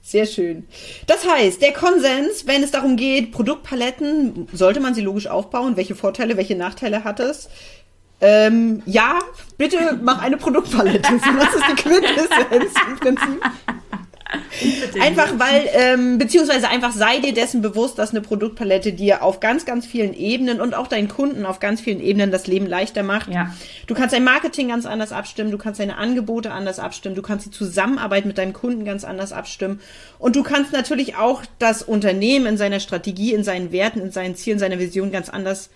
Sehr 0.00 0.24
schön. 0.24 0.68
Das 1.08 1.28
heißt, 1.28 1.60
der 1.60 1.72
Konsens, 1.72 2.46
wenn 2.46 2.62
es 2.62 2.70
darum 2.70 2.96
geht, 2.96 3.32
Produktpaletten, 3.32 4.48
sollte 4.52 4.78
man 4.78 4.94
sie 4.94 5.00
logisch 5.00 5.26
aufbauen? 5.26 5.76
Welche 5.76 5.96
Vorteile, 5.96 6.36
welche 6.36 6.54
Nachteile 6.54 7.02
hat 7.02 7.18
es? 7.18 7.48
Ähm, 8.20 8.82
ja, 8.86 9.18
bitte 9.58 9.98
mach 10.02 10.22
eine 10.22 10.36
Produktpalette. 10.36 11.12
Das 11.20 11.54
ist 11.54 11.64
die 11.70 11.82
Quintessenz 11.82 12.74
im 12.88 12.96
Prinzip. 12.98 13.42
Einfach 15.00 15.38
weil, 15.38 15.68
ähm, 15.72 16.18
beziehungsweise 16.18 16.68
einfach 16.68 16.92
sei 16.92 17.18
dir 17.18 17.34
dessen 17.34 17.62
bewusst, 17.62 17.98
dass 17.98 18.10
eine 18.10 18.20
Produktpalette 18.20 18.92
dir 18.92 19.22
auf 19.22 19.40
ganz, 19.40 19.64
ganz 19.64 19.86
vielen 19.86 20.14
Ebenen 20.14 20.60
und 20.60 20.74
auch 20.74 20.86
deinen 20.86 21.08
Kunden 21.08 21.46
auf 21.46 21.60
ganz 21.60 21.80
vielen 21.80 22.00
Ebenen 22.00 22.30
das 22.30 22.46
Leben 22.46 22.66
leichter 22.66 23.02
macht. 23.02 23.32
Ja. 23.32 23.54
Du 23.86 23.94
kannst 23.94 24.14
dein 24.14 24.24
Marketing 24.24 24.68
ganz 24.68 24.86
anders 24.86 25.12
abstimmen, 25.12 25.50
du 25.50 25.58
kannst 25.58 25.80
deine 25.80 25.96
Angebote 25.96 26.50
anders 26.52 26.78
abstimmen, 26.78 27.14
du 27.14 27.22
kannst 27.22 27.46
die 27.46 27.50
Zusammenarbeit 27.50 28.24
mit 28.24 28.38
deinem 28.38 28.52
Kunden 28.52 28.84
ganz 28.84 29.04
anders 29.04 29.32
abstimmen 29.32 29.80
und 30.18 30.36
du 30.36 30.42
kannst 30.42 30.72
natürlich 30.72 31.16
auch 31.16 31.42
das 31.58 31.82
Unternehmen 31.82 32.46
in 32.46 32.56
seiner 32.56 32.80
Strategie, 32.80 33.34
in 33.34 33.44
seinen 33.44 33.72
Werten, 33.72 34.00
in 34.00 34.10
seinen 34.10 34.36
Zielen, 34.36 34.58
seiner 34.58 34.78
Vision 34.78 35.10
ganz 35.10 35.28
anders 35.28 35.70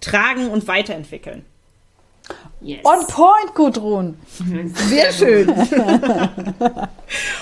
tragen 0.00 0.48
und 0.48 0.68
weiterentwickeln. 0.68 1.44
Yes. 2.60 2.84
On 2.84 3.06
point, 3.06 3.54
Gudrun. 3.54 4.18
Sehr 4.88 5.12
schön. 5.12 5.48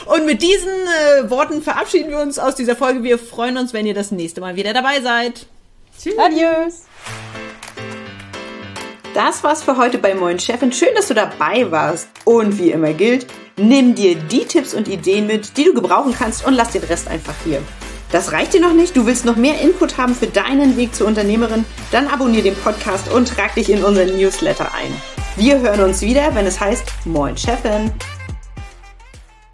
Und 0.07 0.27
mit 0.27 0.43
diesen 0.43 0.69
äh, 0.69 1.31
Worten 1.31 1.63
verabschieden 1.63 2.11
wir 2.11 2.21
uns 2.21 2.39
aus 2.39 2.55
dieser 2.55 2.77
Folge. 2.77 3.03
Wir 3.03 3.19
freuen 3.19 3.57
uns, 3.57 3.73
wenn 3.73 3.87
ihr 3.87 3.95
das 3.95 4.11
nächste 4.11 4.43
Mal 4.43 4.57
wieder 4.57 4.75
dabei 4.75 5.01
seid. 5.01 5.47
Tschüss. 5.99 6.19
Adios. 6.19 6.83
Das 9.15 9.43
war's 9.43 9.63
für 9.63 9.79
heute 9.79 9.97
bei 9.97 10.15
Moin 10.15 10.39
Chefin. 10.39 10.71
Schön, 10.71 10.95
dass 10.95 11.09
du 11.09 11.15
dabei 11.15 11.71
warst. 11.71 12.09
Und 12.27 12.59
wie 12.59 12.71
immer 12.71 12.93
gilt, 12.93 13.27
nimm 13.57 13.95
dir 13.95 14.17
die 14.17 14.45
Tipps 14.45 14.75
und 14.75 14.87
Ideen 14.87 15.27
mit, 15.27 15.57
die 15.57 15.65
du 15.65 15.73
gebrauchen 15.73 16.15
kannst 16.17 16.47
und 16.47 16.53
lass 16.53 16.73
den 16.73 16.85
Rest 16.85 17.09
einfach 17.09 17.35
hier. 17.43 17.63
Das 18.13 18.33
reicht 18.33 18.55
dir 18.55 18.61
noch 18.61 18.73
nicht? 18.73 18.97
Du 18.97 19.07
willst 19.07 19.25
noch 19.25 19.37
mehr 19.37 19.61
Input 19.61 19.99
haben 19.99 20.15
für 20.15 20.27
deinen 20.27 20.77
Weg 20.77 20.95
zur 20.95 21.07
Unternehmerin? 21.07 21.65
Dann 21.91 22.07
abonniere 22.07 22.45
den 22.45 22.57
Podcast 22.57 23.11
und 23.13 23.29
trag 23.29 23.55
dich 23.55 23.71
in 23.71 23.83
unseren 23.83 24.17
Newsletter 24.17 24.73
ein. 24.75 24.95
Wir 25.37 25.61
hören 25.61 25.81
uns 25.81 26.01
wieder, 26.01 26.35
wenn 26.35 26.47
es 26.47 26.61
heißt 26.61 26.85
Moin 27.05 27.37
Chefin. 27.37 27.93